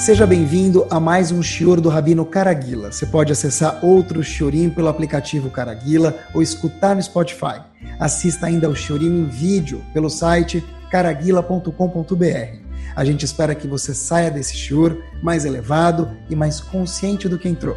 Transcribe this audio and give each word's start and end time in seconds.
Seja 0.00 0.26
bem-vindo 0.26 0.86
a 0.88 0.98
mais 0.98 1.30
um 1.30 1.42
Shior 1.42 1.78
do 1.78 1.90
Rabino 1.90 2.24
Caraguila. 2.24 2.90
Você 2.90 3.04
pode 3.04 3.32
acessar 3.32 3.84
outro 3.84 4.24
Shiorim 4.24 4.70
pelo 4.70 4.88
aplicativo 4.88 5.50
Caraguila 5.50 6.18
ou 6.32 6.40
escutar 6.40 6.96
no 6.96 7.02
Spotify. 7.02 7.60
Assista 7.98 8.46
ainda 8.46 8.66
ao 8.66 8.74
Shiorim 8.74 9.20
em 9.20 9.26
vídeo 9.26 9.84
pelo 9.92 10.08
site 10.08 10.64
caraguila.com.br. 10.90 12.56
A 12.96 13.04
gente 13.04 13.26
espera 13.26 13.54
que 13.54 13.68
você 13.68 13.92
saia 13.92 14.30
desse 14.30 14.56
Shior 14.56 14.96
mais 15.22 15.44
elevado 15.44 16.16
e 16.30 16.34
mais 16.34 16.62
consciente 16.62 17.28
do 17.28 17.38
que 17.38 17.50
entrou. 17.50 17.76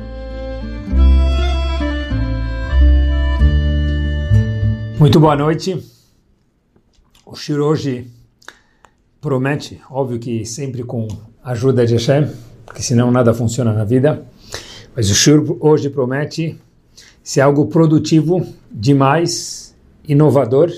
Muito 4.98 5.20
boa 5.20 5.36
noite. 5.36 5.78
O 7.26 7.36
Shior 7.36 7.60
hoje 7.60 8.10
promete, 9.20 9.82
óbvio 9.92 10.20
que 10.20 10.46
sempre 10.46 10.86
com 10.86 11.33
ajuda 11.44 11.86
de 11.86 11.94
Hashem, 11.94 12.28
porque 12.66 12.82
senão 12.82 13.12
nada 13.12 13.34
funciona 13.34 13.74
na 13.74 13.84
vida. 13.84 14.24
Mas 14.96 15.10
o 15.10 15.16
Shur 15.16 15.58
hoje 15.60 15.90
promete 15.90 16.58
ser 17.24 17.42
algo 17.42 17.68
produtivo, 17.68 18.46
demais, 18.72 19.76
inovador. 20.08 20.72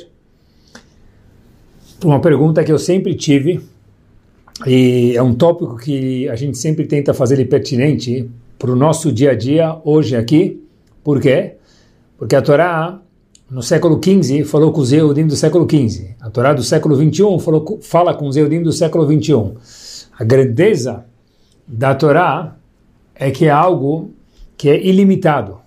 Uma 2.03 2.19
pergunta 2.19 2.63
que 2.63 2.71
eu 2.71 2.79
sempre 2.79 3.15
tive, 3.15 3.61
e 4.65 5.13
é 5.15 5.21
um 5.21 5.33
tópico 5.33 5.75
que 5.75 6.29
a 6.29 6.35
gente 6.35 6.57
sempre 6.57 6.85
tenta 6.85 7.13
fazer 7.13 7.35
ele 7.35 7.45
pertinente 7.45 8.29
para 8.57 8.71
o 8.71 8.75
nosso 8.75 9.11
dia 9.11 9.31
a 9.31 9.35
dia, 9.35 9.77
hoje 9.83 10.15
aqui. 10.15 10.61
Por 11.03 11.19
quê? 11.19 11.55
Porque 12.17 12.35
a 12.35 12.41
Torá, 12.41 13.01
no 13.49 13.61
século 13.61 13.99
XV, 14.01 14.43
falou 14.45 14.71
com 14.71 14.81
os 14.81 14.93
Eudim 14.93 15.27
do 15.27 15.35
século 15.35 15.67
XV. 15.69 16.15
A 16.21 16.29
Torá 16.29 16.53
do 16.53 16.63
século 16.63 16.95
XXI 16.95 17.39
falou, 17.39 17.79
fala 17.81 18.13
com 18.13 18.27
os 18.27 18.37
Eudim 18.37 18.61
do 18.63 18.71
século 18.71 19.05
XXI. 19.05 19.53
A 20.17 20.23
grandeza 20.23 21.05
da 21.67 21.93
Torá 21.93 22.55
é 23.13 23.31
que 23.31 23.45
é 23.45 23.49
algo 23.49 24.11
que 24.57 24.69
é 24.69 24.85
ilimitado. 24.85 25.59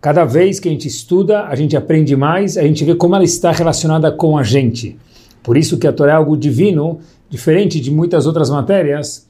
Cada 0.00 0.24
vez 0.24 0.60
que 0.60 0.68
a 0.68 0.72
gente 0.72 0.86
estuda, 0.86 1.44
a 1.46 1.54
gente 1.56 1.76
aprende 1.76 2.14
mais, 2.14 2.56
a 2.56 2.62
gente 2.62 2.84
vê 2.84 2.94
como 2.94 3.14
ela 3.14 3.24
está 3.24 3.50
relacionada 3.50 4.12
com 4.12 4.38
a 4.38 4.42
gente. 4.42 4.96
Por 5.42 5.56
isso 5.56 5.78
que 5.78 5.86
a 5.86 5.92
Torá 5.92 6.12
é 6.12 6.16
algo 6.16 6.36
divino, 6.36 7.00
diferente 7.28 7.80
de 7.80 7.90
muitas 7.90 8.26
outras 8.26 8.48
matérias 8.50 9.26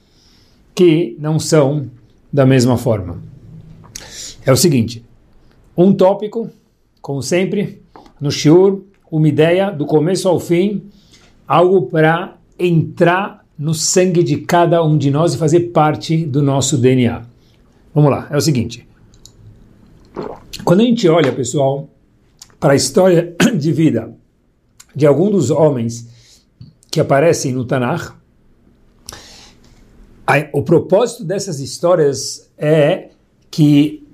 que 0.74 1.16
não 1.18 1.38
são 1.38 1.86
da 2.32 2.44
mesma 2.44 2.76
forma. 2.76 3.22
É 4.44 4.52
o 4.52 4.56
seguinte, 4.56 5.04
um 5.76 5.92
tópico, 5.92 6.50
como 7.00 7.22
sempre, 7.22 7.80
no 8.20 8.30
Shiur, 8.30 8.82
uma 9.10 9.28
ideia 9.28 9.70
do 9.70 9.86
começo 9.86 10.28
ao 10.28 10.38
fim, 10.38 10.82
algo 11.46 11.82
para 11.82 12.36
entrar 12.58 13.43
no 13.58 13.74
sangue 13.74 14.22
de 14.22 14.38
cada 14.38 14.82
um 14.82 14.98
de 14.98 15.10
nós 15.10 15.34
e 15.34 15.38
fazer 15.38 15.70
parte 15.70 16.24
do 16.24 16.42
nosso 16.42 16.76
DNA. 16.76 17.22
Vamos 17.94 18.10
lá, 18.10 18.26
é 18.30 18.36
o 18.36 18.40
seguinte. 18.40 18.86
Quando 20.64 20.80
a 20.80 20.84
gente 20.84 21.08
olha, 21.08 21.32
pessoal, 21.32 21.88
para 22.58 22.72
a 22.72 22.76
história 22.76 23.34
de 23.56 23.72
vida 23.72 24.12
de 24.94 25.06
algum 25.06 25.30
dos 25.30 25.50
homens 25.50 26.08
que 26.90 27.00
aparecem 27.00 27.52
no 27.52 27.64
Tanakh, 27.64 28.14
o 30.52 30.62
propósito 30.62 31.24
dessas 31.24 31.60
histórias 31.60 32.50
é 32.56 33.10
que 33.50 34.06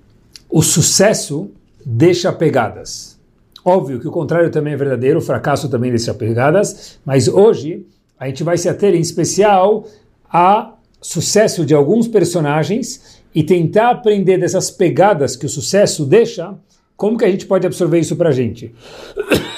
o 0.48 0.62
sucesso 0.62 1.50
deixa 1.84 2.32
pegadas. 2.32 3.18
Óbvio 3.64 4.00
que 4.00 4.08
o 4.08 4.10
contrário 4.10 4.50
também 4.50 4.72
é 4.72 4.76
verdadeiro, 4.76 5.18
o 5.18 5.22
fracasso 5.22 5.68
também 5.68 5.90
deixa 5.90 6.12
pegadas, 6.12 6.98
mas 7.04 7.28
hoje 7.28 7.86
a 8.20 8.26
gente 8.26 8.44
vai 8.44 8.58
se 8.58 8.68
ater 8.68 8.94
em 8.94 9.00
especial 9.00 9.86
a 10.30 10.74
sucesso 11.00 11.64
de 11.64 11.74
alguns 11.74 12.06
personagens 12.06 13.22
e 13.34 13.42
tentar 13.42 13.90
aprender 13.90 14.36
dessas 14.36 14.70
pegadas 14.70 15.34
que 15.34 15.46
o 15.46 15.48
sucesso 15.48 16.04
deixa, 16.04 16.54
como 16.94 17.16
que 17.16 17.24
a 17.24 17.30
gente 17.30 17.46
pode 17.46 17.66
absorver 17.66 17.98
isso 17.98 18.14
para 18.14 18.28
a 18.28 18.32
gente. 18.32 18.72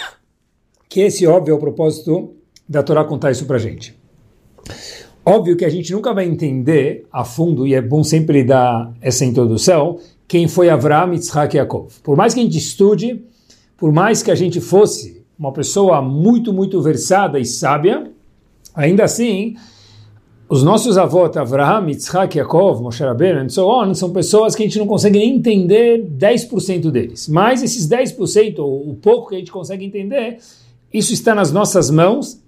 Que 0.89 1.01
esse, 1.01 1.27
óbvio, 1.27 1.53
é 1.53 1.55
o 1.55 1.59
propósito 1.59 2.35
da 2.69 2.83
Torá 2.83 3.03
contar 3.03 3.31
isso 3.31 3.47
para 3.47 3.57
a 3.57 3.59
gente. 3.59 3.99
Óbvio 5.25 5.57
que 5.57 5.65
a 5.65 5.71
gente 5.71 5.91
nunca 5.91 6.13
vai 6.13 6.27
entender 6.27 7.07
a 7.11 7.25
fundo, 7.25 7.67
e 7.67 7.73
é 7.73 7.81
bom 7.81 8.05
sempre 8.05 8.45
dar 8.45 8.93
essa 9.01 9.25
introdução, 9.25 9.99
quem 10.29 10.47
foi 10.47 10.69
Avraham, 10.69 11.15
Yitzhak 11.15 11.57
e 11.57 11.59
Yaakov. 11.59 11.95
Por 12.03 12.15
mais 12.15 12.35
que 12.35 12.41
a 12.41 12.43
gente 12.43 12.59
estude, 12.59 13.25
por 13.75 13.91
mais 13.91 14.23
que 14.23 14.31
a 14.31 14.35
gente 14.35 14.61
fosse 14.61 15.25
uma 15.39 15.51
pessoa 15.51 16.03
muito, 16.03 16.53
muito 16.53 16.83
versada 16.83 17.41
e 17.41 17.47
sábia, 17.47 18.13
Ainda 18.75 19.05
assim, 19.05 19.57
os 20.49 20.63
nossos 20.63 20.99
avós, 20.99 21.35
Avraham, 21.37 21.89
Yitzhak, 21.89 22.37
Yaakov, 22.37 22.83
Moshe 22.83 23.03
Rabbeinu, 23.03 23.41
and 23.41 23.49
so 23.49 23.67
on, 23.67 23.95
são 23.95 24.13
pessoas 24.13 24.55
que 24.55 24.63
a 24.63 24.67
gente 24.67 24.79
não 24.79 24.87
consegue 24.87 25.19
nem 25.19 25.37
entender 25.37 26.07
10% 26.19 26.91
deles. 26.91 27.27
Mas 27.27 27.63
esses 27.63 27.89
10%, 27.89 28.59
ou 28.59 28.91
o 28.91 28.95
pouco 28.95 29.31
que 29.31 29.37
a 29.37 29.39
gente 29.39 29.51
consegue 29.51 29.85
entender, 29.85 30.39
isso 30.93 31.13
está 31.13 31.35
nas 31.35 31.51
nossas 31.51 31.91
mãos. 31.91 32.39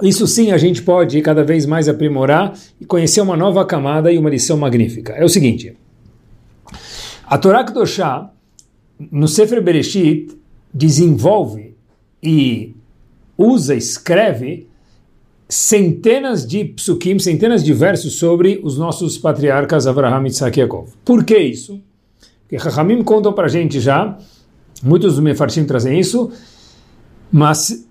Isso 0.00 0.26
sim 0.26 0.52
a 0.52 0.56
gente 0.56 0.82
pode 0.82 1.20
cada 1.20 1.44
vez 1.44 1.66
mais 1.66 1.88
aprimorar 1.88 2.56
e 2.80 2.84
conhecer 2.84 3.20
uma 3.20 3.36
nova 3.36 3.64
camada 3.64 4.12
e 4.12 4.18
uma 4.18 4.30
lição 4.30 4.56
magnífica. 4.56 5.12
É 5.12 5.24
o 5.24 5.28
seguinte, 5.28 5.76
a 7.26 7.38
Torá 7.38 7.64
Kedoshá, 7.64 8.30
no 9.10 9.26
Sefer 9.26 9.62
Bereshit, 9.62 10.28
desenvolve 10.72 11.74
e 12.22 12.74
usa, 13.36 13.74
escreve 13.74 14.68
centenas 15.52 16.46
de 16.46 16.64
psukim, 16.64 17.18
centenas 17.18 17.62
de 17.62 17.74
versos 17.74 18.18
sobre 18.18 18.58
os 18.64 18.78
nossos 18.78 19.18
patriarcas 19.18 19.86
Avraham, 19.86 20.26
e 20.26 20.30
Yaakov. 20.30 20.88
Por 21.04 21.24
que 21.24 21.36
isso? 21.36 21.78
Porque 22.40 22.58
Chachamim 22.58 23.02
contam 23.04 23.34
para 23.34 23.44
a 23.44 23.50
gente 23.50 23.78
já, 23.78 24.16
muitos 24.82 25.16
dos 25.16 25.22
Mefarshim 25.22 25.66
trazem 25.66 26.00
isso, 26.00 26.30
mas 27.30 27.86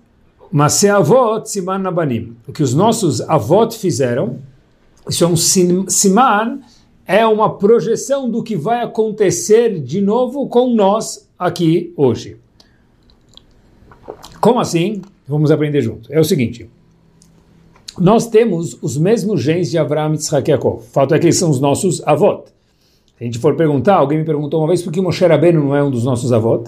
mas 0.50 0.84
avot 0.84 1.48
siman 1.48 1.78
nabanim, 1.78 2.36
o 2.48 2.52
que 2.52 2.64
os 2.64 2.74
nossos 2.74 3.20
avós 3.22 3.76
fizeram, 3.76 4.40
isso 5.08 5.22
é 5.22 5.28
um 5.28 5.36
siman, 5.36 6.60
é 7.06 7.24
uma 7.24 7.56
projeção 7.58 8.28
do 8.28 8.42
que 8.42 8.56
vai 8.56 8.82
acontecer 8.82 9.80
de 9.80 10.00
novo 10.00 10.48
com 10.48 10.74
nós 10.74 11.28
aqui 11.38 11.94
hoje. 11.96 12.36
Como 14.40 14.58
assim? 14.58 15.00
Vamos 15.28 15.52
aprender 15.52 15.80
junto. 15.80 16.12
É 16.12 16.18
o 16.18 16.24
seguinte, 16.24 16.68
nós 17.98 18.26
temos 18.26 18.78
os 18.80 18.96
mesmos 18.96 19.42
genes 19.42 19.70
de 19.70 19.78
Yitzhak 19.78 20.50
e. 20.50 20.54
O 20.54 20.78
fato 20.78 21.14
é 21.14 21.18
que 21.18 21.26
eles 21.26 21.36
são 21.36 21.50
os 21.50 21.60
nossos 21.60 22.02
avós. 22.06 22.40
Se 23.18 23.24
a 23.24 23.24
gente 23.24 23.38
for 23.38 23.54
perguntar, 23.54 23.96
alguém 23.96 24.18
me 24.18 24.24
perguntou 24.24 24.60
uma 24.60 24.68
vez 24.68 24.82
por 24.82 24.92
que 24.92 25.00
Moshe 25.00 25.24
Rabbeinu 25.24 25.62
não 25.62 25.76
é 25.76 25.82
um 25.82 25.90
dos 25.90 26.04
nossos 26.04 26.32
avós. 26.32 26.62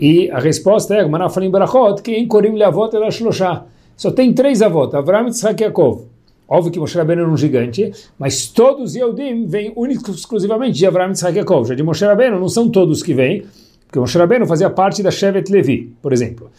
E 0.00 0.30
a 0.30 0.38
resposta 0.38 0.94
é, 0.94 1.04
Gmará 1.04 1.28
Barachot, 1.50 2.02
que 2.02 2.12
em 2.12 2.26
Korim 2.26 2.54
Leavot 2.54 2.94
ela 2.94 3.10
Shloshá. 3.10 3.64
Só 3.96 4.10
tem 4.10 4.32
três 4.32 4.62
avós, 4.62 4.90
Yitzhak 4.92 5.62
e 5.62 5.64
Yaakov. 5.64 6.04
Óbvio 6.48 6.72
que 6.72 6.78
Moshe 6.78 6.96
Rabbeinu 6.96 7.22
era 7.22 7.30
um 7.30 7.36
gigante, 7.36 7.92
mas 8.18 8.46
todos 8.46 8.90
os 8.90 8.94
Yehudim 8.94 9.46
vêm 9.46 9.72
únicos 9.74 10.18
exclusivamente 10.18 10.78
de 10.78 10.84
Yitzhak 10.84 11.32
e 11.32 11.36
Yaakov. 11.38 11.68
Já 11.68 11.74
de 11.74 11.82
Moshe 11.82 12.04
Rabbeinu 12.04 12.38
não 12.38 12.48
são 12.48 12.68
todos 12.68 13.02
que 13.02 13.14
vêm, 13.14 13.44
porque 13.86 13.98
Moshe 13.98 14.16
Rabbeinu 14.16 14.46
fazia 14.46 14.70
parte 14.70 15.02
da 15.02 15.10
Shevet 15.10 15.50
Levi, 15.50 15.92
por 16.00 16.12
exemplo. 16.12 16.50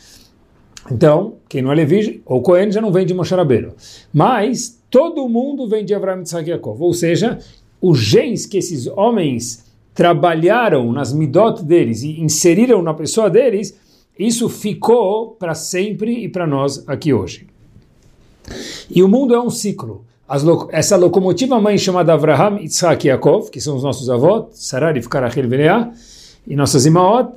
Então, 0.92 1.36
quem 1.50 1.62
não 1.62 1.72
é 1.72 1.75
Levi 1.75 2.22
ou 2.25 2.42
Cohen 2.42 2.72
já 2.72 2.81
não 2.81 2.92
vem 2.92 3.06
de 3.06 3.14
Moshe 3.14 3.36
Rabbeinu. 3.36 3.74
Mas 4.14 4.81
todo 4.90 5.28
mundo 5.28 5.68
vem 5.68 5.84
de 5.84 5.94
Avraham 5.94 6.20
Yitzhak 6.20 6.50
Yaakov. 6.50 6.81
Ou 6.81 6.94
seja, 6.94 7.40
os 7.81 8.00
genes 8.00 8.46
que 8.46 8.58
esses 8.58 8.88
homens 8.88 9.66
trabalharam 9.94 10.92
nas 10.92 11.12
midot 11.12 11.64
deles 11.64 12.03
e 12.03 12.22
inseriram 12.22 12.81
na 12.81 12.94
pessoa 12.94 13.30
deles, 13.30 13.78
isso 14.18 14.48
ficou 14.48 15.31
para 15.31 15.56
sempre 15.56 16.24
e 16.24 16.30
para 16.30 16.48
nós 16.48 16.88
aqui 16.88 17.14
hoje. 17.14 17.48
E 18.90 19.04
o 19.04 19.08
mundo 19.08 19.34
é 19.34 19.42
um 19.42 19.50
ciclo. 19.50 20.06
Lo 20.44 20.68
essa 20.72 20.98
locomotiva 20.98 21.60
mãe 21.60 21.78
chamada 21.78 22.13
Avraham 22.13 22.60
Yitzhak 22.60 23.07
Yaakov, 23.07 23.50
que 23.50 23.62
são 23.62 23.75
os 23.75 23.84
nossos 23.84 24.10
avós, 24.10 24.45
Sarah, 24.51 24.92
Rivka, 24.92 25.19
Rachel, 25.19 25.45
e 26.45 26.56
nossas 26.56 26.86
imaot, 26.86 27.34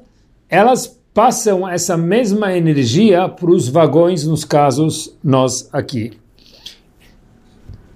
elas 0.49 1.00
passam 1.21 1.69
essa 1.69 1.99
mesma 1.99 2.57
energia 2.57 3.29
para 3.29 3.51
os 3.51 3.69
vagões, 3.69 4.25
nos 4.25 4.43
casos 4.43 5.15
nós 5.23 5.69
aqui. 5.71 6.13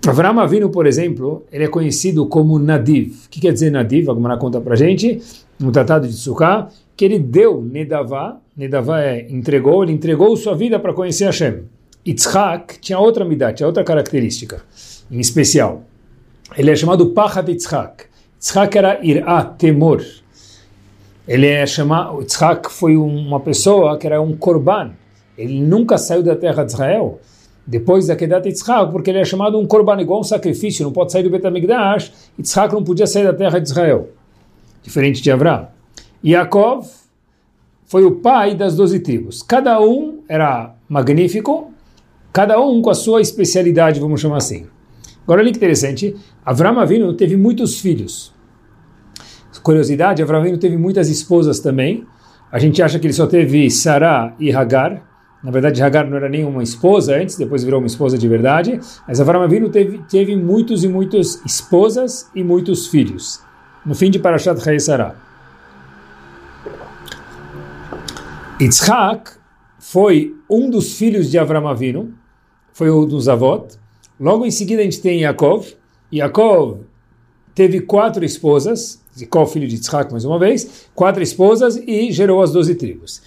Avram 0.07 0.39
Avinu, 0.39 0.69
por 0.69 0.87
exemplo, 0.87 1.43
ele 1.51 1.65
é 1.65 1.69
conhecido 1.69 2.27
como 2.27 2.59
Nadiv. 2.59 3.15
O 3.25 3.31
que 3.31 3.41
quer 3.41 3.55
dizer 3.55 3.71
Nadiv? 3.71 4.11
Agora 4.11 4.37
conta 4.37 4.61
para 4.61 4.77
gente, 4.77 5.23
no 5.59 5.73
Tratado 5.73 6.07
de 6.07 6.13
Sukkah, 6.13 6.69
que 6.95 7.03
ele 7.03 7.19
deu 7.19 7.63
Nedavá, 7.63 8.37
Nedavá 8.55 9.01
é 9.01 9.27
entregou, 9.31 9.83
ele 9.83 9.93
entregou 9.93 10.37
sua 10.37 10.55
vida 10.55 10.79
para 10.79 10.93
conhecer 10.93 11.25
Hashem. 11.25 11.63
Yitzhak 12.07 12.79
tinha 12.79 12.99
outra 12.99 13.25
midah, 13.25 13.55
tinha 13.55 13.67
outra 13.67 13.83
característica, 13.83 14.61
em 15.11 15.19
especial. 15.19 15.83
Ele 16.59 16.71
é 16.71 16.77
chamado 16.77 17.07
Pachat 17.15 17.51
Yitzhak. 17.51 18.05
Yitzhak 18.35 18.77
era 18.77 19.01
irá, 19.03 19.43
temor. 19.45 20.05
Ele 21.27 21.47
é 21.47 21.67
chamado, 21.67 22.21
Yitzhak 22.21 22.71
foi 22.71 22.97
uma 22.97 23.41
pessoa 23.41 23.97
que 23.99 24.07
era 24.07 24.21
um 24.21 24.37
korban. 24.37 24.93
Ele 25.37 25.61
nunca 25.61 25.97
saiu 25.99 26.23
da 26.23 26.37
terra 26.37 26.65
de 26.65 26.73
Israel. 26.73 27.19
depois 27.67 28.07
da 28.07 28.17
Kedat 28.17 28.47
Yitzhak, 28.47 28.93
porque 28.93 29.11
ele 29.11 29.21
é 29.21 29.25
chamado 29.25 29.59
um 29.59 29.67
korban, 29.67 30.01
igual 30.01 30.21
um 30.21 30.25
sacrifício, 30.25 30.85
não 30.85 30.93
pode 30.93 31.13
sair 31.13 31.23
do 31.23 31.31
Betamigdash, 31.31 32.13
Yitzhak 32.39 32.75
não 32.75 32.85
podia 32.85 33.07
sair 33.07 33.25
da 33.25 33.33
terra 33.33 33.59
de 33.59 33.69
Israel, 33.69 34.11
diferente 34.83 35.23
de 35.23 35.31
Avraham. 35.31 35.69
Yaakov 36.25 36.87
foi 37.87 38.05
o 38.05 38.17
pai 38.17 38.55
das 38.55 38.77
doze 38.77 38.99
tribos. 39.01 39.43
Cada 39.43 39.81
um 39.81 40.21
era 40.29 40.75
magnífico, 40.89 41.71
cada 42.33 42.61
um 42.61 42.83
com 42.83 42.91
a 42.91 42.95
sua 42.95 43.21
especialidade, 43.21 44.01
vamos 44.01 44.21
chamar 44.21 44.39
assim. 44.39 44.67
Agora 45.23 45.41
olha 45.41 45.51
que 45.51 45.57
interessante, 45.57 46.15
Avram 46.45 46.79
Avinu 46.79 47.15
teve 47.15 47.37
muitos 47.37 47.81
filhos. 47.81 48.33
Curiosidade, 49.65 50.23
Avram 50.23 50.39
Avinu 50.39 50.59
teve 50.59 50.77
muitas 50.77 51.09
esposas 51.09 51.59
também. 51.59 52.07
A 52.53 52.61
gente 52.61 52.81
acha 52.81 53.01
que 53.01 53.07
ele 53.07 53.15
só 53.15 53.27
teve 53.27 53.69
Sarah 53.69 54.33
e 54.39 54.53
Hagar, 54.53 55.03
na 55.45 55.51
verdade, 55.51 55.83
Hagar 55.83 56.09
não 56.09 56.17
era 56.17 56.27
nenhuma 56.27 56.63
esposa 56.63 57.17
antes, 57.17 57.37
depois 57.37 57.63
virou 57.63 57.79
uma 57.79 57.87
esposa 57.87 58.17
de 58.17 58.27
verdade. 58.27 58.81
Mas 59.07 59.21
Avram 59.21 59.47
teve, 59.71 59.99
teve 60.09 60.35
muitos 60.35 60.83
e 60.85 60.89
muitas 60.89 61.45
esposas 61.45 62.31
e 62.35 62.43
muitos 62.43 62.87
filhos. 62.87 63.43
No 63.85 63.95
fim 63.95 64.11
de 64.11 64.19
Parashat 64.19 64.59
Sarah. 64.81 65.15
Yitzhak 68.59 69.33
foi 69.79 70.35
um 70.49 70.71
dos 70.71 70.97
filhos 70.97 71.31
de 71.31 71.39
Avram 71.39 71.69
Avinu, 71.69 72.15
foi 72.73 72.91
um 72.91 73.07
dos 73.07 73.29
avós. 73.29 73.79
Logo 74.19 74.47
em 74.47 74.51
seguida 74.51 74.81
a 74.81 74.85
gente 74.85 75.03
tem 75.03 75.21
Yaakov. 75.21 75.75
Yaakov 76.11 76.87
teve 77.55 77.83
quatro 77.83 78.25
esposas, 78.25 79.04
Yaakov 79.19 79.53
filho 79.53 79.69
de 79.69 79.77
Yitzhak 79.77 80.11
mais 80.11 80.25
uma 80.25 80.39
vez, 80.39 80.87
quatro 80.95 81.23
esposas 81.23 81.77
e 81.77 82.11
gerou 82.13 82.43
as 82.43 82.53
doze 82.53 82.75
tribos. 82.75 83.23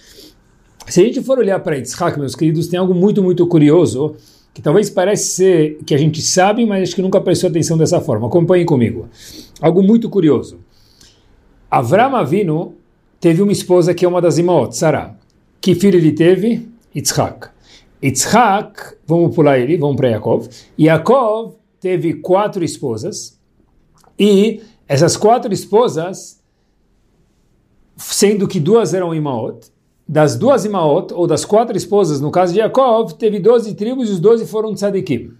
Se 0.86 1.00
a 1.00 1.04
gente 1.04 1.22
for 1.22 1.38
olhar 1.38 1.58
para 1.60 1.76
Yitzhak, 1.76 2.18
meus 2.18 2.34
queridos, 2.34 2.66
tem 2.66 2.78
algo 2.78 2.94
muito, 2.94 3.22
muito 3.22 3.46
curioso, 3.46 4.16
que 4.54 4.62
talvez 4.62 4.90
pareça 4.90 5.24
ser 5.24 5.78
que 5.86 5.94
a 5.94 5.98
gente 5.98 6.20
sabe, 6.22 6.64
mas 6.66 6.82
acho 6.82 6.94
que 6.94 7.02
nunca 7.02 7.20
prestou 7.20 7.50
atenção 7.50 7.76
dessa 7.76 8.00
forma. 8.00 8.26
Acompanhem 8.26 8.66
comigo. 8.66 9.08
Algo 9.60 9.82
muito 9.82 10.08
curioso. 10.08 10.58
Avram 11.70 12.16
Avinu 12.16 12.74
teve 13.20 13.42
uma 13.42 13.52
esposa 13.52 13.94
que 13.94 14.04
é 14.04 14.08
uma 14.08 14.20
das 14.20 14.38
Imaot, 14.38 14.76
Sarah. 14.76 15.14
Que 15.60 15.74
filho 15.74 15.98
ele 15.98 16.12
teve? 16.12 16.68
Yitzhak. 16.94 17.48
Yitzhak, 18.02 18.96
vamos 19.06 19.34
pular 19.34 19.58
ele, 19.58 19.76
vamos 19.76 19.96
para 19.96 20.08
Yaakov. 20.08 20.48
Yaakov 20.78 21.54
teve 21.80 22.14
quatro 22.14 22.64
esposas, 22.64 23.38
e 24.18 24.60
essas 24.88 25.16
quatro 25.16 25.52
esposas, 25.52 26.42
sendo 27.96 28.48
que 28.48 28.58
duas 28.58 28.94
eram 28.94 29.14
Imaot, 29.14 29.70
das 30.08 30.36
duas 30.36 30.64
Imaot, 30.64 31.12
ou 31.12 31.26
das 31.26 31.44
quatro 31.44 31.76
esposas, 31.76 32.20
no 32.20 32.30
caso 32.30 32.54
de 32.54 32.60
Yaakov, 32.60 33.12
teve 33.14 33.38
12 33.38 33.74
tribos 33.74 34.08
e 34.08 34.12
os 34.12 34.20
12 34.20 34.46
foram 34.46 34.74
tzadikim. 34.74 35.34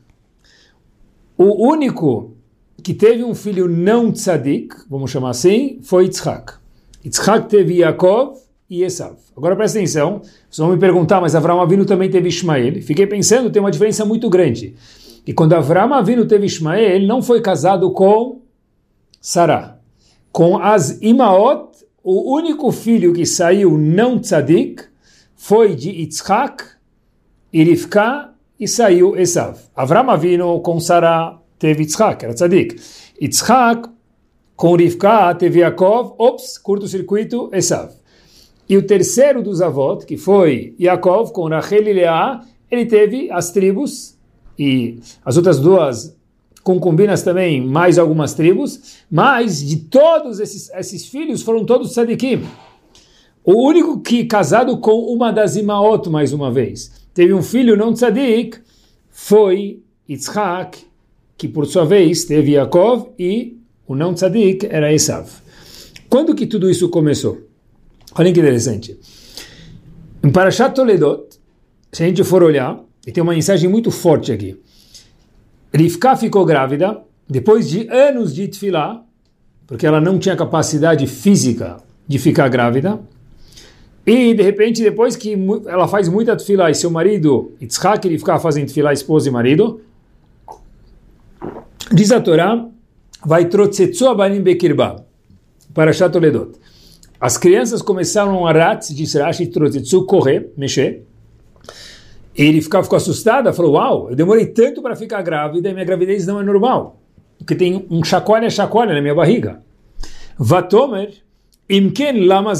O 1.38 1.66
único 1.66 2.34
que 2.82 2.92
teve 2.92 3.24
um 3.24 3.34
filho 3.34 3.66
não 3.66 4.12
tzadik, 4.12 4.74
vamos 4.90 5.10
chamar 5.10 5.30
assim, 5.30 5.78
foi 5.82 6.04
Yitzhak. 6.04 6.54
Yitzhak 7.02 7.48
teve 7.48 7.78
Yaakov 7.78 8.36
e 8.68 8.82
Esav. 8.82 9.16
Agora 9.34 9.56
presta 9.56 9.78
atenção, 9.78 10.20
vocês 10.20 10.58
vão 10.58 10.72
me 10.72 10.78
perguntar, 10.78 11.20
mas 11.22 11.34
Avram 11.34 11.62
Avinu 11.62 11.86
também 11.86 12.10
teve 12.10 12.28
Ismael. 12.28 12.82
Fiquei 12.82 13.06
pensando, 13.06 13.50
tem 13.50 13.62
uma 13.62 13.70
diferença 13.70 14.04
muito 14.04 14.28
grande. 14.28 14.74
E 15.26 15.32
quando 15.32 15.54
Avram 15.54 15.94
Avinu 15.94 16.26
teve 16.26 16.44
Ismael, 16.44 16.96
ele 16.96 17.06
não 17.06 17.22
foi 17.22 17.40
casado 17.40 17.90
com 17.92 18.42
Sarah. 19.28 19.76
Com 20.32 20.56
as 20.56 21.02
Imaot, 21.02 21.84
o 22.02 22.34
único 22.34 22.72
filho 22.72 23.12
que 23.12 23.26
saiu 23.26 23.76
não 23.76 24.18
tzadik 24.18 24.82
foi 25.36 25.74
de 25.74 25.90
Yitzhak 25.90 26.64
e 27.52 27.62
Rivka 27.62 28.30
e 28.58 28.66
saiu 28.66 29.14
Esav. 29.18 29.58
Avram 29.76 30.08
Avinu 30.08 30.58
com 30.60 30.80
Sarah 30.80 31.38
teve 31.58 31.82
Yitzhak, 31.82 32.24
era 32.24 32.32
tzadik. 32.32 32.80
Yitzhak 33.20 33.90
com 34.56 34.74
Rivka 34.76 35.34
teve 35.34 35.60
Yaakov, 35.60 36.14
ops, 36.16 36.56
curto-circuito, 36.56 37.50
Esav. 37.52 37.90
E 38.66 38.78
o 38.78 38.86
terceiro 38.86 39.42
dos 39.42 39.60
avós, 39.60 40.06
que 40.06 40.16
foi 40.16 40.74
Yaakov 40.80 41.32
com 41.32 41.50
Rachel 41.50 41.86
e 41.86 41.92
Leah, 41.92 42.40
ele 42.70 42.86
teve 42.86 43.30
as 43.30 43.50
tribos 43.50 44.16
e 44.58 44.98
as 45.22 45.36
outras 45.36 45.60
duas 45.60 46.17
concubinas 46.62 47.22
também, 47.22 47.64
mais 47.64 47.98
algumas 47.98 48.34
tribos, 48.34 48.98
mas 49.10 49.66
de 49.66 49.76
todos 49.76 50.40
esses, 50.40 50.70
esses 50.70 51.06
filhos 51.06 51.42
foram 51.42 51.64
todos 51.64 51.92
sadikim. 51.92 52.42
O 53.44 53.66
único 53.66 54.00
que 54.00 54.24
casado 54.24 54.76
com 54.78 55.06
uma 55.12 55.32
das 55.32 55.56
Imaot, 55.56 56.10
mais 56.10 56.32
uma 56.32 56.50
vez, 56.50 56.92
teve 57.14 57.32
um 57.32 57.42
filho 57.42 57.76
não 57.76 57.94
tzadik, 57.94 58.58
foi 59.10 59.82
Yitzhak, 60.08 60.78
que 61.36 61.48
por 61.48 61.66
sua 61.66 61.84
vez 61.84 62.24
teve 62.24 62.52
Yaakov 62.52 63.08
e 63.18 63.56
o 63.86 63.94
não 63.94 64.12
tzadik 64.12 64.66
era 64.66 64.92
Esav. 64.92 65.30
Quando 66.10 66.34
que 66.34 66.46
tudo 66.46 66.70
isso 66.70 66.88
começou? 66.90 67.38
Olha 68.14 68.32
que 68.32 68.38
interessante. 68.40 68.98
Em 70.22 70.30
Parashat 70.30 70.74
Toledot, 70.74 71.24
se 71.92 72.02
a 72.02 72.06
gente 72.06 72.22
for 72.24 72.42
olhar, 72.42 72.82
e 73.06 73.12
tem 73.12 73.22
uma 73.22 73.32
mensagem 73.32 73.70
muito 73.70 73.90
forte 73.90 74.30
aqui. 74.30 74.60
Rivka 75.72 76.16
ficou 76.16 76.44
grávida 76.44 77.00
depois 77.28 77.68
de 77.68 77.88
anos 77.88 78.34
de 78.34 78.48
tefilá, 78.48 79.02
porque 79.66 79.86
ela 79.86 80.00
não 80.00 80.18
tinha 80.18 80.34
capacidade 80.34 81.06
física 81.06 81.76
de 82.06 82.18
ficar 82.18 82.48
grávida. 82.48 82.98
E, 84.06 84.32
de 84.32 84.42
repente, 84.42 84.82
depois 84.82 85.14
que 85.14 85.36
ela 85.66 85.86
faz 85.86 86.08
muita 86.08 86.34
tefilá 86.34 86.70
e 86.70 86.74
seu 86.74 86.90
marido, 86.90 87.52
Yitzhak, 87.60 88.08
ele 88.08 88.18
ficava 88.18 88.40
fazendo 88.40 88.66
tefilá, 88.66 88.92
esposa 88.94 89.28
e 89.28 89.30
marido, 89.30 89.82
diz 91.92 92.10
a 92.10 92.18
Torá, 92.18 92.66
vai 93.24 93.44
trotzetsu 93.44 94.06
abanim 94.06 94.40
bekirba, 94.40 95.04
para 95.74 95.92
Toledot. 96.08 96.52
As 97.20 97.36
crianças 97.36 97.82
começaram 97.82 98.46
a 98.46 98.52
rat, 98.52 98.88
diz 98.94 99.12
Rashi, 99.14 99.46
trotzetsu, 99.48 100.06
correr, 100.06 100.50
mexer, 100.56 101.04
ele 102.38 102.62
ficou, 102.62 102.82
ficou 102.84 102.96
assustado, 102.96 103.52
falou, 103.52 103.72
uau, 103.72 104.10
eu 104.10 104.16
demorei 104.16 104.46
tanto 104.46 104.80
para 104.80 104.94
ficar 104.94 105.20
grávida 105.22 105.68
e 105.68 105.72
minha 105.72 105.84
gravidez 105.84 106.24
não 106.24 106.40
é 106.40 106.44
normal. 106.44 107.00
Porque 107.36 107.56
tem 107.56 107.84
um 107.90 108.04
chacoalha, 108.04 108.48
chacoalha 108.48 108.94
na 108.94 109.02
minha 109.02 109.14
barriga. 109.14 109.60
Vatomer, 110.38 111.14
imken 111.68 112.26
lama. 112.26 112.52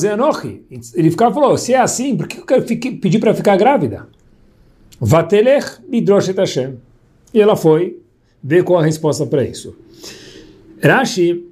Ele 0.95 1.11
ficava 1.13 1.33
falou, 1.33 1.57
se 1.57 1.75
é 1.75 1.79
assim, 1.79 2.17
por 2.17 2.27
que 2.27 2.39
eu 2.39 2.45
quero 2.45 2.65
pedir 2.65 3.21
para 3.21 3.33
ficar 3.33 3.57
grávida? 3.57 4.09
Vatelech 5.01 5.81
midroshet 5.89 6.37
Hashem. 6.37 6.75
E 7.33 7.41
ela 7.41 7.55
foi 7.55 8.01
ver 8.43 8.65
qual 8.65 8.81
a 8.81 8.85
resposta 8.85 9.25
para 9.27 9.45
isso. 9.45 9.77
Rashi 10.83 11.45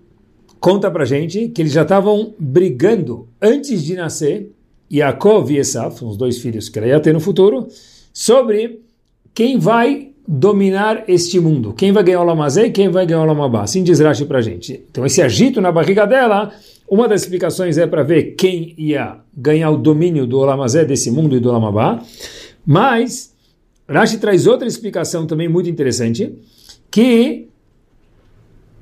conta 0.59 0.91
para 0.91 1.05
gente 1.05 1.49
que 1.49 1.63
eles 1.63 1.73
já 1.73 1.83
estavam 1.83 2.35
brigando 2.39 3.29
antes 3.41 3.85
de 3.85 3.95
nascer, 3.95 4.51
Yaakov 4.93 5.53
e 5.53 5.59
Esav, 5.59 6.05
os 6.05 6.17
dois 6.17 6.39
filhos 6.39 6.69
que 6.69 6.79
ela 6.79 6.89
ia 6.89 6.99
ter 6.99 7.13
no 7.13 7.21
futuro, 7.21 7.69
sobre 8.17 8.81
quem 9.35 9.59
vai 9.59 10.13
dominar 10.27 11.05
este 11.07 11.39
mundo, 11.39 11.75
quem 11.75 11.93
vai 11.93 12.03
ganhar 12.03 12.23
o 12.23 12.25
Lamazé 12.25 12.65
e 12.65 12.71
quem 12.71 12.89
vai 12.89 13.05
ganhar 13.05 13.21
o 13.21 13.27
Lamabá. 13.27 13.63
Assim 13.63 13.83
diz 13.83 14.01
Rashi 14.01 14.25
para 14.25 14.41
gente. 14.41 14.83
Então 14.91 15.05
esse 15.05 15.21
agito 15.21 15.61
na 15.61 15.71
barriga 15.71 16.07
dela, 16.07 16.51
uma 16.89 17.07
das 17.07 17.21
explicações 17.21 17.77
é 17.77 17.87
para 17.87 18.03
ver 18.03 18.35
quem 18.35 18.75
ia 18.79 19.19
ganhar 19.37 19.69
o 19.69 19.77
domínio 19.77 20.27
do 20.27 20.39
Lamazé, 20.39 20.83
desse 20.83 21.11
mundo 21.11 21.37
e 21.37 21.41
do 21.41 21.53
Lamabá. 21.53 22.03
Mas 22.65 23.35
Rashi 23.87 24.17
traz 24.17 24.47
outra 24.47 24.67
explicação 24.67 25.27
também 25.27 25.47
muito 25.47 25.69
interessante, 25.69 26.33
que 26.91 27.49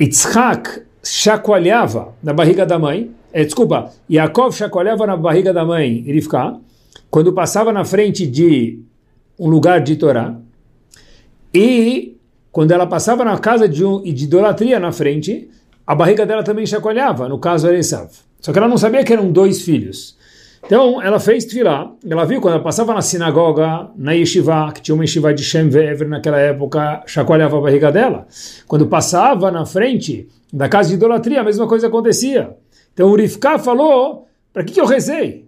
Yitzhak 0.01 0.83
chacoalhava 1.03 2.15
na 2.23 2.33
barriga 2.33 2.65
da 2.65 2.79
mãe, 2.79 3.11
é, 3.33 3.45
desculpa, 3.45 3.91
Yaakov 4.09 4.55
chacoalhava 4.57 5.05
na 5.09 5.17
barriga 5.17 5.53
da 5.53 5.65
mãe 5.65 6.05
Rivka, 6.07 6.57
quando 7.11 7.33
passava 7.33 7.73
na 7.73 7.85
frente 7.85 8.29
de 8.29 8.79
um 9.39 9.49
lugar 9.49 9.81
de 9.81 9.97
Torá. 9.97 10.35
E 11.53 12.17
quando 12.51 12.71
ela 12.71 12.87
passava 12.87 13.25
na 13.25 13.39
casa 13.39 13.69
de, 13.69 13.85
um, 13.85 14.03
de 14.03 14.25
idolatria 14.25 14.79
na 14.79 14.93
frente, 14.93 15.51
a 15.87 15.95
barriga 15.95 16.25
dela 16.25 16.43
também 16.43 16.67
chacoalhava, 16.67 17.29
no 17.29 17.39
caso 17.39 17.67
era 17.67 17.77
Esav. 17.77 18.11
Só 18.41 18.53
que 18.53 18.59
ela 18.59 18.69
não 18.69 18.79
sabia 18.79 19.05
que 19.05 19.13
eram 19.13 19.31
dois 19.31 19.63
filhos. 19.63 20.17
Então 20.67 21.01
ela 21.03 21.21
fez 21.21 21.45
tefilá, 21.45 21.93
ela 22.09 22.25
viu 22.25 22.41
quando 22.41 22.55
ela 22.55 22.63
passava 22.63 22.95
na 22.95 23.03
sinagoga, 23.03 23.91
na 23.97 24.13
yeshiva, 24.13 24.73
que 24.73 24.81
tinha 24.81 24.95
uma 24.95 25.05
yeshiva 25.05 25.35
de 25.35 25.43
Shem 25.43 25.69
naquela 26.09 26.39
época, 26.39 27.03
chacoalhava 27.07 27.59
a 27.59 27.61
barriga 27.61 27.93
dela. 27.93 28.27
Quando 28.67 28.87
passava 28.87 29.51
na 29.51 29.67
frente 29.67 30.27
da 30.53 30.69
casa 30.69 30.89
de 30.89 30.95
idolatria, 30.95 31.41
a 31.41 31.45
mesma 31.45 31.67
coisa 31.67 31.89
acontecia. 31.89 32.57
Então 32.95 33.11
o 33.11 33.17
Rifká 33.17 33.59
falou, 33.59 34.27
para 34.53 34.65
que, 34.65 34.73
que 34.73 34.81
eu 34.81 34.87
rezei? 34.87 35.44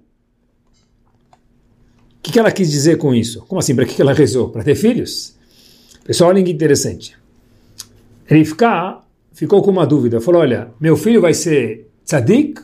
Que, 2.27 2.33
que 2.33 2.39
ela 2.41 2.51
quis 2.51 2.69
dizer 2.69 2.99
com 2.99 3.15
isso? 3.15 3.45
Como 3.47 3.61
assim? 3.61 3.75
Para 3.75 3.85
que, 3.85 3.95
que 3.95 4.03
ela 4.03 4.13
rezou? 4.13 4.49
Para 4.49 4.65
ter 4.65 4.75
filhos? 4.75 5.37
Pessoal, 6.05 6.31
olha 6.31 6.43
que 6.43 6.51
interessante. 6.51 7.17
Rivka 8.27 8.99
ficou 9.33 9.63
com 9.63 9.71
uma 9.71 9.87
dúvida. 9.87 10.21
Falou, 10.21 10.41
olha, 10.41 10.69
meu 10.81 10.97
filho 10.97 11.21
vai 11.21 11.33
ser 11.33 11.89
tzadik 12.05 12.61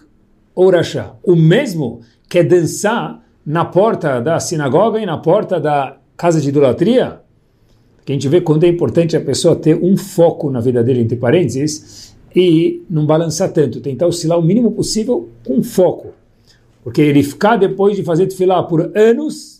ou 0.52 0.70
rasha? 0.70 1.12
O 1.22 1.36
mesmo 1.36 2.00
quer 2.28 2.42
dançar 2.42 3.24
na 3.46 3.64
porta 3.64 4.20
da 4.20 4.40
sinagoga 4.40 5.00
e 5.00 5.06
na 5.06 5.18
porta 5.18 5.60
da 5.60 5.96
casa 6.16 6.40
de 6.40 6.48
idolatria? 6.48 7.20
Que 8.04 8.10
a 8.10 8.14
gente 8.16 8.26
vê 8.28 8.40
quando 8.40 8.64
é 8.64 8.68
importante 8.68 9.16
a 9.16 9.20
pessoa 9.20 9.54
ter 9.54 9.76
um 9.76 9.96
foco 9.96 10.50
na 10.50 10.58
vida 10.58 10.82
dele, 10.82 11.02
entre 11.02 11.16
parênteses, 11.16 12.16
e 12.34 12.82
não 12.90 13.06
balançar 13.06 13.52
tanto, 13.52 13.80
tentar 13.80 14.08
oscilar 14.08 14.40
o 14.40 14.42
mínimo 14.42 14.72
possível 14.72 15.28
com 15.46 15.62
foco. 15.62 16.08
Porque 16.82 17.00
ele 17.00 17.22
ficar 17.22 17.56
depois 17.56 17.96
de 17.96 18.02
fazer 18.02 18.26
tefilá 18.26 18.60
por 18.64 18.90
anos, 18.96 19.51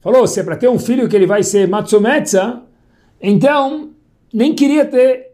falou, 0.00 0.26
se 0.26 0.40
é 0.40 0.42
para 0.42 0.56
ter 0.56 0.68
um 0.68 0.78
filho 0.78 1.08
que 1.08 1.16
ele 1.16 1.26
vai 1.26 1.42
ser 1.42 1.68
matsumetza, 1.68 2.62
então 3.20 3.90
nem 4.32 4.54
queria 4.54 4.84
ter 4.84 5.30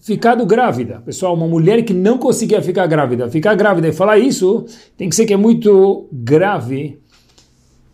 ficado 0.00 0.44
grávida. 0.46 1.02
Pessoal, 1.04 1.34
uma 1.34 1.46
mulher 1.46 1.82
que 1.82 1.92
não 1.92 2.18
conseguia 2.18 2.62
ficar 2.62 2.86
grávida, 2.86 3.28
ficar 3.30 3.54
grávida 3.54 3.88
e 3.88 3.92
falar 3.92 4.18
isso, 4.18 4.64
tem 4.96 5.08
que 5.08 5.16
ser 5.16 5.26
que 5.26 5.32
é 5.32 5.36
muito 5.36 6.08
grave 6.12 7.00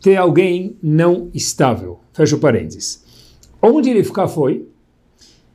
ter 0.01 0.17
alguém 0.17 0.77
não 0.83 1.31
estável. 1.33 2.01
Fecha 2.13 2.37
o 2.37 2.39
parênteses. 2.39 3.03
Onde 3.61 3.89
ele 3.89 4.05
ficar 4.05 4.29
foi? 4.29 4.69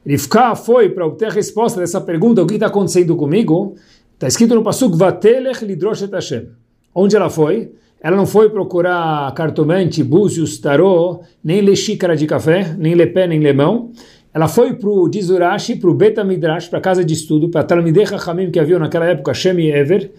Ele 0.06 0.18
ficar 0.18 0.56
foi 0.56 0.90
para 0.90 1.06
obter 1.06 1.26
a 1.26 1.32
resposta 1.32 1.80
dessa 1.80 2.02
pergunta, 2.02 2.42
o 2.42 2.48
que 2.48 2.56
está 2.56 2.68
acontecendo 2.68 3.16
comigo? 3.16 3.76
Está 4.14 4.28
escrito 4.28 4.56
no 4.56 4.64
Pasuk, 4.64 4.98
Vatelech 4.98 5.64
lidroshet 5.64 6.12
Hashem. 6.12 6.50
Onde 6.94 7.16
ela 7.16 7.30
foi? 7.30 7.72
Ela 8.02 8.16
não 8.16 8.26
foi 8.26 8.50
procurar 8.50 9.34
cartomante, 9.34 10.04
búzios, 10.04 10.58
tarô, 10.58 11.22
nem 11.44 11.62
ler 11.62 11.76
xícara 11.76 12.16
de 12.16 12.26
café, 12.26 12.76
nem 12.78 12.96
ler 12.96 13.14
pé, 13.14 13.28
nem 13.28 13.40
lemão. 13.40 13.92
Ela 14.34 14.48
foi 14.48 14.74
para 14.74 14.90
o 14.90 15.10
Dizurashi, 15.10 15.76
para 15.76 15.90
o 15.90 15.94
Beta 15.94 16.24
Midrash, 16.24 16.68
para 16.68 16.80
a 16.80 16.82
casa 16.82 17.04
de 17.04 17.14
estudo, 17.14 17.50
para 17.50 17.64
Talmidei 17.64 18.06
Chachamim, 18.06 18.52
que 18.52 18.60
havia 18.60 18.80
naquela 18.80 19.06
época, 19.06 19.34
Shem 19.34 19.60
e 19.60 19.72
Ever. 19.72 20.12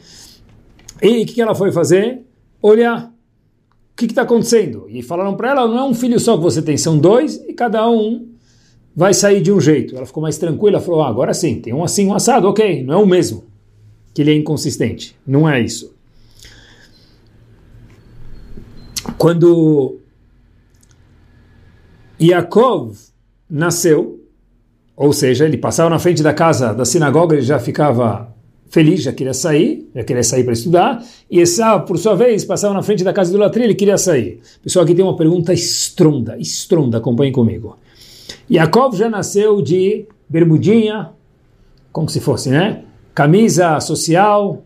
E 1.00 1.22
o 1.22 1.26
que, 1.26 1.34
que 1.34 1.40
ela 1.40 1.54
foi 1.54 1.72
fazer? 1.72 2.22
Olhar 2.60 3.06
o 3.06 3.96
que 3.96 4.04
está 4.04 4.22
acontecendo. 4.22 4.87
E 4.88 5.02
falaram 5.02 5.34
para 5.34 5.50
ela, 5.50 5.68
não 5.68 5.78
é 5.78 5.84
um 5.84 5.94
filho 5.94 6.20
só 6.20 6.37
que 6.37 6.42
você 6.42 6.60
tem, 6.60 6.76
são 6.76 6.99
dois, 6.99 7.37
e 7.49 7.54
cada 7.54 7.88
um 7.88 8.28
vai 8.94 9.14
sair 9.14 9.40
de 9.40 9.52
um 9.52 9.60
jeito. 9.60 9.96
Ela 9.96 10.04
ficou 10.04 10.22
mais 10.22 10.37
tranquila, 10.37 10.80
falou, 10.80 11.02
ah, 11.02 11.08
agora 11.08 11.32
sim, 11.32 11.60
tem 11.60 11.72
um 11.72 11.82
assim, 11.82 12.06
um 12.06 12.14
assado, 12.14 12.49
ok, 12.49 12.82
não 12.82 12.94
é 12.94 13.02
o 13.02 13.06
mesmo. 13.06 13.44
Que 14.12 14.20
ele 14.22 14.32
é 14.32 14.34
inconsistente, 14.34 15.16
não 15.26 15.49
é 15.49 15.60
isso. 15.62 15.94
Quando 19.20 19.98
Yaakov 22.18 22.96
nasceu, 23.50 24.18
ou 24.96 25.12
seja, 25.12 25.44
ele 25.44 25.58
passava 25.58 25.90
na 25.90 25.98
frente 25.98 26.22
da 26.22 26.32
casa 26.32 26.72
da 26.72 26.86
sinagoga, 26.86 27.36
ele 27.36 27.44
já 27.44 27.58
ficava 27.58 28.34
feliz, 28.70 29.02
já 29.02 29.12
queria 29.12 29.34
sair, 29.34 29.90
já 29.94 30.02
queria 30.02 30.22
sair 30.22 30.42
para 30.42 30.54
estudar, 30.54 31.04
e 31.30 31.38
Esau, 31.38 31.84
por 31.84 31.98
sua 31.98 32.14
vez, 32.14 32.46
passava 32.46 32.72
na 32.72 32.82
frente 32.82 33.04
da 33.04 33.12
casa 33.12 33.30
do 33.30 33.36
latria, 33.36 33.66
ele 33.66 33.74
queria 33.74 33.98
sair. 33.98 34.40
Pessoal, 34.62 34.86
aqui 34.86 34.94
tem 34.94 35.04
uma 35.04 35.18
pergunta 35.18 35.52
estronda, 35.52 36.38
estronda, 36.38 36.96
acompanhem 36.96 37.30
comigo. 37.30 37.76
Yaakov 38.50 38.96
já 38.96 39.10
nasceu 39.10 39.60
de 39.60 40.06
bermudinha, 40.30 41.10
como 41.92 42.08
se 42.08 42.20
fosse, 42.20 42.48
né? 42.48 42.84
Camisa 43.14 43.80
social, 43.80 44.64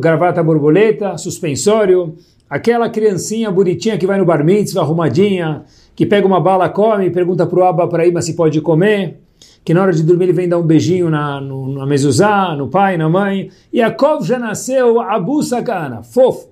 gravata 0.00 0.42
borboleta, 0.42 1.16
suspensório, 1.16 2.16
aquela 2.52 2.90
criancinha 2.90 3.50
bonitinha 3.50 3.96
que 3.96 4.06
vai 4.06 4.18
no 4.18 4.26
bar 4.26 4.44
mitzvah, 4.44 4.82
arrumadinha, 4.82 5.64
que 5.96 6.04
pega 6.04 6.26
uma 6.26 6.38
bala, 6.38 6.68
come, 6.68 7.08
pergunta 7.08 7.46
para 7.46 7.58
o 7.58 7.64
Abba 7.64 7.88
para 7.88 8.06
ir, 8.06 8.12
mas 8.12 8.26
se 8.26 8.34
pode 8.34 8.60
comer, 8.60 9.20
que 9.64 9.72
na 9.72 9.80
hora 9.80 9.90
de 9.90 10.02
dormir 10.02 10.24
ele 10.24 10.34
vem 10.34 10.46
dar 10.46 10.58
um 10.58 10.62
beijinho 10.62 11.08
na, 11.08 11.40
no, 11.40 11.72
na 11.72 11.86
mezuzá, 11.86 12.54
no 12.54 12.68
pai, 12.68 12.98
na 12.98 13.08
mãe. 13.08 13.50
Yaakov 13.74 14.26
já 14.26 14.38
nasceu 14.38 15.00
Abu 15.00 15.42
Sakana, 15.42 16.02
fofo, 16.02 16.50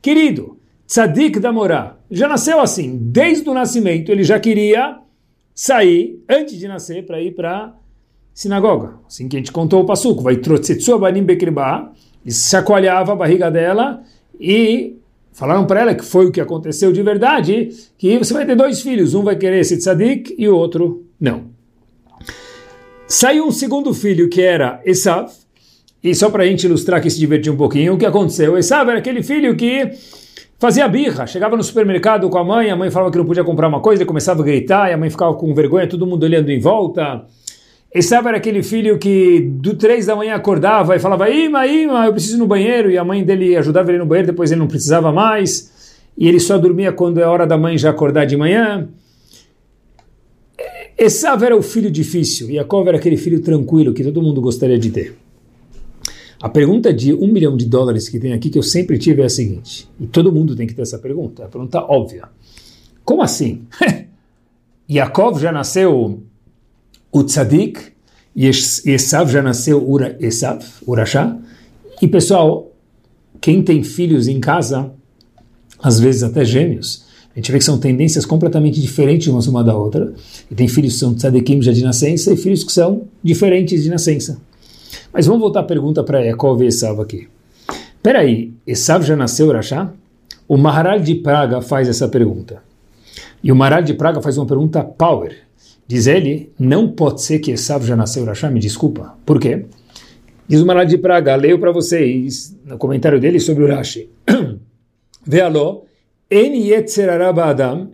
querido, 0.00 0.56
tzadik 0.86 1.38
da 1.38 1.52
morá. 1.52 1.96
Já 2.10 2.26
nasceu 2.26 2.58
assim, 2.58 2.96
desde 2.98 3.50
o 3.50 3.52
nascimento 3.52 4.10
ele 4.10 4.24
já 4.24 4.40
queria 4.40 4.98
sair, 5.54 6.24
antes 6.26 6.58
de 6.58 6.66
nascer, 6.66 7.04
para 7.04 7.20
ir 7.20 7.34
para 7.34 7.74
sinagoga. 8.32 8.94
Assim 9.06 9.28
que 9.28 9.36
a 9.36 9.40
gente 9.40 9.52
contou 9.52 9.82
o 9.82 9.84
passuco, 9.84 10.22
vai 10.22 10.36
trotzetsu 10.36 10.94
abanim 10.94 11.22
bekriba, 11.22 11.92
e 12.24 12.32
chacoalhava 12.32 13.12
a 13.12 13.16
barriga 13.16 13.50
dela 13.50 14.02
e 14.40 14.96
Falaram 15.38 15.64
para 15.66 15.82
ela 15.82 15.94
que 15.94 16.04
foi 16.04 16.26
o 16.26 16.32
que 16.32 16.40
aconteceu 16.40 16.92
de 16.92 17.00
verdade, 17.00 17.68
que 17.96 18.18
você 18.18 18.34
vai 18.34 18.44
ter 18.44 18.56
dois 18.56 18.80
filhos, 18.82 19.14
um 19.14 19.22
vai 19.22 19.36
querer 19.36 19.64
ser 19.64 19.76
tzadik 19.76 20.34
e 20.36 20.48
o 20.48 20.56
outro 20.56 21.06
não. 21.20 21.44
Saiu 23.06 23.46
um 23.46 23.52
segundo 23.52 23.94
filho 23.94 24.28
que 24.28 24.42
era 24.42 24.82
Esav, 24.84 25.30
e 26.02 26.12
só 26.12 26.28
para 26.28 26.42
a 26.42 26.46
gente 26.46 26.64
ilustrar 26.64 27.00
que 27.00 27.08
se 27.08 27.20
divertir 27.20 27.52
um 27.52 27.56
pouquinho, 27.56 27.94
o 27.94 27.96
que 27.96 28.04
aconteceu? 28.04 28.58
Esav 28.58 28.90
era 28.90 28.98
aquele 28.98 29.22
filho 29.22 29.54
que 29.54 29.92
fazia 30.58 30.88
birra, 30.88 31.24
chegava 31.24 31.56
no 31.56 31.62
supermercado 31.62 32.28
com 32.28 32.36
a 32.36 32.42
mãe, 32.42 32.68
a 32.68 32.74
mãe 32.74 32.90
falava 32.90 33.12
que 33.12 33.18
não 33.18 33.24
podia 33.24 33.44
comprar 33.44 33.68
uma 33.68 33.78
coisa, 33.78 34.02
ele 34.02 34.08
começava 34.08 34.42
a 34.42 34.44
gritar, 34.44 34.90
e 34.90 34.92
a 34.92 34.98
mãe 34.98 35.08
ficava 35.08 35.34
com 35.34 35.54
vergonha, 35.54 35.86
todo 35.86 36.04
mundo 36.04 36.24
olhando 36.24 36.50
em 36.50 36.58
volta. 36.58 37.24
Esav 37.94 38.26
era 38.28 38.36
aquele 38.36 38.62
filho 38.62 38.98
que 38.98 39.40
do 39.40 39.74
três 39.74 40.06
da 40.06 40.14
manhã 40.14 40.34
acordava 40.34 40.94
e 40.94 40.98
falava, 40.98 41.30
Ima, 41.30 41.66
Ima, 41.66 42.06
eu 42.06 42.12
preciso 42.12 42.36
ir 42.36 42.38
no 42.38 42.46
banheiro, 42.46 42.90
e 42.90 42.98
a 42.98 43.04
mãe 43.04 43.24
dele 43.24 43.56
ajudava 43.56 43.90
ele 43.90 43.98
no 43.98 44.06
banheiro, 44.06 44.30
depois 44.30 44.50
ele 44.50 44.60
não 44.60 44.68
precisava 44.68 45.10
mais, 45.10 45.98
e 46.16 46.28
ele 46.28 46.38
só 46.38 46.58
dormia 46.58 46.92
quando 46.92 47.18
é 47.18 47.26
hora 47.26 47.46
da 47.46 47.56
mãe 47.56 47.78
já 47.78 47.88
acordar 47.88 48.26
de 48.26 48.36
manhã. 48.36 48.88
Esav 50.98 51.42
era 51.42 51.56
o 51.56 51.62
filho 51.62 51.90
difícil, 51.90 52.50
Yaakov 52.50 52.88
era 52.88 52.98
aquele 52.98 53.16
filho 53.16 53.40
tranquilo 53.40 53.94
que 53.94 54.04
todo 54.04 54.20
mundo 54.20 54.40
gostaria 54.40 54.78
de 54.78 54.90
ter. 54.90 55.16
A 56.40 56.48
pergunta 56.48 56.92
de 56.92 57.14
um 57.14 57.32
milhão 57.32 57.56
de 57.56 57.66
dólares 57.66 58.08
que 58.08 58.18
tem 58.20 58.32
aqui, 58.32 58.50
que 58.50 58.58
eu 58.58 58.62
sempre 58.62 58.98
tive, 58.98 59.22
é 59.22 59.24
a 59.24 59.30
seguinte, 59.30 59.88
e 59.98 60.06
todo 60.06 60.30
mundo 60.30 60.54
tem 60.54 60.66
que 60.66 60.74
ter 60.74 60.82
essa 60.82 60.98
pergunta, 60.98 61.42
é 61.42 61.46
a 61.46 61.48
pergunta 61.48 61.80
óbvia. 61.80 62.28
Como 63.02 63.22
assim? 63.22 63.62
Yaakov 64.90 65.40
já 65.40 65.50
nasceu 65.50 66.22
o 67.12 67.22
tzadik, 67.22 67.80
e 68.34 68.46
Esav 68.46 69.30
já 69.30 69.42
nasceu 69.42 69.84
Ura, 69.88 70.16
Esav, 70.20 70.64
Urashá. 70.86 71.36
E 72.00 72.06
pessoal, 72.06 72.70
quem 73.40 73.62
tem 73.62 73.82
filhos 73.82 74.28
em 74.28 74.38
casa, 74.38 74.92
às 75.82 75.98
vezes 75.98 76.22
até 76.22 76.44
gêmeos, 76.44 77.04
a 77.34 77.38
gente 77.38 77.50
vê 77.50 77.58
que 77.58 77.64
são 77.64 77.78
tendências 77.78 78.24
completamente 78.24 78.80
diferentes 78.80 79.28
umas 79.28 79.46
uma 79.46 79.64
da 79.64 79.76
outra. 79.76 80.12
E 80.50 80.54
tem 80.54 80.68
filhos 80.68 80.94
que 80.94 80.98
são 81.00 81.14
tzadikim 81.14 81.62
já 81.62 81.72
de 81.72 81.82
nascença 81.82 82.32
e 82.32 82.36
filhos 82.36 82.62
que 82.64 82.72
são 82.72 83.02
diferentes 83.22 83.82
de 83.82 83.90
nascença. 83.90 84.40
Mas 85.12 85.26
vamos 85.26 85.40
voltar 85.40 85.60
à 85.60 85.64
pergunta 85.64 86.02
para 86.04 86.20
Yaakov 86.20 86.62
e 86.62 86.66
Esav 86.66 87.00
aqui. 87.00 87.28
Peraí, 88.02 88.52
Esav 88.66 89.04
já 89.04 89.16
nasceu 89.16 89.48
Urashá? 89.48 89.92
O 90.46 90.56
Maharal 90.56 91.00
de 91.00 91.14
Praga 91.16 91.60
faz 91.60 91.88
essa 91.88 92.08
pergunta. 92.08 92.62
E 93.42 93.52
o 93.52 93.56
Maharal 93.56 93.82
de 93.82 93.94
Praga 93.94 94.20
faz 94.20 94.38
uma 94.38 94.46
pergunta 94.46 94.82
power. 94.82 95.47
Diz 95.88 96.06
ele, 96.06 96.52
não 96.58 96.88
pode 96.88 97.22
ser 97.22 97.38
que 97.38 97.50
Esav 97.50 97.82
já 97.82 97.96
nasceu 97.96 98.22
Rashá, 98.26 98.50
me 98.50 98.60
desculpa. 98.60 99.16
Por 99.24 99.40
quê? 99.40 99.64
Diz 100.46 100.60
o 100.60 100.66
Maral 100.66 100.84
de 100.84 100.98
Praga, 100.98 101.34
leio 101.34 101.58
para 101.58 101.72
vocês 101.72 102.54
no 102.66 102.76
comentário 102.76 103.18
dele 103.18 103.40
sobre 103.40 103.64
o 103.64 103.66
Rashi. 103.66 104.10
Vealo, 105.26 105.84
en 106.30 106.52
adam 107.10 107.90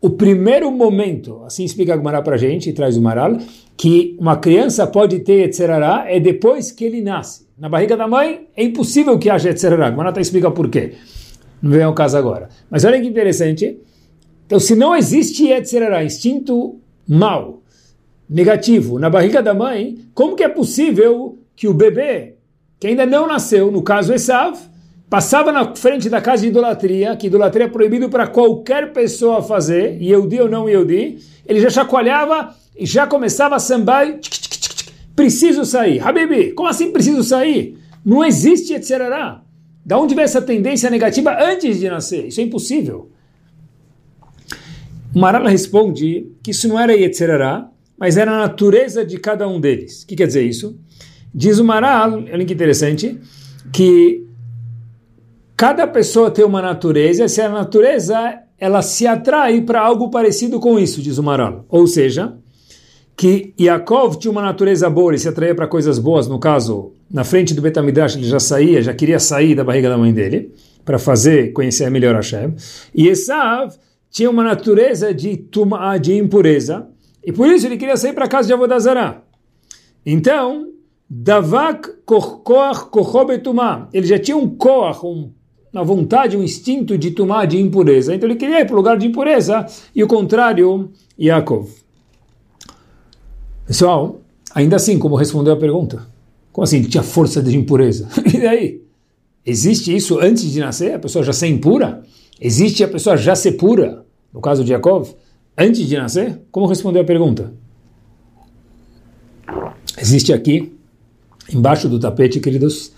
O 0.00 0.10
primeiro 0.10 0.70
momento, 0.70 1.44
assim 1.46 1.64
explica 1.64 1.96
Maral 1.96 2.22
para 2.22 2.34
a 2.34 2.38
gente, 2.38 2.74
traz 2.74 2.98
o 2.98 3.02
Maral, 3.02 3.38
que 3.74 4.14
uma 4.20 4.36
criança 4.36 4.86
pode 4.86 5.20
ter 5.20 5.46
Yetzerará 5.46 6.04
é 6.08 6.20
depois 6.20 6.70
que 6.70 6.84
ele 6.84 7.00
nasce. 7.00 7.46
Na 7.58 7.70
barriga 7.70 7.96
da 7.96 8.06
mãe 8.06 8.48
é 8.54 8.64
impossível 8.64 9.18
que 9.18 9.30
haja 9.30 9.48
Yetzerará. 9.48 9.90
Maral 9.90 10.10
está 10.10 10.20
explica 10.20 10.50
por 10.50 10.68
quê. 10.68 10.92
Não 11.62 11.70
vem 11.70 11.82
ao 11.82 11.94
caso 11.94 12.18
agora. 12.18 12.50
Mas 12.70 12.84
olha 12.84 13.00
que 13.00 13.06
interessante, 13.06 13.78
então, 14.48 14.58
se 14.58 14.74
não 14.74 14.96
existe 14.96 15.44
Yetzirará, 15.44 16.02
instinto 16.02 16.80
mau, 17.06 17.62
negativo, 18.26 18.98
na 18.98 19.10
barriga 19.10 19.42
da 19.42 19.52
mãe, 19.52 19.98
como 20.14 20.34
que 20.34 20.42
é 20.42 20.48
possível 20.48 21.38
que 21.54 21.68
o 21.68 21.74
bebê, 21.74 22.36
que 22.80 22.86
ainda 22.86 23.04
não 23.04 23.26
nasceu, 23.26 23.70
no 23.70 23.82
caso 23.82 24.10
Esav, 24.10 24.58
passava 25.10 25.52
na 25.52 25.76
frente 25.76 26.08
da 26.08 26.22
casa 26.22 26.44
de 26.44 26.48
idolatria, 26.48 27.14
que 27.14 27.26
idolatria 27.26 27.66
é 27.66 27.68
proibido 27.68 28.08
para 28.08 28.26
qualquer 28.26 28.94
pessoa 28.94 29.42
fazer, 29.42 30.00
Yehudi 30.00 30.40
ou 30.40 30.48
não 30.48 30.66
Yehudi, 30.66 31.18
ele 31.46 31.60
já 31.60 31.68
chacoalhava 31.68 32.54
e 32.74 32.86
já 32.86 33.06
começava 33.06 33.56
a 33.56 33.58
sambar, 33.58 34.18
preciso 35.14 35.66
sair. 35.66 36.00
Habibi, 36.00 36.52
como 36.52 36.70
assim 36.70 36.90
preciso 36.90 37.22
sair? 37.22 37.76
Não 38.02 38.24
existe 38.24 38.72
Yetzirará. 38.72 39.42
Da 39.84 39.98
onde 39.98 40.14
vem 40.14 40.24
essa 40.24 40.40
tendência 40.40 40.88
negativa 40.88 41.36
antes 41.38 41.78
de 41.78 41.90
nascer? 41.90 42.28
Isso 42.28 42.40
é 42.40 42.44
impossível. 42.44 43.10
O 45.14 45.18
Maral 45.18 45.46
responde 45.46 46.26
que 46.42 46.50
isso 46.50 46.68
não 46.68 46.78
era 46.78 46.92
Yetzerará, 46.92 47.68
mas 47.98 48.16
era 48.16 48.32
a 48.32 48.38
natureza 48.38 49.04
de 49.04 49.18
cada 49.18 49.48
um 49.48 49.60
deles. 49.60 50.02
O 50.02 50.06
que 50.06 50.14
quer 50.14 50.26
dizer 50.26 50.42
isso? 50.42 50.78
Diz 51.34 51.58
o 51.58 51.64
Maral, 51.64 52.12
olha 52.12 52.44
que 52.44 52.54
interessante, 52.54 53.18
que 53.72 54.24
cada 55.56 55.86
pessoa 55.86 56.30
tem 56.30 56.44
uma 56.44 56.62
natureza, 56.62 57.26
e 57.26 57.40
a 57.40 57.48
natureza 57.48 58.38
ela 58.58 58.82
se 58.82 59.06
atrai 59.06 59.60
para 59.60 59.80
algo 59.80 60.10
parecido 60.10 60.60
com 60.60 60.78
isso, 60.78 61.00
diz 61.02 61.18
o 61.18 61.22
Maral. 61.22 61.64
Ou 61.68 61.86
seja, 61.86 62.34
que 63.16 63.52
Yaakov 63.60 64.16
tinha 64.16 64.30
uma 64.30 64.42
natureza 64.42 64.88
boa, 64.88 65.10
ele 65.10 65.18
se 65.18 65.28
atraía 65.28 65.54
para 65.54 65.66
coisas 65.66 65.98
boas, 65.98 66.28
no 66.28 66.38
caso, 66.38 66.92
na 67.10 67.24
frente 67.24 67.52
do 67.52 67.60
Betamidrash 67.60 68.16
ele 68.16 68.28
já 68.28 68.38
saía, 68.38 68.82
já 68.82 68.94
queria 68.94 69.18
sair 69.18 69.54
da 69.54 69.64
barriga 69.64 69.88
da 69.88 69.98
mãe 69.98 70.12
dele, 70.12 70.52
para 70.84 70.98
fazer, 70.98 71.52
conhecer 71.52 71.90
melhor 71.90 72.14
Hashem. 72.14 72.54
E 72.94 73.08
Esav 73.08 73.74
tinha 74.10 74.30
uma 74.30 74.42
natureza 74.42 75.12
de, 75.12 75.36
tuma, 75.36 75.96
de 75.98 76.14
impureza, 76.14 76.88
e 77.24 77.32
por 77.32 77.48
isso 77.48 77.66
ele 77.66 77.76
queria 77.76 77.96
sair 77.96 78.12
para 78.12 78.28
casa 78.28 78.48
de 78.48 78.54
Avodazará. 78.54 79.22
Então, 80.04 80.68
Davak 81.10 81.88
Koach 82.04 82.86
Kochobetumá, 82.90 83.88
ele 83.92 84.06
já 84.06 84.18
tinha 84.18 84.36
um 84.36 84.48
koach, 84.48 85.04
um, 85.04 85.30
uma 85.72 85.84
vontade, 85.84 86.36
um 86.36 86.42
instinto 86.42 86.98
de 86.98 87.10
tomar 87.10 87.46
de 87.46 87.58
impureza. 87.58 88.14
Então 88.14 88.28
ele 88.28 88.38
queria 88.38 88.60
ir 88.60 88.66
para 88.66 88.74
o 88.74 88.76
lugar 88.76 88.96
de 88.96 89.06
impureza, 89.06 89.66
e 89.94 90.02
o 90.02 90.06
contrário, 90.06 90.90
Yaakov. 91.18 91.68
Pessoal, 93.66 94.20
ainda 94.54 94.76
assim, 94.76 94.98
como 94.98 95.16
respondeu 95.16 95.52
a 95.52 95.56
pergunta? 95.56 96.06
Como 96.52 96.64
assim? 96.64 96.78
Ele 96.78 96.88
tinha 96.88 97.02
força 97.02 97.42
de 97.42 97.56
impureza. 97.56 98.08
E 98.34 98.40
daí? 98.40 98.82
Existe 99.44 99.94
isso 99.94 100.18
antes 100.18 100.50
de 100.50 100.60
nascer? 100.60 100.94
A 100.94 100.98
pessoa 100.98 101.24
já 101.24 101.32
ser 101.32 101.46
impura? 101.46 102.02
Existe 102.40 102.84
a 102.84 102.88
pessoa 102.88 103.16
já 103.16 103.34
ser 103.34 103.52
pura? 103.52 104.04
No 104.32 104.40
caso 104.40 104.64
de 104.64 104.72
Yaakov, 104.72 105.14
antes 105.56 105.86
de 105.86 105.96
nascer? 105.96 106.40
Como 106.50 106.66
respondeu 106.66 107.02
a 107.02 107.04
pergunta? 107.04 107.52
Existe 110.00 110.32
aqui, 110.32 110.72
embaixo 111.52 111.88
do 111.88 111.98
tapete, 111.98 112.38
queridos, 112.38 112.92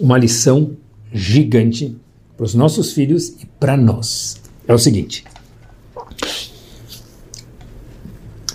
uma 0.00 0.16
lição 0.16 0.76
gigante 1.12 1.96
para 2.36 2.44
os 2.44 2.54
nossos 2.54 2.92
filhos 2.92 3.28
e 3.42 3.46
para 3.46 3.76
nós. 3.76 4.40
É 4.66 4.72
o 4.72 4.78
seguinte. 4.78 5.24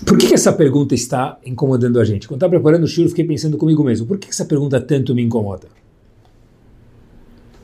Por 0.04 0.18
que, 0.18 0.26
que, 0.26 0.34
essa 0.34 0.52
pergunta 0.52 0.94
está 0.94 1.38
incomodando 1.46 2.00
a 2.00 2.04
gente? 2.04 2.26
Quando 2.26 2.38
estava 2.38 2.50
preparando 2.50 2.84
o 2.84 2.88
show, 2.88 3.08
fiquei 3.08 3.24
pensando 3.24 3.56
comigo 3.56 3.82
mesmo, 3.84 4.06
por 4.06 4.18
que, 4.18 4.26
que 4.26 4.32
essa 4.32 4.44
pergunta 4.44 4.80
tanto 4.80 5.14
me 5.14 5.22
incomoda? 5.22 5.68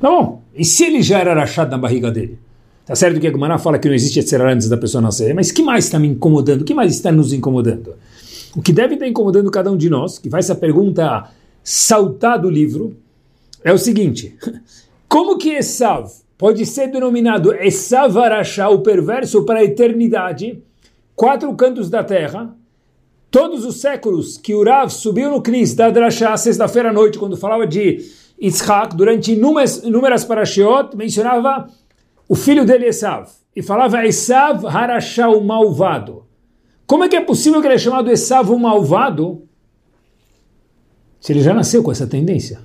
Tá 0.00 0.08
bom, 0.08 0.42
e 0.54 0.64
se 0.64 0.84
ele 0.84 1.02
já 1.02 1.18
era 1.18 1.34
rachado 1.34 1.70
na 1.70 1.78
barriga 1.78 2.10
dele? 2.10 2.38
Tá 2.88 2.96
certo 2.96 3.20
que 3.20 3.26
a 3.26 3.30
Gumara 3.30 3.58
fala 3.58 3.78
que 3.78 3.86
não 3.86 3.94
existe 3.94 4.18
etc. 4.18 4.40
antes 4.40 4.68
da 4.68 4.76
pessoa 4.76 5.00
nascer, 5.00 5.34
mas 5.34 5.52
que 5.52 5.62
mais 5.62 5.84
está 5.84 5.98
me 5.98 6.08
incomodando? 6.08 6.62
O 6.62 6.64
que 6.64 6.74
mais 6.74 6.90
está 6.92 7.12
nos 7.12 7.32
incomodando? 7.32 7.94
O 8.56 8.62
que 8.62 8.72
deve 8.72 8.94
estar 8.94 9.06
incomodando 9.06 9.50
cada 9.50 9.70
um 9.70 9.76
de 9.76 9.90
nós, 9.90 10.18
que 10.18 10.30
faz 10.30 10.46
essa 10.46 10.54
pergunta 10.54 11.30
saltar 11.62 12.40
do 12.40 12.48
livro, 12.48 12.96
é 13.62 13.72
o 13.72 13.78
seguinte: 13.78 14.34
como 15.06 15.38
que 15.38 15.50
Esav 15.50 16.10
pode 16.36 16.64
ser 16.64 16.88
denominado 16.88 17.54
Esav 17.54 18.18
Arashá, 18.18 18.70
o 18.70 18.80
perverso, 18.80 19.44
para 19.44 19.60
a 19.60 19.64
eternidade? 19.64 20.62
quatro 21.18 21.52
cantos 21.56 21.90
da 21.90 22.04
terra, 22.04 22.54
todos 23.28 23.64
os 23.64 23.80
séculos 23.80 24.38
que 24.38 24.54
Urav 24.54 24.88
subiu 24.88 25.28
no 25.28 25.42
Knis 25.42 25.74
da 25.74 25.90
Drashá, 25.90 26.36
sexta-feira 26.36 26.90
à 26.90 26.92
noite, 26.92 27.18
quando 27.18 27.36
falava 27.36 27.66
de 27.66 27.98
Yitzhak, 28.40 28.94
durante 28.94 29.32
inúmeras, 29.32 29.82
inúmeras 29.82 30.24
parashiot, 30.24 30.96
mencionava 30.96 31.68
o 32.28 32.34
filho 32.34 32.64
dele 32.64 32.86
Esav, 32.86 33.28
e 33.56 33.62
falava 33.62 34.04
Esav 34.06 34.66
Harashá, 34.66 35.28
o 35.28 35.42
malvado. 35.42 36.24
Como 36.86 37.04
é 37.04 37.08
que 37.08 37.16
é 37.16 37.20
possível 37.20 37.60
que 37.60 37.66
ele 37.66 37.74
é 37.74 37.78
chamado 37.78 38.10
Esav, 38.10 38.50
o 38.52 38.58
malvado, 38.58 39.42
se 41.20 41.32
ele 41.32 41.40
já 41.40 41.54
nasceu 41.54 41.82
com 41.82 41.90
essa 41.90 42.06
tendência? 42.06 42.60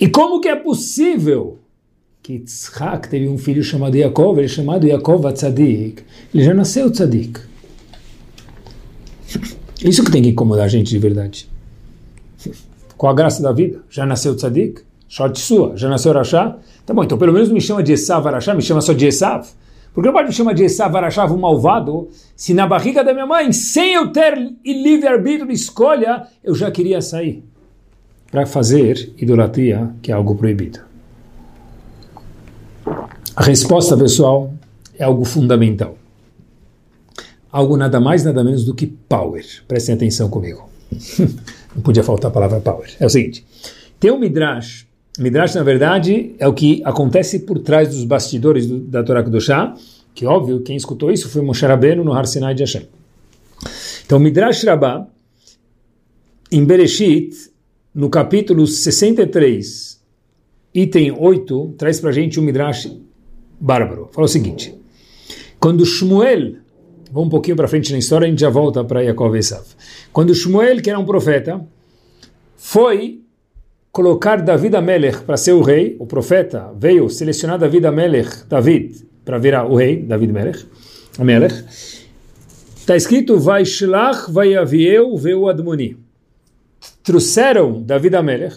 E 0.00 0.08
como 0.08 0.40
que 0.40 0.48
é 0.48 0.56
possível 0.56 1.58
que 2.22 2.34
Yitzhak 2.34 3.08
teve 3.08 3.28
um 3.28 3.38
filho 3.38 3.62
chamado 3.62 3.96
Yaakov, 3.96 4.38
ele 4.38 4.46
é 4.46 4.48
chamado 4.48 4.86
Yaakov 4.86 5.32
Tzadik, 5.32 6.02
ele 6.34 6.44
já 6.44 6.54
nasceu 6.54 6.90
Tzadik. 6.90 7.40
Isso 9.82 10.04
que 10.04 10.10
tem 10.10 10.22
que 10.22 10.28
incomodar 10.30 10.64
a 10.64 10.68
gente 10.68 10.88
de 10.88 10.98
verdade. 10.98 11.48
Qual 12.96 13.10
a 13.10 13.14
graça 13.14 13.42
da 13.42 13.52
vida? 13.52 13.82
Já 13.88 14.04
nasceu 14.04 14.34
Tzadik? 14.36 14.82
Short 15.10 15.38
sua. 15.38 15.76
Já 15.76 15.90
nasceu 15.90 16.12
Rashá? 16.12 16.56
Tá 16.86 16.94
bom, 16.94 17.04
então 17.04 17.18
pelo 17.18 17.34
menos 17.34 17.50
me 17.50 17.60
chama 17.60 17.82
de 17.82 17.92
Esav 17.92 18.26
Arashá, 18.26 18.54
me 18.54 18.62
chama 18.62 18.80
só 18.80 18.94
de 18.94 19.06
Esav. 19.06 19.46
Por 19.92 20.02
que 20.02 20.06
não 20.06 20.14
pode 20.14 20.28
me 20.28 20.32
chamar 20.32 20.54
de 20.54 20.64
Esav 20.64 20.96
Arashá, 20.96 21.26
um 21.26 21.36
malvado, 21.36 22.08
se 22.34 22.54
na 22.54 22.66
barriga 22.66 23.04
da 23.04 23.12
minha 23.12 23.26
mãe, 23.26 23.52
sem 23.52 23.92
eu 23.94 24.10
ter 24.12 24.38
livre-arbítrio 24.64 25.48
de 25.48 25.52
escolha, 25.52 26.26
eu 26.42 26.54
já 26.54 26.70
queria 26.70 27.02
sair 27.02 27.44
para 28.30 28.46
fazer 28.46 29.12
idolatria, 29.18 29.90
que 30.00 30.10
é 30.10 30.14
algo 30.14 30.34
proibido? 30.34 30.78
A 33.36 33.42
resposta, 33.42 33.96
pessoal, 33.96 34.54
é 34.96 35.04
algo 35.04 35.24
fundamental 35.24 35.96
algo 37.52 37.76
nada 37.76 38.00
mais, 38.00 38.24
nada 38.24 38.44
menos 38.44 38.64
do 38.64 38.74
que 38.74 38.86
power. 38.86 39.44
Prestem 39.66 39.94
atenção 39.94 40.28
comigo. 40.28 40.68
Não 41.74 41.82
podia 41.82 42.02
faltar 42.02 42.30
a 42.30 42.34
palavra 42.34 42.60
power. 42.60 42.90
É 42.98 43.06
o 43.06 43.10
seguinte: 43.10 43.44
tem 43.98 44.10
um 44.10 44.18
Midrash. 44.18 44.86
Midrash, 45.20 45.54
na 45.54 45.62
verdade, 45.62 46.34
é 46.38 46.48
o 46.48 46.54
que 46.54 46.80
acontece 46.84 47.40
por 47.40 47.58
trás 47.58 47.90
dos 47.90 48.04
bastidores 48.04 48.66
do, 48.66 48.78
da 48.78 49.02
Torá 49.02 49.22
Kudoshá, 49.22 49.74
que, 50.14 50.24
óbvio, 50.24 50.60
quem 50.62 50.76
escutou 50.76 51.10
isso 51.10 51.28
foi 51.28 51.42
Moshe 51.42 51.64
Rabbeinu 51.66 52.02
no 52.02 52.12
Har 52.12 52.26
Sinai 52.26 52.54
de 52.54 52.62
Hashem. 52.62 52.88
Então, 54.04 54.18
Midrash 54.18 54.64
Rabbah, 54.64 55.06
em 56.50 56.64
Bereshit, 56.64 57.50
no 57.94 58.08
capítulo 58.08 58.66
63, 58.66 60.00
item 60.74 61.12
8, 61.12 61.74
traz 61.76 62.00
para 62.00 62.12
gente 62.12 62.40
um 62.40 62.42
Midrash 62.42 62.90
bárbaro. 63.60 64.08
Fala 64.12 64.24
o 64.24 64.28
seguinte: 64.28 64.74
quando 65.60 65.84
Shmuel 65.84 66.56
Vamos 67.12 67.26
um 67.26 67.30
pouquinho 67.30 67.56
para 67.56 67.66
frente 67.66 67.90
na 67.90 67.98
história, 67.98 68.26
a 68.26 68.30
gente 68.30 68.38
já 68.38 68.48
volta 68.48 68.84
para 68.84 69.02
Yaakov 69.02 69.36
Esav. 69.36 69.64
Quando 70.12 70.32
Shmuel, 70.32 70.80
que 70.80 70.88
era 70.88 70.98
um 70.98 71.04
profeta, 71.04 71.60
foi 72.56 73.19
colocar 73.92 74.36
David 74.36 74.76
Amelech 74.76 75.22
para 75.22 75.36
ser 75.36 75.52
o 75.52 75.62
rei, 75.62 75.96
o 75.98 76.06
profeta 76.06 76.72
veio 76.76 77.08
selecionar 77.08 77.58
David 77.58 77.86
Amelech, 77.86 78.44
David, 78.48 79.04
para 79.24 79.38
virar 79.38 79.66
o 79.66 79.74
rei, 79.74 80.02
David 80.02 80.32
Melech, 80.32 80.66
Amelech, 81.18 81.64
está 82.76 82.96
escrito, 82.96 83.38
vai 83.38 83.64
Shlach, 83.64 84.30
vai 84.30 84.54
Avieu, 84.54 85.16
veu 85.16 85.48
Admoni. 85.48 85.96
Trouxeram 87.02 87.82
David 87.82 88.16
Amelech 88.16 88.56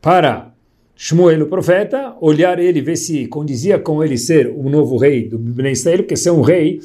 para 0.00 0.52
Shmuel, 0.96 1.42
o 1.42 1.46
profeta, 1.46 2.14
olhar 2.20 2.58
ele, 2.58 2.80
ver 2.80 2.96
se 2.96 3.26
condizia 3.26 3.78
com 3.78 4.04
ele 4.04 4.18
ser 4.18 4.46
o 4.48 4.68
novo 4.68 4.96
rei 4.96 5.28
do 5.28 5.38
Bnei 5.38 5.72
Israel, 5.72 5.98
porque 5.98 6.16
ser 6.16 6.30
um 6.30 6.42
rei 6.42 6.80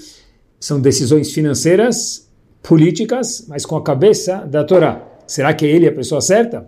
são 0.59 0.79
decisões 0.79 1.31
financeiras, 1.31 2.29
políticas, 2.63 3.45
mas 3.47 3.65
com 3.65 3.75
a 3.75 3.83
cabeça 3.83 4.37
da 4.37 4.63
Torá. 4.63 5.05
Será 5.27 5.53
que 5.53 5.65
ele 5.65 5.85
é 5.85 5.89
a 5.89 5.93
pessoa 5.93 6.21
certa? 6.21 6.67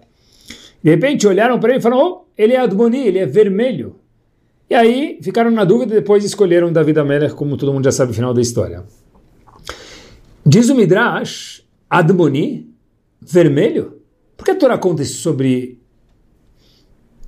De 0.87 0.91
repente 0.91 1.27
olharam 1.27 1.59
para 1.59 1.71
ele 1.71 1.79
e 1.79 1.81
falaram: 1.81 2.01
oh, 2.01 2.25
ele 2.37 2.53
é 2.53 2.59
Admoni, 2.61 3.05
ele 3.05 3.19
é 3.19 3.25
vermelho. 3.25 3.99
E 4.69 4.73
aí 4.73 5.19
ficaram 5.21 5.51
na 5.51 5.65
dúvida 5.65 5.91
e 5.91 5.97
depois 5.97 6.23
escolheram 6.23 6.71
David 6.71 6.97
Amelech, 6.97 7.35
como 7.35 7.57
todo 7.57 7.73
mundo 7.73 7.83
já 7.83 7.91
sabe 7.91 8.11
o 8.11 8.15
final 8.15 8.33
da 8.33 8.39
história. 8.39 8.85
Diz 10.45 10.69
o 10.69 10.75
Midrash, 10.75 11.61
Admoni, 11.89 12.73
vermelho? 13.19 14.01
Por 14.37 14.45
que 14.45 14.51
a 14.51 14.55
Torá 14.55 14.77
conta 14.77 15.01
isso 15.01 15.21
sobre 15.21 15.77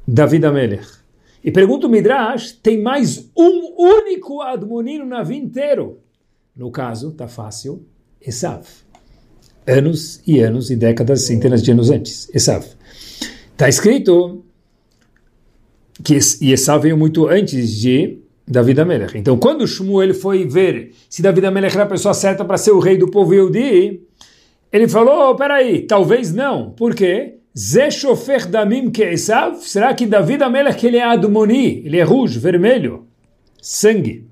David 0.07 0.45
Amelech? 0.45 0.87
E 1.43 1.51
pergunta 1.51 1.85
o 1.85 1.89
Midrash, 1.89 2.53
tem 2.63 2.81
mais 2.81 3.29
um 3.37 3.75
único 3.77 4.41
Admoni 4.41 4.99
no 4.99 5.05
navio 5.05 5.35
inteiro. 5.35 5.99
No 6.55 6.71
caso, 6.71 7.09
está 7.09 7.27
fácil, 7.27 7.85
Esav. 8.21 8.65
Anos 9.67 10.21
e 10.25 10.39
anos 10.39 10.71
e 10.71 10.77
décadas, 10.77 11.25
centenas 11.25 11.61
de 11.61 11.71
anos 11.71 11.89
antes. 11.89 12.33
Esav. 12.33 12.65
Está 13.59 13.67
escrito 13.67 14.45
que 16.01 16.15
Esav 16.15 16.81
veio 16.81 16.97
muito 16.97 17.27
antes 17.27 17.69
de 17.75 18.19
David 18.47 18.79
Amelech. 18.79 19.17
Então, 19.17 19.37
quando 19.37 19.67
Shmuel 19.67 20.13
foi 20.13 20.45
ver 20.45 20.93
se 21.09 21.21
David 21.21 21.47
Amelech 21.47 21.75
era 21.75 21.83
a 21.83 21.85
pessoa 21.85 22.13
certa 22.13 22.45
para 22.45 22.57
ser 22.57 22.71
o 22.71 22.79
rei 22.79 22.97
do 22.97 23.11
povo 23.11 23.33
Yehudi, 23.33 23.99
ele 24.71 24.87
falou, 24.87 25.31
oh, 25.31 25.35
peraí, 25.35 25.81
talvez 25.81 26.33
não. 26.33 26.69
Por 26.69 26.95
quê? 26.95 27.35
Zeshofer 27.53 28.47
damim 28.47 28.89
que 28.89 29.03
Esav? 29.03 29.57
Será 29.57 29.93
que 29.93 30.05
David 30.05 30.41
Amelech 30.41 30.87
ele 30.87 30.95
é 30.95 31.03
Admoni? 31.03 31.83
Ele 31.85 31.97
é 31.97 32.03
rouge, 32.03 32.39
vermelho? 32.39 33.07
Sangue. 33.61 34.25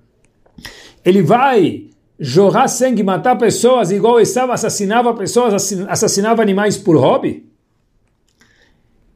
Ele 1.04 1.22
vai 1.22 1.88
jorrar 2.18 2.70
sangue, 2.70 3.04
matar 3.04 3.38
pessoas, 3.38 3.92
igual 3.92 4.22
Esav 4.22 4.50
assassinava 4.54 5.14
pessoas, 5.14 5.74
assassinava 5.90 6.42
animais 6.42 6.78
por 6.78 6.96
hobby? 6.96 7.47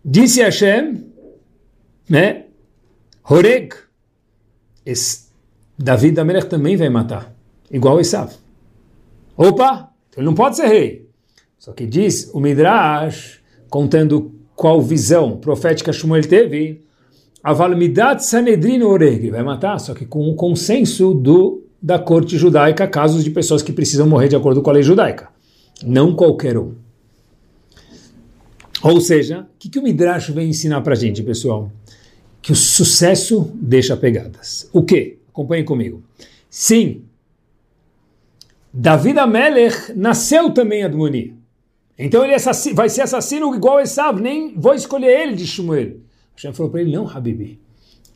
Disse 0.03 0.41
Hashem, 0.41 1.05
né? 2.09 2.45
Horeg, 3.23 3.73
David 5.77 6.19
Amelech 6.19 6.47
também 6.47 6.75
vai 6.75 6.89
matar, 6.89 7.33
igual 7.69 7.99
Esav. 7.99 8.33
Opa, 9.37 9.91
ele 10.15 10.25
não 10.25 10.33
pode 10.33 10.55
ser 10.55 10.67
rei. 10.67 11.09
Só 11.57 11.71
que 11.71 11.85
diz 11.85 12.29
o 12.33 12.39
Midrash, 12.39 13.39
contando 13.69 14.33
qual 14.55 14.81
visão 14.81 15.37
profética 15.37 15.93
Shmuel 15.93 16.27
teve, 16.27 16.83
Avalmidat 17.43 18.23
Sanedrin 18.23 18.83
Oreg, 18.83 19.29
vai 19.31 19.41
matar, 19.41 19.79
só 19.79 19.93
que 19.93 20.05
com 20.05 20.29
o 20.29 20.35
consenso 20.35 21.13
do 21.13 21.63
da 21.81 21.97
corte 21.97 22.37
judaica 22.37 22.87
casos 22.87 23.23
de 23.23 23.31
pessoas 23.31 23.63
que 23.63 23.73
precisam 23.73 24.07
morrer 24.07 24.27
de 24.27 24.35
acordo 24.35 24.61
com 24.61 24.69
a 24.69 24.73
lei 24.73 24.83
judaica. 24.83 25.29
Não 25.83 26.15
qualquer 26.15 26.55
um. 26.57 26.75
Ou 28.83 28.99
seja, 28.99 29.41
o 29.41 29.45
que, 29.59 29.69
que 29.69 29.79
o 29.79 29.83
Midrash 29.83 30.29
vem 30.29 30.49
ensinar 30.49 30.81
para 30.81 30.93
a 30.93 30.97
gente, 30.97 31.21
pessoal? 31.21 31.71
Que 32.41 32.51
o 32.51 32.55
sucesso 32.55 33.51
deixa 33.55 33.95
pegadas. 33.95 34.69
O 34.73 34.83
que? 34.83 35.17
Acompanhem 35.29 35.63
comigo. 35.63 36.03
Sim, 36.49 37.03
David 38.73 39.19
Amelech 39.19 39.93
nasceu 39.95 40.49
também 40.51 40.83
Admoni. 40.83 41.35
Então 41.99 42.23
ele 42.23 42.35
vai 42.73 42.89
ser 42.89 43.01
assassino 43.01 43.53
igual 43.53 43.79
Esav, 43.79 44.19
nem 44.19 44.53
vou 44.55 44.73
escolher 44.73 45.21
ele 45.21 45.35
de 45.35 45.45
Shmuel. 45.45 45.97
Hashem 46.35 46.53
falou 46.53 46.71
para 46.71 46.81
ele, 46.81 46.91
não, 46.91 47.07
Habibi. 47.07 47.59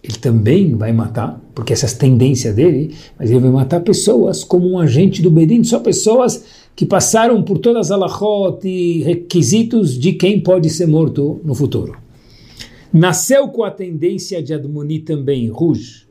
Ele 0.01 0.17
também 0.17 0.75
vai 0.75 0.93
matar, 0.93 1.41
porque 1.54 1.73
essa 1.73 1.88
é 1.88 1.89
a 1.89 1.97
tendência 1.97 2.54
dele, 2.54 2.95
mas 3.17 3.30
ele 3.30 3.39
vai 3.39 3.51
matar 3.51 3.82
pessoas 3.82 4.43
como 4.43 4.69
um 4.69 4.80
agente 4.80 5.21
do 5.21 5.30
Bedin, 5.30 5.63
só 5.63 5.80
pessoas 5.80 6.45
que 6.75 6.85
passaram 6.85 7.41
por 7.41 7.59
todas 7.59 7.88
as 7.88 7.91
alachot 7.91 8.67
e 8.67 9.01
requisitos 9.01 9.97
de 9.97 10.13
quem 10.13 10.41
pode 10.41 10.69
ser 10.69 10.88
morto 10.88 11.39
no 11.43 11.55
futuro. 11.55 11.97
Nasceu 12.91 13.47
com 13.47 13.63
a 13.63 13.71
tendência 13.71 14.43
de 14.43 14.53
Admoni 14.53 14.99
também, 14.99 15.47
Ruj, 15.47 16.05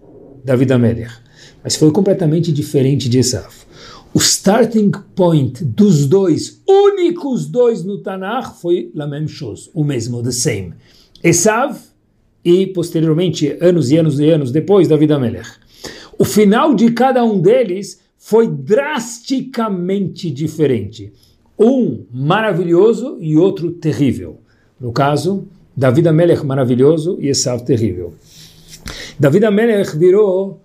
David 0.44 0.72
Amelech, 0.72 1.14
mas 1.62 1.76
foi 1.76 1.90
completamente 1.90 2.52
diferente 2.52 3.08
de 3.08 3.18
Esav. 3.18 3.52
O 4.12 4.18
starting 4.18 4.92
point 5.14 5.64
dos 5.64 6.06
dois, 6.06 6.62
únicos 6.68 7.46
dois 7.46 7.82
no 7.82 7.98
Tanakh, 7.98 8.54
foi 8.60 8.90
la 8.94 9.06
même 9.06 9.26
chose, 9.26 9.70
o 9.74 9.82
mesmo, 9.82 10.22
the 10.22 10.30
same. 10.30 10.72
Esav 11.22 11.78
e, 12.44 12.66
posteriormente, 12.66 13.56
anos 13.60 13.90
e 13.90 13.96
anos 13.96 14.20
e 14.20 14.30
anos 14.30 14.52
depois, 14.52 14.86
David 14.86 15.12
Amelech. 15.12 15.48
O 16.18 16.24
final 16.24 16.74
de 16.74 16.92
cada 16.92 17.24
um 17.24 17.40
deles 17.40 18.03
foi 18.24 18.48
drasticamente 18.48 20.30
diferente. 20.30 21.12
Um 21.58 22.06
maravilhoso 22.10 23.18
e 23.20 23.36
outro 23.36 23.70
terrível. 23.72 24.38
No 24.80 24.92
caso, 24.92 25.46
David 25.76 26.08
Amelech 26.08 26.42
maravilhoso 26.42 27.18
e 27.20 27.28
Esav 27.28 27.62
terrível. 27.64 28.14
David 29.20 29.44
Amelech 29.44 29.98
virou 29.98 30.62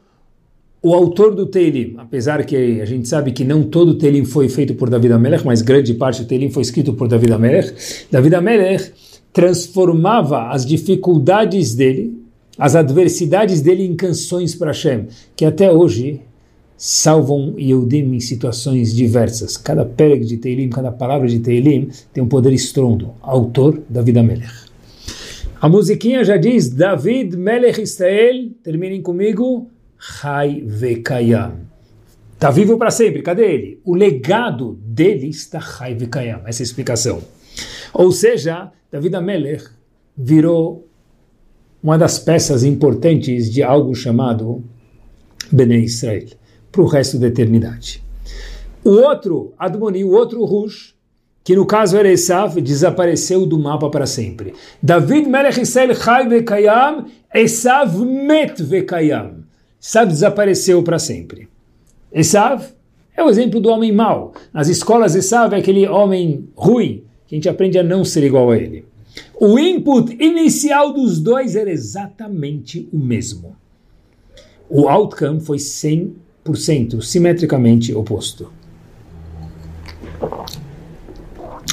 o 0.81 0.93
autor 0.93 1.35
do 1.35 1.45
Teilim, 1.47 1.95
apesar 1.97 2.45
que 2.45 2.79
a 2.79 2.85
gente 2.85 3.09
sabe 3.09 3.33
que 3.33 3.43
não 3.43 3.63
todo 3.63 3.89
o 3.89 3.97
Teilim 3.97 4.23
foi 4.23 4.47
feito 4.47 4.73
por 4.75 4.89
David 4.89 5.11
Amelech, 5.11 5.45
mas 5.45 5.61
grande 5.61 5.93
parte 5.93 6.21
do 6.21 6.27
Teilim 6.29 6.49
foi 6.49 6.61
escrito 6.61 6.93
por 6.93 7.09
David 7.09 7.33
Amelech, 7.33 7.73
David 8.09 8.35
Amelech 8.35 8.93
transformava 9.33 10.47
as 10.47 10.65
dificuldades 10.65 11.75
dele, 11.75 12.23
as 12.57 12.73
adversidades 12.73 13.61
dele 13.61 13.83
em 13.83 13.97
canções 13.97 14.55
para 14.55 14.67
Hashem, 14.67 15.07
que 15.35 15.43
até 15.43 15.69
hoje 15.69 16.21
salvam 16.79 17.55
Yehudim 17.59 18.15
em 18.15 18.21
situações 18.21 18.95
diversas. 18.95 19.57
Cada 19.57 19.83
pereg 19.85 20.23
de 20.23 20.37
Teilim, 20.37 20.69
cada 20.69 20.89
palavra 20.89 21.27
de 21.27 21.39
Teilim 21.39 21.89
tem 22.13 22.23
um 22.23 22.27
poder 22.27 22.53
estrondo. 22.53 23.13
Autor, 23.21 23.81
David 23.89 24.17
Amelech. 24.17 24.69
A 25.59 25.67
musiquinha 25.67 26.23
já 26.23 26.37
diz, 26.37 26.69
David 26.69 27.35
Melech 27.35 27.81
Israel, 27.81 28.51
terminem 28.63 29.01
comigo, 29.01 29.67
Chai 29.99 30.63
Vekayam. 30.65 31.67
Está 32.33 32.49
vivo 32.49 32.77
para 32.77 32.89
sempre, 32.89 33.21
cadê 33.21 33.43
ele? 33.43 33.81
O 33.83 33.93
legado 33.93 34.79
dele 34.81 35.27
está 35.27 35.59
Chai 35.59 35.93
Vekayam, 35.93 36.43
essa 36.45 36.61
é 36.61 36.63
a 36.63 36.65
explicação. 36.65 37.21
Ou 37.93 38.09
seja, 38.13 38.71
David 38.89 39.17
Amelech 39.17 39.65
virou 40.17 40.87
uma 41.83 41.97
das 41.97 42.17
peças 42.17 42.63
importantes 42.63 43.51
de 43.51 43.61
algo 43.61 43.93
chamado 43.93 44.63
Bnei 45.51 45.83
Israel, 45.83 46.27
para 46.71 46.81
o 46.81 46.85
resto 46.85 47.17
da 47.17 47.27
eternidade. 47.27 48.03
O 48.83 48.91
outro, 48.91 49.53
Admoni, 49.57 50.03
o 50.03 50.11
outro 50.11 50.43
Rush, 50.45 50.95
que 51.43 51.55
no 51.55 51.65
caso 51.65 51.97
era 51.97 52.11
Esav, 52.11 52.61
desapareceu 52.61 53.45
do 53.45 53.57
mapa 53.57 53.89
para 53.89 54.05
sempre. 54.05 54.53
David 54.81 55.27
Melech 55.27 55.59
Israel 55.59 55.95
Chai 55.95 56.27
Vekayam, 56.27 57.05
Esav 57.33 57.97
Met 57.97 58.61
Vekayam. 58.61 59.43
Esav 59.81 60.07
desapareceu 60.07 60.83
para 60.83 60.99
sempre. 60.99 61.47
Esav 62.11 62.63
é 63.15 63.23
o 63.23 63.29
exemplo 63.29 63.59
do 63.59 63.69
homem 63.69 63.91
mau. 63.91 64.33
Nas 64.53 64.67
escolas, 64.67 65.15
Esav 65.15 65.53
é 65.53 65.59
aquele 65.59 65.87
homem 65.87 66.47
ruim, 66.55 67.03
que 67.27 67.35
a 67.35 67.37
gente 67.37 67.49
aprende 67.49 67.77
a 67.77 67.83
não 67.83 68.05
ser 68.05 68.23
igual 68.23 68.51
a 68.51 68.57
ele. 68.57 68.85
O 69.39 69.57
input 69.57 70.15
inicial 70.19 70.93
dos 70.93 71.19
dois 71.19 71.55
era 71.55 71.71
exatamente 71.71 72.87
o 72.93 72.97
mesmo. 72.97 73.55
O 74.69 74.87
outcome 74.87 75.39
foi 75.39 75.57
100%, 76.53 77.01
simetricamente 77.01 77.93
oposto. 77.93 78.51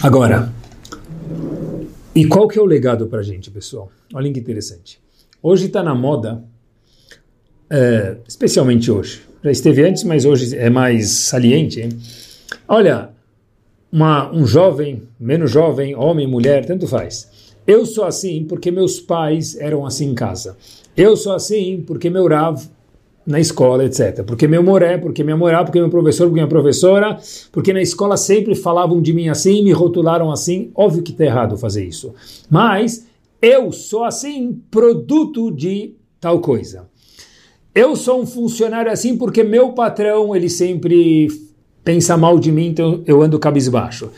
Agora, 0.02 0.52
e 2.14 2.26
qual 2.26 2.48
que 2.48 2.58
é 2.58 2.62
o 2.62 2.66
legado 2.66 3.06
para 3.06 3.20
a 3.20 3.22
gente, 3.22 3.50
pessoal? 3.50 3.90
Olha 4.14 4.32
que 4.32 4.40
interessante. 4.40 5.00
Hoje 5.42 5.66
está 5.66 5.82
na 5.82 5.94
moda 5.94 6.42
é, 7.70 8.16
especialmente 8.26 8.90
hoje. 8.90 9.22
Já 9.42 9.50
esteve 9.50 9.82
antes, 9.82 10.04
mas 10.04 10.24
hoje 10.24 10.56
é 10.56 10.70
mais 10.70 11.10
saliente. 11.10 11.80
Hein? 11.80 11.90
Olha, 12.66 13.10
uma, 13.92 14.32
um 14.32 14.46
jovem, 14.46 15.02
menos 15.18 15.50
jovem, 15.50 15.94
homem, 15.94 16.26
mulher, 16.26 16.64
tanto 16.64 16.86
faz. 16.86 17.28
Eu 17.66 17.84
sou 17.84 18.04
assim 18.04 18.44
porque 18.44 18.70
meus 18.70 19.00
pais 19.00 19.56
eram 19.56 19.84
assim 19.84 20.10
em 20.10 20.14
casa. 20.14 20.56
Eu 20.96 21.16
sou 21.16 21.34
assim 21.34 21.82
porque 21.86 22.08
meu 22.08 22.26
Rav 22.28 22.62
na 23.26 23.40
escola, 23.40 23.84
etc. 23.84 24.22
Porque 24.24 24.46
meu 24.46 24.62
moré, 24.62 24.96
porque 24.96 25.24
minha 25.24 25.36
moral, 25.36 25.64
porque 25.64 25.80
meu 25.80 25.90
professor, 25.90 26.24
porque 26.26 26.34
minha 26.34 26.46
professora, 26.46 27.18
porque 27.50 27.72
na 27.72 27.82
escola 27.82 28.16
sempre 28.16 28.54
falavam 28.54 29.02
de 29.02 29.12
mim 29.12 29.28
assim, 29.28 29.64
me 29.64 29.72
rotularam 29.72 30.30
assim. 30.30 30.70
Óbvio 30.74 31.02
que 31.02 31.10
está 31.10 31.24
errado 31.24 31.56
fazer 31.56 31.84
isso. 31.84 32.14
Mas 32.48 33.06
eu 33.42 33.72
sou 33.72 34.04
assim, 34.04 34.60
produto 34.70 35.50
de 35.50 35.94
tal 36.20 36.38
coisa. 36.38 36.88
Eu 37.74 37.96
sou 37.96 38.22
um 38.22 38.26
funcionário 38.26 38.90
assim 38.90 39.16
porque 39.16 39.42
meu 39.42 39.72
patrão, 39.72 40.34
ele 40.34 40.48
sempre 40.48 41.28
pensa 41.84 42.16
mal 42.16 42.38
de 42.38 42.50
mim, 42.50 42.68
então 42.68 43.02
eu 43.06 43.22
ando 43.22 43.38
cabisbaixo. 43.38 44.10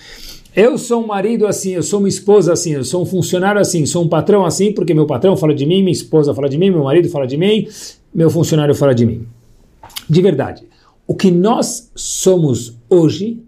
Eu 0.55 0.79
sou 0.79 1.03
um 1.03 1.07
marido 1.07 1.47
assim, 1.47 1.73
eu 1.73 1.83
sou 1.83 2.01
uma 2.01 2.09
esposa 2.09 2.53
assim, 2.53 2.73
eu 2.73 2.85
sou 2.85 3.03
um 3.03 3.07
funcionário 3.07 3.61
assim, 3.61 3.85
sou 3.85 4.03
um 4.03 4.09
patrão 4.09 4.45
assim, 4.45 4.73
porque 4.73 4.95
meu 4.95 5.07
patrão 5.07 5.37
fala 5.37 5.55
de 5.55 5.67
mim, 5.67 5.83
minha 5.83 5.93
esposa 5.93 6.35
fala 6.35 6.49
de 6.49 6.57
mim, 6.57 6.71
meu 6.71 6.85
marido 6.85 7.09
fala 7.09 7.27
de 7.27 7.37
mim, 7.37 7.69
meu 8.15 8.31
funcionário 8.31 8.75
fala 8.75 8.95
de 8.95 9.07
mim. 9.07 9.27
De 10.09 10.23
verdade, 10.23 10.65
o 11.07 11.15
que 11.15 11.31
nós 11.31 11.91
somos 11.95 12.77
hoje, 12.89 13.43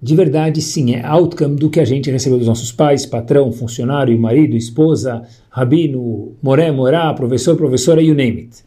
de 0.00 0.14
verdade 0.14 0.60
sim, 0.60 0.94
é 0.94 1.06
outcome 1.06 1.56
do 1.56 1.70
que 1.70 1.80
a 1.80 1.84
gente 1.84 2.10
recebeu 2.10 2.38
dos 2.38 2.48
nossos 2.48 2.72
pais, 2.72 3.06
patrão, 3.06 3.52
funcionário, 3.52 4.18
marido, 4.18 4.56
esposa, 4.56 5.22
rabino, 5.50 6.32
moré, 6.42 6.70
morá, 6.70 7.12
professor, 7.14 7.56
professora, 7.56 8.02
you 8.02 8.14
name 8.14 8.42
it 8.42 8.66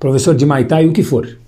professor 0.00 0.34
de 0.34 0.46
Maitai, 0.46 0.86
o 0.86 0.92
que 0.92 1.02
for. 1.02 1.38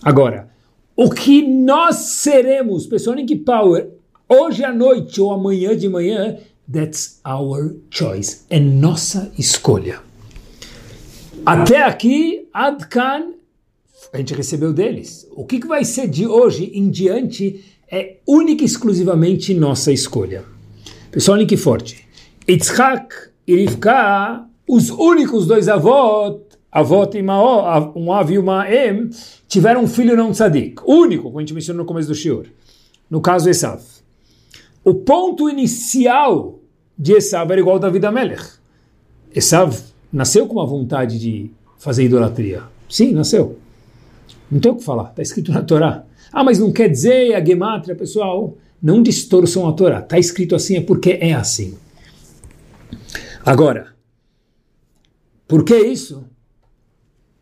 Agora, 0.00 0.48
o 0.96 1.10
que 1.10 1.42
nós 1.42 1.96
seremos, 1.96 2.86
pessoal, 2.86 3.16
Nick 3.16 3.34
Power, 3.36 3.90
hoje 4.28 4.64
à 4.64 4.72
noite 4.72 5.20
ou 5.20 5.32
amanhã 5.32 5.76
de 5.76 5.88
manhã, 5.88 6.36
that's 6.72 7.20
our 7.26 7.74
choice, 7.90 8.42
é 8.48 8.60
nossa 8.60 9.30
escolha. 9.36 10.00
Até 11.44 11.82
aqui, 11.82 12.48
Adkan, 12.52 13.32
a 14.12 14.18
gente 14.18 14.34
recebeu 14.34 14.72
deles. 14.72 15.26
O 15.32 15.44
que, 15.44 15.58
que 15.58 15.66
vai 15.66 15.84
ser 15.84 16.06
de 16.06 16.26
hoje 16.26 16.70
em 16.74 16.90
diante 16.90 17.64
é 17.90 18.18
única 18.26 18.62
e 18.62 18.66
exclusivamente 18.66 19.54
nossa 19.54 19.90
escolha. 19.90 20.44
Pessoal, 21.10 21.38
link 21.38 21.56
forte. 21.56 22.06
Yitzhak 22.48 23.14
e 23.46 23.56
Rivka, 23.56 24.44
os 24.68 24.90
únicos 24.90 25.46
dois 25.46 25.68
avós 25.68 26.40
avot 26.70 27.16
e 27.16 27.22
Mao, 27.22 27.92
um 27.96 28.12
av 28.12 28.32
e 28.32 28.38
uma 28.38 28.70
em, 28.72 29.10
tiveram 29.48 29.82
um 29.82 29.88
filho 29.88 30.16
não 30.16 30.30
tzadik, 30.30 30.80
único, 30.86 31.24
como 31.24 31.38
a 31.38 31.40
gente 31.42 31.54
mencionou 31.54 31.82
no 31.82 31.86
começo 31.88 32.06
do 32.06 32.14
shiur. 32.14 32.46
No 33.08 33.20
caso 33.20 33.50
Esav. 33.50 33.82
O 34.84 34.94
ponto 34.94 35.48
inicial 35.50 36.60
de 36.96 37.14
Esav 37.14 37.50
era 37.50 37.60
igual 37.60 37.76
ao 37.76 37.80
David 37.80 38.06
Amelech. 38.06 38.44
Esav 39.34 39.89
nasceu 40.12 40.46
com 40.46 40.54
uma 40.54 40.66
vontade 40.66 41.18
de 41.18 41.50
fazer 41.78 42.04
idolatria. 42.04 42.62
Sim, 42.88 43.12
nasceu. 43.12 43.58
Não 44.50 44.58
tem 44.58 44.72
o 44.72 44.76
que 44.76 44.84
falar, 44.84 45.10
está 45.10 45.22
escrito 45.22 45.52
na 45.52 45.62
Torá. 45.62 46.04
Ah, 46.32 46.44
mas 46.44 46.58
não 46.58 46.72
quer 46.72 46.88
dizer 46.88 47.34
a 47.34 47.44
gematria, 47.44 47.94
pessoal. 47.94 48.56
Não 48.82 49.02
distorçam 49.02 49.68
a 49.68 49.72
Torá. 49.72 50.00
Está 50.00 50.18
escrito 50.18 50.54
assim 50.54 50.76
é 50.76 50.80
porque 50.80 51.18
é 51.20 51.32
assim. 51.32 51.76
Agora, 53.44 53.88
por 55.46 55.64
que 55.64 55.76
isso? 55.76 56.24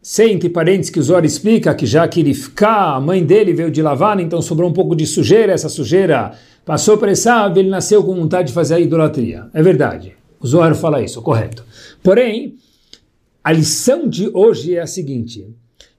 Sem 0.01 0.33
entre 0.33 0.49
parênteses 0.49 0.91
que 0.91 0.99
o 0.99 1.03
Zohar 1.03 1.25
explica 1.25 1.75
que 1.75 1.85
já 1.85 2.07
que 2.09 2.23
Rifká, 2.23 2.95
a 2.95 3.01
mãe 3.01 3.25
dele, 3.25 3.53
veio 3.53 3.71
de 3.71 3.83
Lavan, 3.83 4.23
então 4.23 4.41
sobrou 4.41 4.71
um 4.71 4.73
pouco 4.73 4.97
de 4.97 5.07
sujeira, 5.07 5.53
essa 5.53 5.69
sujeira 5.69 6.33
passou 6.65 6.97
para 6.97 7.13
Esav, 7.13 7.59
ele 7.59 7.69
nasceu 7.69 8.03
com 8.03 8.15
vontade 8.15 8.49
de 8.49 8.55
fazer 8.55 8.77
a 8.77 8.81
idolatria. 8.81 9.49
É 9.53 9.63
verdade, 9.63 10.15
o 10.41 10.47
Zohar 10.47 10.75
fala 10.75 11.03
isso, 11.03 11.23
correto. 11.23 11.65
Porém, 12.03 12.57
a 13.43 13.53
lição 13.53 14.09
de 14.09 14.31
hoje 14.33 14.77
é 14.77 14.81
a 14.81 14.87
seguinte, 14.87 15.47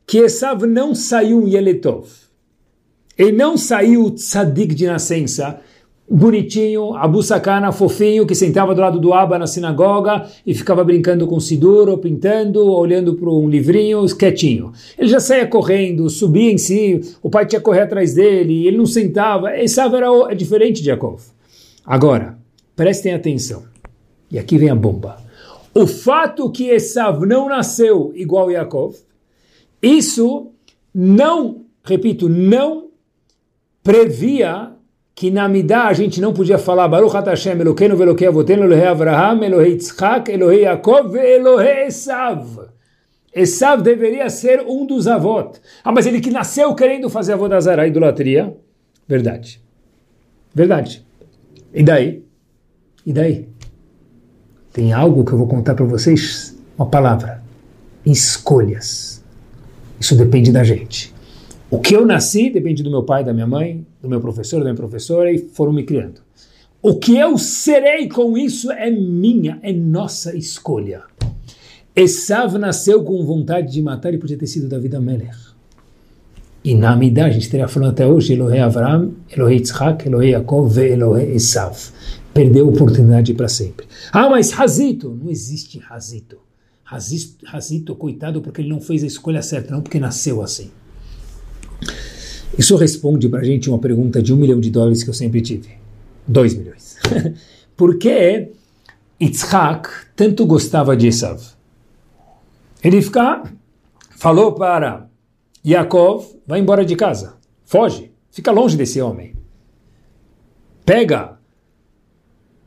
que 0.06 0.20
Esav 0.20 0.66
não 0.66 0.96
saiu 0.96 1.48
Yeletov, 1.48 2.08
ele 3.18 3.34
não 3.34 3.58
saiu 3.58 4.10
tzadik 4.12 4.74
de 4.74 4.88
nascença, 4.88 5.60
bonitinho, 6.10 6.96
Abu 6.96 7.22
Sakana, 7.22 7.72
fofinho, 7.72 8.26
que 8.26 8.34
sentava 8.34 8.74
do 8.74 8.82
lado 8.82 9.00
do 9.00 9.14
Abba 9.14 9.38
na 9.38 9.46
sinagoga 9.46 10.26
e 10.46 10.56
ficava 10.56 10.84
brincando 10.84 11.28
com 11.28 11.40
Sidur, 11.40 11.88
ou 11.90 11.98
pintando, 11.98 12.66
ou 12.66 12.80
olhando 12.80 13.14
para 13.14 13.30
um 13.30 13.48
livrinho, 13.48 14.04
quietinho. 14.16 14.72
Ele 14.98 15.08
já 15.08 15.20
saía 15.20 15.46
correndo, 15.46 16.10
subia 16.10 16.52
em 16.52 16.58
si, 16.58 17.00
o 17.22 17.30
pai 17.30 17.46
tinha 17.46 17.60
que 17.60 17.66
correr 17.66 17.82
atrás 17.82 18.16
dele, 18.16 18.66
ele 18.66 18.78
não 18.78 18.86
sentava. 18.86 19.56
Esav 19.58 19.94
era 19.94 20.08
é 20.32 20.36
diferente 20.36 20.82
de 20.82 20.90
Yaakov. 20.90 21.22
Agora, 21.86 22.38
prestem 22.76 23.14
atenção. 23.14 23.64
E 24.32 24.38
aqui 24.38 24.58
vem 24.58 24.70
a 24.70 24.76
bomba. 24.76 25.18
O 25.74 25.88
fato 25.88 26.52
que 26.52 26.70
Esav 26.70 27.26
não 27.26 27.48
nasceu 27.48 28.12
igual 28.16 28.52
Yaakov, 28.52 28.96
isso 29.82 30.52
não, 30.94 31.66
repito, 31.84 32.28
não 32.28 32.90
previa 33.84 34.72
que 35.16 35.30
na 35.30 35.50
Midah 35.50 35.88
a 35.88 35.94
gente 35.94 36.22
não 36.22 36.34
podia 36.34 36.58
falar 36.58 36.88
Baruch 36.88 37.14
Hashem 37.14 37.60
Elokeinu 37.60 37.96
Velokei 37.96 38.28
Avotenu 38.28 38.64
Elohei 38.64 38.86
Avraham 38.88 39.44
Elohei 39.44 39.72
Yitzchak 39.74 40.32
Elohei 40.32 40.62
Yaakov 40.62 41.16
Elohei 41.16 41.88
Esav. 41.88 42.70
Esav 43.34 43.82
deveria 43.82 44.30
ser 44.30 44.62
um 44.62 44.86
dos 44.86 45.08
avós. 45.08 45.62
Ah, 45.84 45.92
mas 45.92 46.06
ele 46.06 46.20
que 46.22 46.32
nasceu 46.32 46.74
querendo 46.74 47.10
fazer 47.10 47.34
avô 47.34 47.48
da 47.48 47.60
Zara, 47.60 47.88
idolatria. 47.88 48.56
Verdade. 49.08 49.62
Verdade. 50.54 51.06
E 51.74 51.84
daí? 51.84 52.24
E 53.06 53.14
daí? 53.14 53.49
Tem 54.72 54.94
algo 54.94 55.26
que 55.26 55.32
eu 55.32 55.38
vou 55.38 55.48
contar 55.48 55.74
para 55.76 55.86
vocês, 55.86 56.56
uma 56.78 56.86
palavra. 56.86 57.42
Escolhas. 58.06 59.24
Isso 60.00 60.16
depende 60.16 60.52
da 60.52 60.64
gente. 60.64 61.14
O 61.70 61.80
que 61.80 61.96
eu 61.96 62.06
nasci 62.06 62.50
depende 62.50 62.82
do 62.82 62.90
meu 62.90 63.04
pai, 63.04 63.24
da 63.24 63.34
minha 63.34 63.48
mãe, 63.48 63.86
do 64.02 64.10
meu 64.10 64.20
professor, 64.20 64.60
da 64.60 64.66
minha 64.66 64.76
professora, 64.76 65.32
e 65.32 65.38
foram 65.38 65.72
me 65.74 65.84
criando. 65.84 66.22
O 66.82 66.96
que 66.96 67.18
eu 67.18 67.38
serei 67.38 68.08
com 68.08 68.38
isso 68.38 68.72
é 68.72 68.90
minha, 68.90 69.60
é 69.62 69.74
nossa 69.74 70.36
escolha. 70.36 71.02
Esav 71.96 72.58
nasceu 72.58 73.04
com 73.04 73.24
vontade 73.26 73.74
de 73.74 73.82
matar 73.82 74.14
e 74.14 74.18
podia 74.18 74.38
ter 74.38 74.48
sido 74.48 74.70
David 74.70 74.96
Amelech. 74.96 75.38
E 76.64 76.74
na 76.74 76.92
Amidah, 76.92 77.26
a 77.26 77.30
gente 77.30 77.44
estaria 77.44 77.68
falando 77.68 77.92
até 77.92 78.08
hoje, 78.08 78.34
Elohei 78.34 78.60
Avram, 78.60 79.14
Elohei 79.32 79.58
Yitzhak, 79.58 80.08
Elohei 80.08 80.32
Yaakov 80.32 80.78
e 80.78 80.92
Elohei 80.92 81.34
Esav. 81.34 81.76
Perdeu 82.34 82.68
a 82.68 82.70
oportunidade 82.70 83.34
para 83.34 83.48
sempre. 83.48 83.88
Ah, 84.12 84.30
mas 84.30 84.58
Hazito, 84.58 85.10
não 85.10 85.30
existe 85.30 85.82
Hazito. 85.90 86.38
Hazito, 86.86 87.96
coitado, 87.96 88.42
porque 88.42 88.62
ele 88.62 88.70
não 88.70 88.82
fez 88.82 89.04
a 89.04 89.08
escolha 89.08 89.42
certa, 89.42 89.74
não 89.74 89.82
porque 89.82 90.00
nasceu 90.00 90.42
assim. 90.42 90.72
Isso 92.58 92.76
responde 92.76 93.30
para 93.30 93.42
a 93.42 93.44
gente 93.44 93.70
uma 93.70 93.78
pergunta 93.78 94.22
de 94.22 94.34
um 94.34 94.38
milhão 94.38 94.60
de 94.60 94.72
dólares 94.72 95.04
que 95.04 95.10
eu 95.10 95.14
sempre 95.14 95.42
tive. 95.42 95.70
Dois 96.28 96.56
milhões. 96.56 96.98
Por 97.78 97.98
que 97.98 98.50
Yitzhak 99.22 99.88
tanto 100.16 100.46
gostava 100.46 100.98
de 100.98 101.08
Esav? 101.08 101.42
Ele 102.84 103.02
fica, 103.02 103.44
falou 104.18 104.54
para 104.54 105.08
Yaakov, 105.66 106.26
vai 106.48 106.60
embora 106.60 106.84
de 106.84 106.96
casa, 106.96 107.36
foge, 107.66 108.12
fica 108.32 108.52
longe 108.52 108.76
desse 108.76 109.00
homem. 109.02 109.36
Pega 110.86 111.39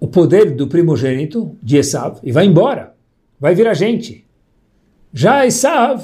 o 0.03 0.09
poder 0.09 0.57
do 0.57 0.67
primogênito 0.67 1.57
de 1.63 1.77
Esav 1.77 2.19
e 2.25 2.33
vai 2.33 2.45
embora, 2.45 2.93
vai 3.39 3.55
virar 3.55 3.73
gente. 3.73 4.27
Já 5.15 5.47
Esav 5.47 6.03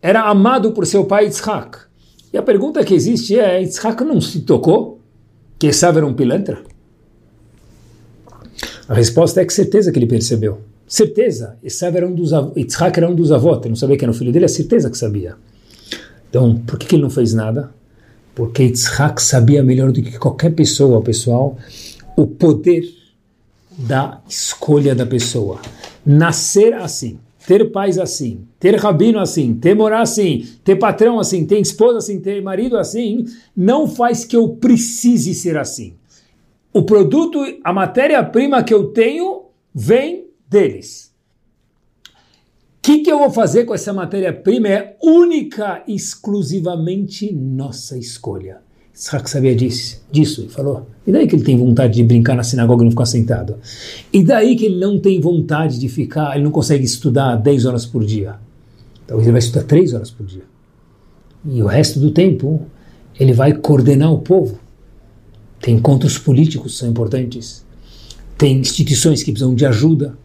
era 0.00 0.22
amado 0.22 0.70
por 0.70 0.86
seu 0.86 1.04
pai 1.04 1.24
Yitzhak. 1.24 1.78
E 2.32 2.38
a 2.38 2.42
pergunta 2.44 2.84
que 2.84 2.94
existe 2.94 3.36
é: 3.36 3.60
Yitzhak 3.60 4.04
não 4.04 4.20
se 4.20 4.42
tocou 4.42 5.00
que 5.58 5.66
Esav 5.66 5.96
era 5.96 6.06
um 6.06 6.14
pilantra? 6.14 6.62
A 8.86 8.94
resposta 8.94 9.40
é 9.40 9.44
que 9.44 9.52
certeza 9.52 9.90
que 9.90 9.98
ele 9.98 10.06
percebeu. 10.06 10.60
Certeza. 10.86 11.58
Esav 11.60 11.96
era 11.96 12.06
um 12.06 12.14
dos 12.14 12.30
Yitzhak 12.56 13.00
era 13.00 13.10
um 13.10 13.16
dos 13.16 13.32
avós, 13.32 13.58
ele 13.58 13.70
não 13.70 13.76
sabia 13.76 13.96
que 13.98 14.04
era 14.04 14.12
o 14.12 14.14
filho 14.14 14.30
dele, 14.30 14.44
é 14.44 14.48
certeza 14.48 14.88
que 14.88 14.96
sabia. 14.96 15.34
Então, 16.30 16.54
por 16.58 16.78
que, 16.78 16.86
que 16.86 16.94
ele 16.94 17.02
não 17.02 17.10
fez 17.10 17.34
nada? 17.34 17.70
Porque 18.32 18.62
Yitzhak 18.62 19.20
sabia 19.20 19.60
melhor 19.60 19.90
do 19.90 20.00
que 20.00 20.16
qualquer 20.20 20.50
pessoa, 20.50 21.02
pessoal, 21.02 21.58
o 22.16 22.24
poder 22.24 22.97
da 23.78 24.20
escolha 24.28 24.94
da 24.94 25.06
pessoa. 25.06 25.60
Nascer 26.04 26.74
assim 26.74 27.18
ter 27.48 27.72
pais 27.72 27.98
assim, 27.98 28.46
ter 28.60 28.76
rabino 28.76 29.18
assim, 29.18 29.54
ter 29.54 29.74
morar 29.74 30.02
assim, 30.02 30.46
ter 30.62 30.76
patrão 30.76 31.18
assim, 31.18 31.46
ter 31.46 31.58
esposa 31.58 31.96
assim, 31.96 32.20
ter 32.20 32.42
marido 32.42 32.76
assim, 32.76 33.24
não 33.56 33.88
faz 33.88 34.22
que 34.22 34.36
eu 34.36 34.50
precise 34.50 35.32
ser 35.32 35.56
assim. 35.56 35.94
O 36.74 36.82
produto, 36.82 37.42
a 37.64 37.72
matéria-prima 37.72 38.62
que 38.62 38.74
eu 38.74 38.88
tenho, 38.88 39.46
vem 39.74 40.26
deles. 40.46 41.10
O 42.06 42.82
que, 42.82 42.98
que 42.98 43.10
eu 43.10 43.18
vou 43.18 43.30
fazer 43.30 43.64
com 43.64 43.74
essa 43.74 43.94
matéria-prima 43.94 44.68
é 44.68 44.96
única, 45.02 45.82
exclusivamente 45.88 47.32
nossa 47.32 47.96
escolha. 47.96 48.60
Isaac 48.98 49.30
sabia 49.30 49.54
disso, 49.54 50.02
disso 50.10 50.42
e 50.42 50.48
falou. 50.48 50.88
E 51.06 51.12
daí 51.12 51.28
que 51.28 51.36
ele 51.36 51.44
tem 51.44 51.56
vontade 51.56 51.94
de 51.94 52.02
brincar 52.02 52.34
na 52.34 52.42
sinagoga 52.42 52.82
e 52.82 52.86
não 52.86 52.90
ficar 52.90 53.06
sentado? 53.06 53.56
E 54.12 54.24
daí 54.24 54.56
que 54.56 54.66
ele 54.66 54.80
não 54.80 54.98
tem 54.98 55.20
vontade 55.20 55.78
de 55.78 55.88
ficar, 55.88 56.34
ele 56.34 56.42
não 56.42 56.50
consegue 56.50 56.84
estudar 56.84 57.36
10 57.36 57.64
horas 57.64 57.86
por 57.86 58.04
dia? 58.04 58.34
Talvez 59.06 59.26
ele 59.26 59.32
vai 59.32 59.38
estudar 59.38 59.62
3 59.62 59.94
horas 59.94 60.10
por 60.10 60.26
dia. 60.26 60.42
E 61.46 61.62
o 61.62 61.66
resto 61.66 62.00
do 62.00 62.10
tempo, 62.10 62.66
ele 63.18 63.32
vai 63.32 63.52
coordenar 63.52 64.12
o 64.12 64.18
povo. 64.18 64.58
Tem 65.60 65.76
encontros 65.76 66.18
políticos 66.18 66.72
que 66.72 66.78
são 66.78 66.90
importantes. 66.90 67.64
Tem 68.36 68.58
instituições 68.58 69.22
que 69.22 69.30
precisam 69.30 69.54
de 69.54 69.64
ajuda, 69.64 70.18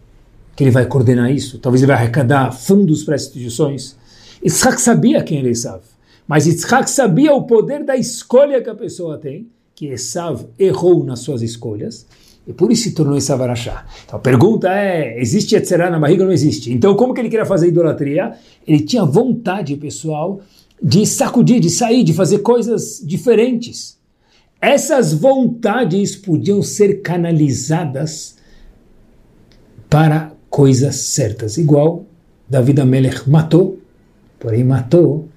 que 0.55 0.63
ele 0.63 0.71
vai 0.71 0.88
coordenar 0.88 1.31
isso. 1.31 1.59
Talvez 1.59 1.83
ele 1.83 1.91
vai 1.91 1.97
arrecadar 2.01 2.51
fundos 2.51 3.03
para 3.03 3.13
essas 3.13 3.27
instituições. 3.27 3.95
Isaac 4.43 4.81
sabia 4.81 5.23
quem 5.23 5.38
ele 5.38 5.53
sabe. 5.53 5.92
Mas 6.27 6.45
Yitzhak 6.47 6.89
sabia 6.89 7.33
o 7.33 7.43
poder 7.43 7.83
da 7.83 7.95
escolha 7.95 8.62
que 8.62 8.69
a 8.69 8.75
pessoa 8.75 9.17
tem, 9.17 9.47
que 9.75 9.88
Esav 9.88 10.45
errou 10.57 11.03
nas 11.03 11.19
suas 11.19 11.41
escolhas, 11.41 12.05
e 12.45 12.53
por 12.53 12.71
isso 12.71 12.83
se 12.83 12.91
tornou 12.91 13.17
Esav 13.17 13.41
Arashá. 13.41 13.86
Então 14.05 14.17
a 14.17 14.21
pergunta 14.21 14.69
é, 14.69 15.19
existe 15.19 15.55
Yetzerá 15.55 15.89
na 15.89 15.99
barriga 15.99 16.23
ou 16.23 16.27
não 16.27 16.33
existe? 16.33 16.71
Então 16.71 16.95
como 16.95 17.13
que 17.13 17.21
ele 17.21 17.29
queria 17.29 17.45
fazer 17.45 17.67
idolatria? 17.67 18.33
Ele 18.67 18.81
tinha 18.81 19.05
vontade, 19.05 19.75
pessoal, 19.77 20.41
de 20.81 21.05
sacudir, 21.05 21.59
de 21.59 21.69
sair, 21.69 22.03
de 22.03 22.13
fazer 22.13 22.39
coisas 22.39 23.01
diferentes. 23.03 23.97
Essas 24.59 25.13
vontades 25.13 26.15
podiam 26.15 26.62
ser 26.62 27.01
canalizadas 27.01 28.36
para 29.89 30.33
coisas 30.49 30.95
certas. 30.95 31.57
Igual 31.57 32.05
David 32.49 32.81
Amelech 32.81 33.29
matou, 33.29 33.79
porém 34.39 34.63
matou 34.63 35.27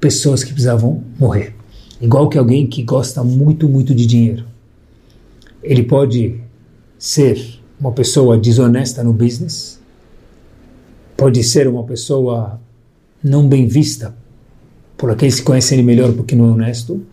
pessoas 0.00 0.44
que 0.44 0.52
precisavam 0.52 1.02
morrer. 1.18 1.54
Igual 2.00 2.28
que 2.28 2.38
alguém 2.38 2.66
que 2.66 2.82
gosta 2.82 3.24
muito, 3.24 3.68
muito 3.68 3.94
de 3.94 4.06
dinheiro. 4.06 4.44
Ele 5.62 5.82
pode 5.82 6.40
ser 6.98 7.60
uma 7.80 7.92
pessoa 7.92 8.38
desonesta 8.38 9.02
no 9.02 9.12
business, 9.12 9.80
pode 11.16 11.42
ser 11.42 11.66
uma 11.68 11.84
pessoa 11.84 12.60
não 13.22 13.48
bem 13.48 13.66
vista 13.66 14.14
por 14.96 15.10
aqueles 15.10 15.36
que 15.36 15.46
conhecem 15.46 15.78
ele 15.78 15.86
melhor 15.86 16.12
porque 16.12 16.34
não 16.34 16.46
é 16.46 16.50
honesto, 16.50 17.04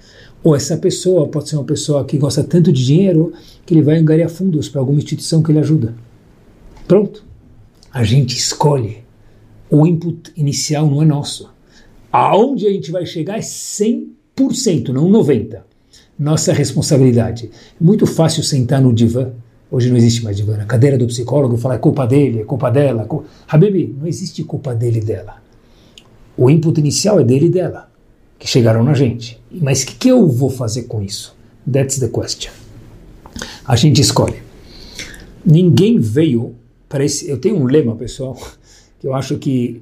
ou 0.43 0.55
essa 0.55 0.77
pessoa 0.77 1.27
pode 1.27 1.49
ser 1.49 1.55
uma 1.55 1.63
pessoa 1.63 2.05
que 2.05 2.17
gosta 2.17 2.43
tanto 2.43 2.71
de 2.71 2.85
dinheiro 2.85 3.33
que 3.65 3.73
ele 3.73 3.81
vai 3.81 3.97
angariar 3.97 4.29
fundos 4.29 4.69
para 4.69 4.79
alguma 4.79 4.99
instituição 4.99 5.41
que 5.41 5.51
ele 5.51 5.59
ajuda. 5.59 5.95
Pronto. 6.87 7.23
A 7.91 8.03
gente 8.03 8.37
escolhe. 8.37 9.03
O 9.69 9.87
input 9.87 10.31
inicial 10.35 10.87
não 10.87 11.01
é 11.01 11.05
nosso. 11.05 11.49
Aonde 12.15 12.65
a 12.65 12.71
gente 12.71 12.91
vai 12.91 13.05
chegar 13.05 13.37
é 13.37 13.41
100%, 13.41 14.87
não 14.87 15.09
90%. 15.11 15.59
Nossa 16.17 16.53
responsabilidade. 16.53 17.51
Muito 17.79 18.07
fácil 18.07 18.41
sentar 18.41 18.81
no 18.81 18.93
divã. 18.93 19.33
Hoje 19.69 19.89
não 19.89 19.97
existe 19.97 20.23
mais 20.23 20.37
divã. 20.37 20.55
Na 20.55 20.63
cadeira 20.63 20.97
do 20.97 21.07
psicólogo 21.07 21.57
falar 21.57 21.75
é 21.75 21.77
culpa 21.77 22.07
dele, 22.07 22.39
é 22.39 22.45
culpa 22.45 22.71
dela. 22.71 23.01
É 23.01 23.05
culpa... 23.05 23.27
Habibi, 23.45 23.93
não 23.99 24.07
existe 24.07 24.41
culpa 24.45 24.73
dele 24.73 24.99
e 24.99 25.03
dela. 25.03 25.41
O 26.37 26.49
input 26.49 26.79
inicial 26.79 27.19
é 27.19 27.23
dele 27.25 27.47
e 27.47 27.49
dela, 27.49 27.91
que 28.39 28.47
chegaram 28.47 28.81
na 28.81 28.93
gente. 28.93 29.37
Mas 29.51 29.83
o 29.83 29.87
que, 29.87 29.95
que 29.95 30.07
eu 30.07 30.25
vou 30.25 30.49
fazer 30.49 30.83
com 30.83 31.01
isso? 31.01 31.35
That's 31.69 31.99
the 31.99 32.07
question. 32.07 32.53
A 33.65 33.75
gente 33.75 33.99
escolhe. 33.99 34.41
Ninguém 35.45 35.99
veio 35.99 36.55
para 36.87 37.03
esse. 37.03 37.29
Eu 37.29 37.37
tenho 37.37 37.57
um 37.57 37.65
lema, 37.65 37.93
pessoal, 37.93 38.37
que 39.01 39.07
eu 39.07 39.13
acho 39.13 39.37
que. 39.37 39.81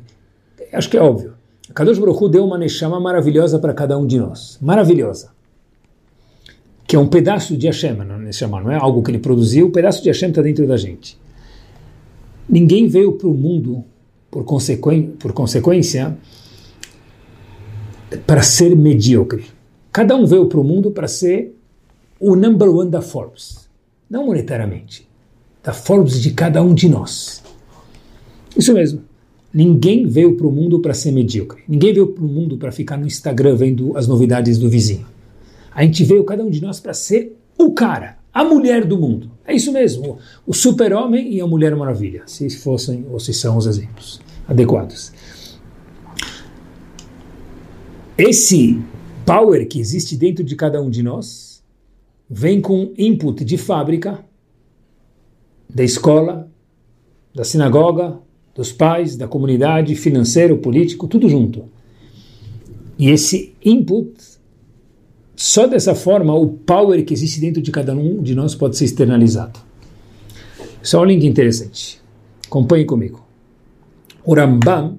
Acho 0.71 0.89
que 0.89 0.97
é 0.97 1.01
óbvio. 1.01 1.42
Kadosh 1.73 1.97
Baruch 1.97 2.29
deu 2.29 2.45
uma 2.45 2.57
neshama 2.57 2.99
maravilhosa 2.99 3.57
para 3.57 3.73
cada 3.73 3.97
um 3.97 4.05
de 4.05 4.19
nós. 4.19 4.59
Maravilhosa. 4.61 5.31
Que 6.85 6.95
é 6.95 6.99
um 6.99 7.07
pedaço 7.07 7.57
de 7.57 7.65
Hashem, 7.65 7.93
não, 7.93 8.19
neshama, 8.19 8.61
não 8.61 8.71
é 8.71 8.75
algo 8.75 9.01
que 9.01 9.09
ele 9.09 9.19
produziu, 9.19 9.65
o 9.65 9.69
um 9.69 9.71
pedaço 9.71 10.03
de 10.03 10.09
Hashem 10.09 10.29
está 10.29 10.41
dentro 10.41 10.67
da 10.67 10.77
gente. 10.77 11.19
Ninguém 12.47 12.87
veio 12.87 13.13
para 13.13 13.27
o 13.27 13.33
mundo, 13.33 13.83
por, 14.29 14.45
por 15.19 15.33
consequência, 15.33 16.17
para 18.27 18.43
ser 18.43 18.75
medíocre. 18.75 19.45
Cada 19.91 20.15
um 20.15 20.25
veio 20.25 20.47
para 20.47 20.59
o 20.59 20.63
mundo 20.63 20.91
para 20.91 21.07
ser 21.07 21.57
o 22.19 22.35
number 22.35 22.69
one 22.69 22.91
da 22.91 23.01
Forbes. 23.01 23.67
Não 24.09 24.27
monetariamente. 24.27 25.07
Da 25.63 25.73
Forbes 25.73 26.21
de 26.21 26.31
cada 26.31 26.61
um 26.61 26.73
de 26.73 26.87
nós. 26.89 27.41
Isso 28.55 28.73
mesmo. 28.73 29.01
Ninguém 29.53 30.07
veio 30.07 30.35
para 30.35 30.47
o 30.47 30.51
mundo 30.51 30.79
para 30.79 30.93
ser 30.93 31.11
medíocre. 31.11 31.63
Ninguém 31.67 31.93
veio 31.93 32.07
para 32.07 32.23
o 32.23 32.27
mundo 32.27 32.57
para 32.57 32.71
ficar 32.71 32.97
no 32.97 33.05
Instagram 33.05 33.55
vendo 33.55 33.95
as 33.95 34.07
novidades 34.07 34.57
do 34.57 34.67
vizinho. 34.67 35.05
A 35.71 35.83
gente 35.83 36.03
veio, 36.03 36.23
cada 36.23 36.43
um 36.43 36.49
de 36.49 36.61
nós, 36.61 36.79
para 36.79 36.93
ser 36.93 37.37
o 37.57 37.71
cara, 37.71 38.17
a 38.33 38.43
mulher 38.43 38.83
do 38.83 38.97
mundo. 38.97 39.31
É 39.45 39.53
isso 39.53 39.71
mesmo. 39.71 40.17
O 40.45 40.53
super-homem 40.53 41.33
e 41.33 41.41
a 41.41 41.45
mulher 41.45 41.75
maravilha, 41.75 42.23
se 42.25 42.49
fossem 42.49 43.05
ou 43.11 43.19
se 43.19 43.33
são 43.33 43.57
os 43.57 43.67
exemplos 43.67 44.19
adequados. 44.47 45.11
Esse 48.17 48.79
power 49.25 49.67
que 49.67 49.79
existe 49.79 50.15
dentro 50.15 50.43
de 50.43 50.55
cada 50.55 50.81
um 50.81 50.89
de 50.89 51.03
nós 51.03 51.63
vem 52.29 52.59
com 52.59 52.91
input 52.97 53.43
de 53.45 53.57
fábrica, 53.57 54.23
da 55.69 55.83
escola, 55.83 56.49
da 57.33 57.43
sinagoga, 57.43 58.19
dos 58.55 58.71
pais, 58.71 59.15
da 59.15 59.27
comunidade, 59.27 59.95
financeiro, 59.95 60.57
político, 60.57 61.07
tudo 61.07 61.27
junto. 61.27 61.65
E 62.97 63.09
esse 63.09 63.53
input, 63.63 64.13
só 65.35 65.65
dessa 65.67 65.95
forma, 65.95 66.33
o 66.35 66.47
power 66.47 67.03
que 67.03 67.13
existe 67.13 67.39
dentro 67.39 67.61
de 67.61 67.71
cada 67.71 67.95
um 67.95 68.21
de 68.21 68.35
nós 68.35 68.53
pode 68.53 68.77
ser 68.77 68.85
externalizado. 68.85 69.59
Só 70.81 71.01
um 71.01 71.05
link 71.05 71.25
interessante. 71.25 71.99
Acompanhe 72.45 72.85
comigo. 72.85 73.25
O 74.23 74.35
Rambam 74.35 74.97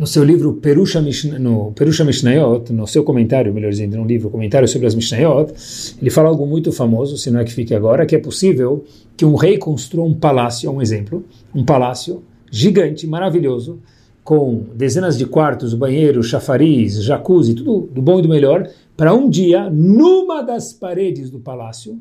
no 0.00 0.06
seu 0.06 0.24
livro 0.24 0.54
Perusha, 0.54 1.02
Mishnah, 1.02 1.38
no 1.38 1.72
Perusha 1.72 2.02
Mishnayot, 2.02 2.72
no 2.72 2.86
seu 2.86 3.04
comentário, 3.04 3.52
melhor 3.52 3.70
dizendo, 3.70 3.98
no 3.98 4.04
livro 4.06 4.30
Comentário 4.30 4.66
sobre 4.66 4.86
as 4.86 4.94
Mishnayot, 4.94 5.52
ele 6.00 6.08
fala 6.08 6.30
algo 6.30 6.46
muito 6.46 6.72
famoso, 6.72 7.18
se 7.18 7.30
não 7.30 7.38
é 7.38 7.44
que 7.44 7.52
fique 7.52 7.74
agora, 7.74 8.06
que 8.06 8.16
é 8.16 8.18
possível 8.18 8.82
que 9.14 9.26
um 9.26 9.34
rei 9.34 9.58
construa 9.58 10.06
um 10.06 10.14
palácio, 10.14 10.70
um 10.70 10.80
exemplo, 10.80 11.22
um 11.54 11.62
palácio 11.62 12.22
gigante, 12.50 13.06
maravilhoso, 13.06 13.78
com 14.24 14.64
dezenas 14.74 15.18
de 15.18 15.26
quartos, 15.26 15.74
banheiro, 15.74 16.22
chafariz, 16.22 17.02
jacuzzi, 17.02 17.52
tudo 17.52 17.90
do 17.92 18.00
bom 18.00 18.20
e 18.20 18.22
do 18.22 18.28
melhor, 18.28 18.70
para 18.96 19.12
um 19.12 19.28
dia, 19.28 19.68
numa 19.68 20.40
das 20.40 20.72
paredes 20.72 21.28
do 21.28 21.40
palácio, 21.40 21.98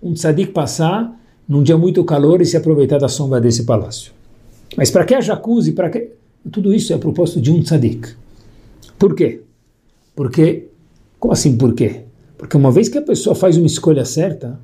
um 0.00 0.12
tzadik 0.14 0.52
passar 0.52 1.20
num 1.48 1.64
dia 1.64 1.76
muito 1.76 2.04
calor 2.04 2.40
e 2.40 2.46
se 2.46 2.56
aproveitar 2.56 2.98
da 2.98 3.08
sombra 3.08 3.40
desse 3.40 3.64
palácio. 3.64 4.12
Mas 4.76 4.88
para 4.88 5.04
que 5.04 5.16
a 5.16 5.20
jacuzzi? 5.20 5.72
Para 5.72 5.90
que 5.90 6.19
tudo 6.48 6.72
isso 6.72 6.92
é 6.92 6.96
a 6.96 6.98
propósito 6.98 7.40
de 7.40 7.50
um 7.50 7.62
tzadik. 7.62 8.14
Por 8.98 9.14
quê? 9.14 9.42
Porque, 10.14 10.68
como 11.18 11.32
assim 11.32 11.56
por 11.56 11.74
quê? 11.74 12.02
Porque 12.38 12.56
uma 12.56 12.70
vez 12.70 12.88
que 12.88 12.98
a 12.98 13.02
pessoa 13.02 13.34
faz 13.34 13.56
uma 13.56 13.66
escolha 13.66 14.04
certa, 14.04 14.58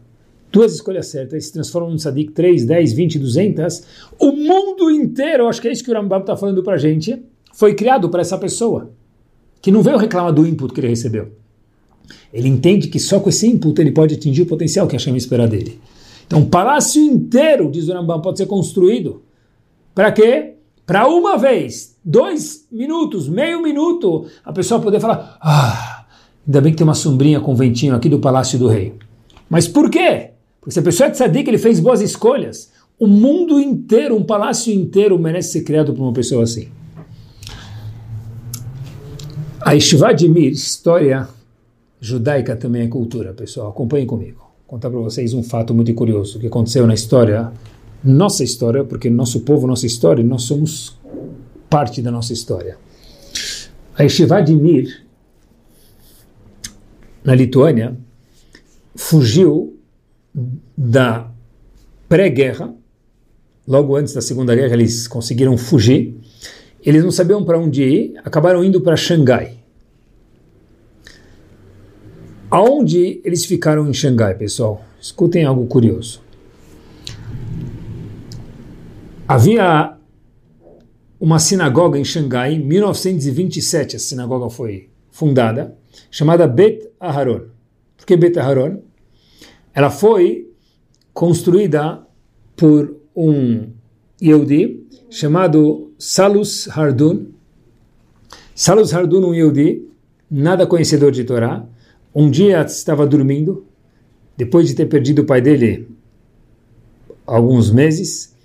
duas 0.51 0.75
escolhas 0.75 1.09
certas, 1.09 1.47
se 1.47 1.53
transforma 1.53 1.91
num 1.91 1.97
tzadik 1.97 2.33
3, 2.33 2.65
10, 2.65 2.93
20, 2.93 3.19
200, 3.19 3.83
o 4.19 4.33
mundo 4.33 4.91
inteiro, 4.91 5.47
acho 5.49 5.61
que 5.61 5.69
é 5.69 5.73
isso 5.73 5.85
que 5.85 5.91
o 5.91 5.95
Rambam 5.95 6.21
está 6.21 6.37
falando 6.37 6.63
para 6.63 6.75
a 6.75 6.79
gente, 6.79 7.23
foi 7.53 7.75
criado 7.75 8.09
para 8.09 8.21
essa 8.21 8.39
pessoa, 8.39 8.91
que 9.61 9.71
não 9.71 9.83
veio 9.83 9.97
reclamar 9.97 10.33
do 10.33 10.47
input 10.47 10.73
que 10.73 10.81
ele 10.81 10.89
recebeu. 10.89 11.33
Ele 12.33 12.49
entende 12.49 12.89
que 12.89 12.99
só 12.99 13.21
com 13.21 13.29
esse 13.29 13.47
input 13.47 13.81
ele 13.81 13.93
pode 13.93 14.15
atingir 14.15 14.43
o 14.43 14.47
potencial 14.47 14.87
que 14.87 14.95
a 14.95 14.99
Hashem 14.99 15.17
espera 15.17 15.47
dele. 15.47 15.81
Então, 16.27 16.41
um 16.41 16.49
palácio 16.49 17.01
inteiro, 17.01 17.71
diz 17.71 17.89
o 17.89 17.93
Rambam, 17.93 18.21
pode 18.21 18.39
ser 18.39 18.47
construído. 18.47 19.23
Para 19.95 20.13
quê? 20.13 20.56
Para 20.87 21.09
uma 21.09 21.37
vez, 21.37 21.97
dois 22.05 22.67
minutos, 22.71 23.29
meio 23.29 23.61
minuto, 23.61 24.27
a 24.45 24.53
pessoa 24.53 24.81
poder 24.81 25.01
falar: 25.01 25.37
Ah, 25.43 26.07
ainda 26.47 26.61
bem 26.61 26.73
que 26.73 26.79
tem 26.79 26.87
uma 26.87 26.95
sombrinha 26.95 27.41
com 27.41 27.55
ventinho 27.57 27.95
aqui 27.95 28.09
do 28.09 28.21
Palácio 28.21 28.57
do 28.59 28.69
Rei. 28.69 28.95
Mas 29.51 29.67
por 29.67 29.91
quê? 29.91 30.31
Porque 30.61 30.73
se 30.73 30.79
a 30.79 30.83
pessoa 30.83 31.09
é 31.09 31.43
que 31.43 31.51
ele 31.51 31.59
fez 31.59 31.81
boas 31.81 32.01
escolhas, 32.01 32.71
o 32.99 33.07
mundo 33.07 33.61
inteiro, 33.61 34.17
um 34.17 34.23
palácio 34.23 34.73
inteiro 34.73 35.19
merece 35.19 35.53
ser 35.53 35.63
criado 35.65 35.93
por 35.93 36.03
uma 36.03 36.13
pessoa 36.13 36.45
assim. 36.45 36.69
A 39.61 39.73
Yeshiva 39.73 40.15
de 40.15 40.29
Mir, 40.29 40.53
história 40.53 41.29
judaica 42.01 42.55
também 42.55 42.83
é 42.83 42.89
cultura, 42.89 43.33
pessoal. 43.33 43.71
Acompanhem 43.71 44.07
comigo. 44.07 44.39
Vou 44.39 44.67
contar 44.69 44.91
para 44.91 45.01
vocês 45.01 45.35
um 45.35 45.43
fato 45.43 45.75
muito 45.75 45.93
curioso 45.95 46.39
que 46.39 46.47
aconteceu 46.47 46.87
na 46.87 46.95
história 46.95 47.53
nossa 48.03 48.45
história, 48.45 48.85
porque 48.85 49.11
nosso 49.11 49.41
povo, 49.41 49.67
nossa 49.67 49.87
história, 49.87 50.25
nós 50.25 50.43
somos 50.43 50.99
parte 51.69 52.01
da 52.01 52.11
nossa 52.11 52.33
história. 52.33 52.79
A 53.97 54.03
Yeshiva 54.03 54.43
de 54.43 54.55
Mir, 54.55 55.05
na 57.25 57.35
Lituânia, 57.35 57.97
fugiu 58.95 59.79
da 60.77 61.31
pré-guerra, 62.09 62.75
logo 63.67 63.97
antes 63.97 64.15
da 64.15 64.21
Segunda 64.21 64.55
Guerra 64.55 64.75
eles 64.75 65.09
conseguiram 65.09 65.57
fugir, 65.57 66.15
eles 66.85 67.03
não 67.03 67.11
sabiam 67.11 67.45
para 67.45 67.59
onde 67.59 67.83
ir, 67.83 68.15
acabaram 68.25 68.63
indo 68.63 68.81
para 68.81 68.97
Xangai. 68.97 69.59
Aonde 72.49 73.21
eles 73.25 73.45
ficaram 73.45 73.89
em 73.89 73.93
Xangai, 73.93 74.37
pessoal? 74.37 74.85
Escutem 75.01 75.45
algo 75.45 75.67
curioso. 75.67 76.26
Havia 79.29 79.97
uma 81.19 81.41
sinagoga 81.41 81.99
em 81.99 82.05
Xangai, 82.05 82.55
em 82.55 82.65
1927 82.65 83.97
a 83.97 83.99
sinagoga 83.99 84.49
foi 84.49 84.89
fundada, 85.11 85.77
chamada 86.13 86.47
Bet 86.47 86.89
Aharon. 87.01 87.47
Por 87.97 88.07
que 88.07 88.17
Bet 88.17 88.39
Aharon? 88.39 88.83
Ela 89.75 89.91
foi 89.91 90.49
construída 91.13 92.07
por 92.55 92.97
um 93.17 93.69
Yehudi 94.23 94.87
chamado 95.11 95.91
Salus 95.99 96.69
Hardun. 96.69 97.27
Salus 98.55 98.93
Hardun, 98.93 99.27
um 99.27 99.35
Yehudi, 99.35 99.89
nada 100.31 100.69
conhecedor 100.69 101.11
de 101.11 101.25
Torá, 101.25 101.67
um 102.15 102.31
dia 102.31 102.63
estava 102.63 103.05
dormindo, 103.05 103.67
depois 104.37 104.69
de 104.69 104.75
ter 104.75 104.87
perdido 104.87 105.23
o 105.23 105.27
pai 105.27 105.41
dele 105.41 105.89
alguns 107.27 107.73
meses, 107.73 108.36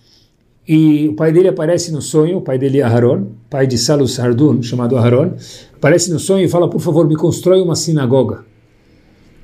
e 0.73 1.09
o 1.09 1.13
pai 1.15 1.33
dele 1.33 1.49
aparece 1.49 1.91
no 1.91 2.01
sonho, 2.01 2.37
o 2.37 2.41
pai 2.41 2.57
dele 2.57 2.79
é 2.79 2.81
Aharon, 2.81 3.27
pai 3.49 3.67
de 3.67 3.77
Salus 3.77 4.17
Hardun, 4.17 4.63
chamado 4.63 4.97
Aharon, 4.97 5.33
aparece 5.75 6.09
no 6.09 6.17
sonho 6.17 6.45
e 6.45 6.47
fala, 6.47 6.69
por 6.69 6.79
favor, 6.79 7.05
me 7.05 7.17
constrói 7.17 7.61
uma 7.61 7.75
sinagoga 7.75 8.45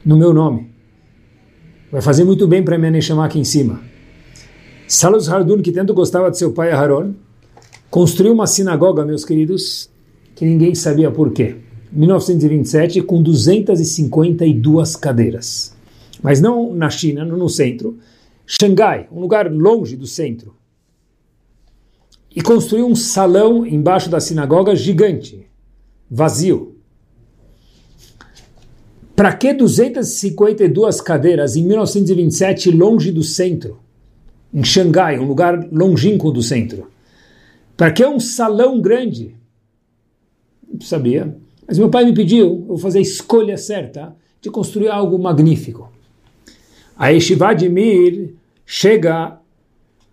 no 0.05 0.15
meu 0.15 0.33
nome. 0.33 0.71
Vai 1.91 2.01
fazer 2.01 2.23
muito 2.23 2.47
bem 2.47 2.63
para 2.63 2.77
me 2.77 3.01
chamar 3.01 3.25
aqui 3.25 3.37
em 3.37 3.43
cima. 3.43 3.81
Salus 4.87 5.27
Hardun, 5.27 5.61
que 5.61 5.73
tanto 5.73 5.93
gostava 5.93 6.31
de 6.31 6.37
seu 6.37 6.53
pai 6.53 6.71
Aharon, 6.71 7.13
construiu 7.89 8.31
uma 8.31 8.47
sinagoga, 8.47 9.03
meus 9.03 9.25
queridos, 9.25 9.89
que 10.33 10.45
ninguém 10.45 10.73
sabia 10.75 11.11
por 11.11 11.33
quê. 11.33 11.57
1927, 11.91 13.01
com 13.01 13.21
252 13.21 14.95
cadeiras. 14.95 15.75
Mas 16.23 16.39
não 16.39 16.73
na 16.73 16.89
China, 16.89 17.25
não 17.25 17.35
no 17.35 17.49
centro. 17.49 17.97
Xangai, 18.45 19.09
um 19.11 19.19
lugar 19.19 19.51
longe 19.51 19.97
do 19.97 20.07
centro 20.07 20.55
e 22.37 22.41
construiu 22.43 22.85
um 22.85 22.93
salão 22.93 23.65
embaixo 23.65 24.11
da 24.11 24.19
sinagoga 24.19 24.75
gigante, 24.75 25.47
vazio. 26.07 26.75
Para 29.15 29.33
que 29.33 29.51
252 29.51 31.01
cadeiras 31.01 31.55
em 31.55 31.63
1927 31.63 32.69
longe 32.69 33.11
do 33.11 33.23
centro, 33.23 33.79
em 34.53 34.63
Xangai, 34.63 35.17
um 35.17 35.25
lugar 35.25 35.67
longínquo 35.71 36.29
do 36.29 36.43
centro? 36.43 36.91
Para 37.75 37.91
que 37.91 38.05
um 38.05 38.19
salão 38.19 38.79
grande? 38.79 39.35
Não 40.71 40.81
sabia. 40.81 41.35
Mas 41.67 41.79
meu 41.79 41.89
pai 41.89 42.05
me 42.05 42.13
pediu, 42.13 42.67
eu 42.69 42.77
fazer 42.77 42.99
a 42.99 43.01
escolha 43.01 43.57
certa 43.57 44.15
de 44.39 44.51
construir 44.51 44.89
algo 44.89 45.17
magnífico. 45.17 45.91
A 46.95 47.07
Yeshiva 47.07 47.55
de 47.55 47.67
Mir 47.67 48.35
chega 48.63 49.39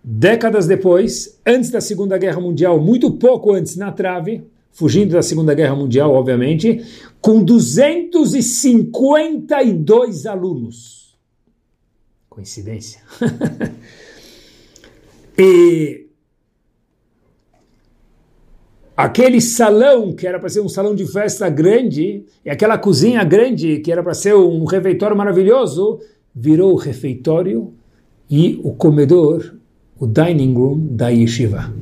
décadas 0.05 0.67
depois, 0.67 1.41
antes 1.47 1.71
da 1.71 1.81
Segunda 1.81 2.19
Guerra 2.19 2.39
Mundial, 2.39 2.79
muito 2.79 3.11
pouco 3.13 3.55
antes, 3.55 3.75
na 3.75 3.91
trave, 3.91 4.47
fugindo 4.71 5.13
da 5.13 5.23
Segunda 5.23 5.55
Guerra 5.55 5.75
Mundial, 5.75 6.13
obviamente, 6.13 6.85
com 7.23 7.43
252 7.43 10.27
alunos. 10.27 11.17
Coincidência. 12.29 13.01
e 15.39 16.07
aquele 18.95 19.41
salão 19.41 20.13
que 20.13 20.27
era 20.27 20.39
para 20.39 20.51
ser 20.51 20.61
um 20.61 20.69
salão 20.69 20.95
de 20.95 21.07
festa 21.07 21.49
grande, 21.49 22.27
e 22.45 22.51
aquela 22.51 22.77
cozinha 22.77 23.25
grande 23.25 23.79
que 23.79 23.91
era 23.91 24.03
para 24.03 24.13
ser 24.13 24.35
um 24.35 24.67
refeitório 24.67 25.17
maravilhoso, 25.17 25.99
virou 26.35 26.75
o 26.75 26.77
refeitório 26.77 27.73
e 28.29 28.61
o 28.63 28.75
comedor 28.75 29.64
o 30.05 30.07
dining 30.07 30.53
room 30.53 30.89
da 30.91 31.09
yeshiva. 31.09 31.73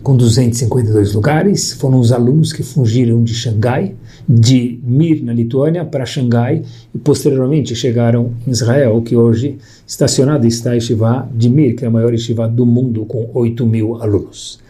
com 0.00 0.16
252 0.16 1.14
lugares. 1.14 1.72
Foram 1.72 1.98
os 1.98 2.12
alunos 2.12 2.52
que 2.52 2.62
fugiram 2.62 3.24
de 3.24 3.34
Xangai, 3.34 3.96
de 4.28 4.78
Mir, 4.84 5.20
na 5.24 5.32
Lituânia, 5.32 5.84
para 5.84 6.06
Xangai 6.06 6.62
e 6.94 6.98
posteriormente 6.98 7.74
chegaram 7.74 8.32
em 8.46 8.52
Israel, 8.52 9.02
que 9.02 9.16
hoje 9.16 9.58
estacionado 9.84 10.46
está 10.46 10.70
a 10.70 10.74
Yeshiva 10.74 11.28
de 11.34 11.48
Mir, 11.48 11.74
que 11.74 11.84
é 11.84 11.88
a 11.88 11.90
maior 11.90 12.12
Yeshiva 12.12 12.46
do 12.46 12.64
mundo, 12.64 13.04
com 13.04 13.28
8 13.34 13.66
mil 13.66 14.00
alunos. 14.00 14.60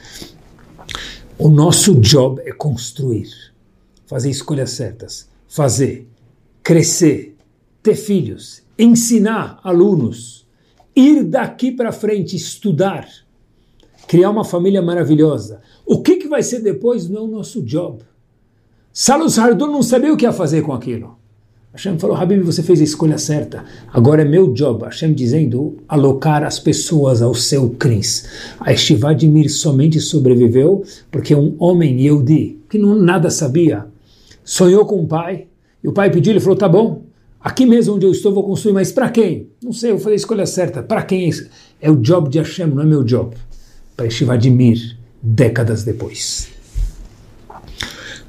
O 1.38 1.50
nosso 1.50 1.96
job 1.96 2.40
é 2.46 2.52
construir, 2.52 3.28
fazer 4.06 4.30
escolhas 4.30 4.70
certas, 4.70 5.28
fazer, 5.46 6.08
crescer, 6.62 7.36
ter 7.82 7.94
filhos, 7.94 8.62
ensinar 8.78 9.60
alunos, 9.62 10.45
ir 10.96 11.22
daqui 11.22 11.70
para 11.70 11.92
frente, 11.92 12.34
estudar, 12.34 13.06
criar 14.08 14.30
uma 14.30 14.44
família 14.44 14.80
maravilhosa. 14.80 15.60
O 15.84 16.02
que, 16.02 16.16
que 16.16 16.26
vai 16.26 16.42
ser 16.42 16.60
depois 16.60 17.08
não 17.08 17.20
é 17.20 17.24
o 17.24 17.28
nosso 17.28 17.62
job. 17.62 17.98
Salus 18.92 19.38
Hardon 19.38 19.66
não 19.66 19.82
sabia 19.82 20.12
o 20.12 20.16
que 20.16 20.24
ia 20.24 20.32
fazer 20.32 20.62
com 20.62 20.72
aquilo. 20.72 21.18
Hashem 21.76 21.98
falou, 21.98 22.16
Habib, 22.16 22.42
você 22.42 22.62
fez 22.62 22.80
a 22.80 22.84
escolha 22.84 23.18
certa. 23.18 23.62
Agora 23.92 24.22
é 24.22 24.24
meu 24.24 24.50
job. 24.54 24.84
Hashem 24.84 25.12
dizendo, 25.12 25.76
alocar 25.86 26.42
as 26.42 26.58
pessoas 26.58 27.20
ao 27.20 27.34
seu 27.34 27.68
cris. 27.68 28.26
A 28.58 28.72
Estivá 28.72 29.12
de 29.12 29.28
Mir 29.28 29.50
somente 29.50 30.00
sobreviveu 30.00 30.82
porque 31.10 31.34
um 31.34 31.54
homem 31.58 32.00
Yehudi, 32.00 32.58
que 32.70 32.78
não 32.78 32.94
nada 32.94 33.28
sabia, 33.28 33.86
sonhou 34.42 34.86
com 34.86 35.02
o 35.02 35.06
pai. 35.06 35.48
E 35.84 35.88
o 35.88 35.92
pai 35.92 36.10
pediu, 36.10 36.32
ele 36.32 36.40
falou, 36.40 36.56
tá 36.56 36.66
bom, 36.66 37.02
aqui 37.46 37.64
mesmo 37.64 37.94
onde 37.94 38.04
eu 38.04 38.10
estou 38.10 38.34
vou 38.34 38.42
construir, 38.42 38.72
mas 38.72 38.90
para 38.90 39.08
quem? 39.08 39.48
Não 39.62 39.72
sei, 39.72 39.92
eu 39.92 40.00
falei 40.00 40.14
a 40.14 40.16
escolha 40.16 40.44
certa. 40.46 40.82
Para 40.82 41.04
quem? 41.04 41.30
É 41.80 41.88
o 41.88 41.94
job 41.94 42.28
de 42.28 42.38
Hashem, 42.38 42.66
não 42.66 42.82
é 42.82 42.84
meu 42.84 43.04
job. 43.04 43.36
Para 43.96 44.06
Estivá 44.06 44.36
de 44.36 44.50
Mir, 44.50 44.98
décadas 45.22 45.84
depois. 45.84 46.48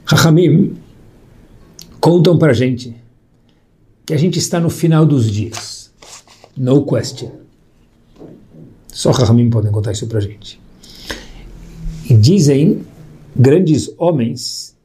Rahamim 0.06 0.78
contam 2.00 2.38
para 2.38 2.54
gente 2.54 2.96
que 4.06 4.14
a 4.14 4.18
gente 4.18 4.38
está 4.38 4.60
no 4.60 4.70
final 4.70 5.04
dos 5.04 5.32
dias. 5.32 5.92
No 6.56 6.86
question. 6.86 7.32
Só 8.88 9.10
Rahamim 9.10 9.50
podem 9.50 9.72
contar 9.72 9.94
isso 9.94 10.06
para 10.06 10.20
gente. 10.20 10.62
E 12.08 12.14
dizem 12.14 12.86
grandes 13.36 13.92
homens 13.98 14.78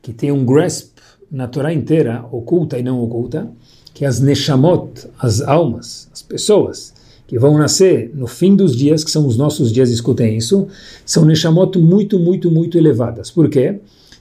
que 0.00 0.12
têm 0.12 0.30
um 0.30 0.44
grasp 0.44 0.92
na 1.28 1.48
Torá 1.48 1.72
inteira, 1.72 2.24
oculta 2.30 2.78
e 2.78 2.82
não 2.82 3.00
oculta, 3.00 3.50
que 3.94 4.04
as 4.04 4.20
neshamot, 4.20 5.08
as 5.18 5.40
almas, 5.40 6.08
as 6.12 6.22
pessoas 6.22 6.94
que 7.26 7.38
vão 7.38 7.56
nascer 7.56 8.10
no 8.14 8.26
fim 8.26 8.54
dos 8.54 8.76
dias, 8.76 9.02
que 9.02 9.10
são 9.10 9.26
os 9.26 9.36
nossos 9.36 9.72
dias, 9.72 9.90
escutem 9.90 10.36
isso, 10.36 10.68
são 11.04 11.24
neshamot 11.24 11.78
muito, 11.78 12.18
muito, 12.18 12.50
muito 12.50 12.76
elevadas. 12.76 13.30
Por 13.30 13.48
quê? 13.48 13.78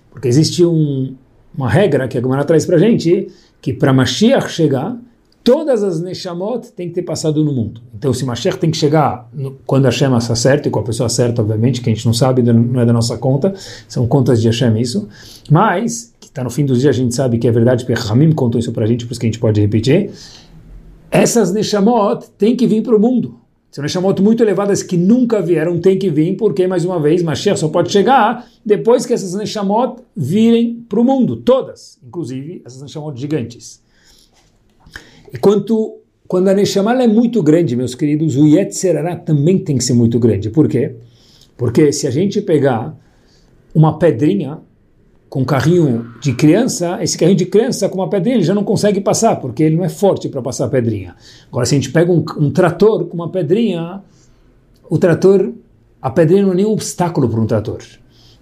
Porque 0.10 0.28
existe 0.28 0.66
um, 0.66 1.14
uma 1.56 1.70
regra 1.70 2.08
que 2.08 2.18
a 2.18 2.22
Gemara 2.22 2.44
traz 2.44 2.66
para 2.66 2.78
a 2.78 2.80
gente, 2.80 3.28
que 3.62 3.74
para 3.74 3.94
Mashiach 3.94 4.50
chegar, 4.50 4.98
todas 5.44 5.84
as 5.84 6.02
Neshamot 6.02 6.72
têm 6.72 6.90
que 6.90 6.96
ter 6.96 7.02
passado 7.04 7.44
no 7.44 7.52
mundo. 7.52 7.82
Então, 7.96 8.14
se 8.14 8.26
Mashiach 8.26 8.58
tem 8.58 8.72
que 8.72 8.78
chegar 8.78 9.30
no, 9.34 9.58
quando 9.66 9.86
Hashem 9.86 10.16
está 10.18 10.36
certo, 10.36 10.68
e 10.68 10.72
com 10.72 10.80
a 10.80 10.84
pessoa 10.84 11.10
certa, 11.10 11.42
obviamente, 11.42 11.82
que 11.82 11.90
a 11.90 11.94
gente 11.94 12.06
não 12.06 12.14
sabe, 12.14 12.42
não 12.42 12.80
é 12.80 12.86
da 12.86 12.94
nossa 12.94 13.18
conta, 13.18 13.54
são 13.88 14.08
contas 14.08 14.42
de 14.42 14.48
Hashem 14.48 14.80
isso, 14.80 15.08
mas, 15.50 16.11
está 16.32 16.44
no 16.44 16.50
fim 16.50 16.66
dos 16.66 16.80
dias, 16.80 16.96
a 16.96 16.98
gente 16.98 17.14
sabe 17.14 17.38
que 17.38 17.48
é 17.48 17.52
verdade, 17.52 17.86
porque 17.86 18.02
Ramim 18.02 18.32
contou 18.32 18.58
isso 18.58 18.72
para 18.72 18.86
a 18.86 18.88
gente, 18.88 19.06
por 19.06 19.12
isso 19.12 19.20
que 19.20 19.28
a 19.28 19.30
gente 19.30 19.40
pode 19.40 19.60
repetir, 19.60 20.12
essas 21.12 21.54
Neshamot 21.54 22.26
têm 22.38 22.56
que 22.56 22.66
vir 22.66 22.82
para 22.82 22.96
o 22.96 23.00
mundo. 23.00 23.40
São 23.70 23.82
Neshamot 23.82 24.22
muito 24.22 24.42
elevadas 24.42 24.82
que 24.82 24.96
nunca 24.96 25.42
vieram, 25.42 25.80
tem 25.80 26.00
que 26.00 26.10
vir, 26.10 26.38
porque, 26.38 26.68
mais 26.68 26.86
uma 26.86 27.00
vez, 27.02 27.22
Mashiach 27.22 27.60
só 27.60 27.68
pode 27.68 27.92
chegar 27.92 28.48
depois 28.66 29.06
que 29.06 29.14
essas 29.14 29.34
Neshamot 29.34 30.02
virem 30.16 30.86
para 30.88 31.00
o 31.00 31.04
mundo, 31.04 31.36
todas, 31.36 32.00
inclusive 32.06 32.62
essas 32.66 32.82
Neshamot 32.82 33.20
gigantes. 33.20 33.82
E 35.34 35.38
quanto, 35.38 36.00
quando 36.28 36.48
a 36.48 36.54
Neshama 36.54 37.02
é 37.02 37.08
muito 37.08 37.44
grande, 37.44 37.76
meus 37.76 37.94
queridos, 37.94 38.36
o 38.38 38.46
Yetzerará 38.46 39.16
também 39.18 39.58
tem 39.58 39.78
que 39.78 39.84
ser 39.84 39.94
muito 39.94 40.20
grande. 40.20 40.50
Por 40.50 40.68
quê? 40.68 40.96
Porque 41.58 41.92
se 41.94 42.08
a 42.08 42.12
gente 42.12 42.42
pegar 42.42 42.98
uma 43.74 43.98
pedrinha 43.98 44.60
com 45.32 45.46
carrinho 45.46 46.14
de 46.20 46.34
criança, 46.34 47.02
esse 47.02 47.18
carrinho 47.18 47.38
de 47.38 47.46
criança 47.46 47.88
com 47.88 48.00
uma 48.00 48.10
pedrinha 48.10 48.36
ele 48.36 48.44
já 48.44 48.54
não 48.54 48.66
consegue 48.66 49.00
passar, 49.00 49.38
porque 49.38 49.64
ele 49.64 49.78
não 49.78 49.86
é 49.86 49.88
forte 49.88 50.28
para 50.28 50.42
passar 50.42 50.66
a 50.66 50.68
pedrinha. 50.68 51.16
Agora, 51.48 51.66
se 51.66 51.74
a 51.74 51.78
gente 51.78 51.90
pega 51.90 52.12
um, 52.12 52.22
um, 52.38 52.52
trator 52.52 53.06
com 53.06 53.14
uma 53.16 53.30
pedrinha, 53.30 54.02
o 54.90 54.98
trator, 54.98 55.54
a 56.02 56.10
pedrinha 56.10 56.44
não 56.44 56.52
é 56.52 56.56
nenhum 56.56 56.72
obstáculo 56.72 57.30
para 57.30 57.40
um 57.40 57.46
trator. 57.46 57.80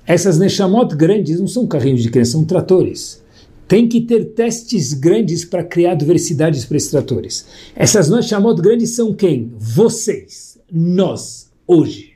Essas 0.04 0.40
Neshamot 0.40 0.96
grandes 0.96 1.40
não 1.40 1.48
são 1.48 1.68
carrinhos 1.68 2.02
de 2.02 2.10
criança, 2.10 2.32
são 2.32 2.44
tratores. 2.44 3.24
Tem 3.68 3.88
que 3.88 4.02
ter 4.02 4.34
testes 4.34 4.92
grandes 4.92 5.46
para 5.46 5.64
criar 5.64 5.92
adversidades 5.92 6.66
para 6.66 6.78
esses 6.78 6.90
tratores. 6.90 7.46
Essas 7.76 8.10
Neshamot 8.10 8.60
grandes 8.60 8.96
são 8.96 9.14
quem? 9.14 9.54
Vocês, 9.60 10.58
nós, 10.72 11.52
hoje. 11.68 12.14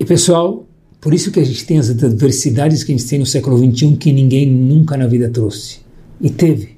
E 0.00 0.06
pessoal, 0.06 0.66
por 1.02 1.12
isso 1.12 1.32
que 1.32 1.40
a 1.40 1.44
gente 1.44 1.66
tem 1.66 1.80
as 1.80 1.90
adversidades 1.90 2.84
que 2.84 2.92
a 2.92 2.96
gente 2.96 3.08
tem 3.08 3.18
no 3.18 3.26
século 3.26 3.58
XXI 3.58 3.96
que 3.96 4.12
ninguém 4.12 4.48
nunca 4.48 4.96
na 4.96 5.08
vida 5.08 5.28
trouxe. 5.28 5.80
E 6.20 6.30
teve. 6.30 6.76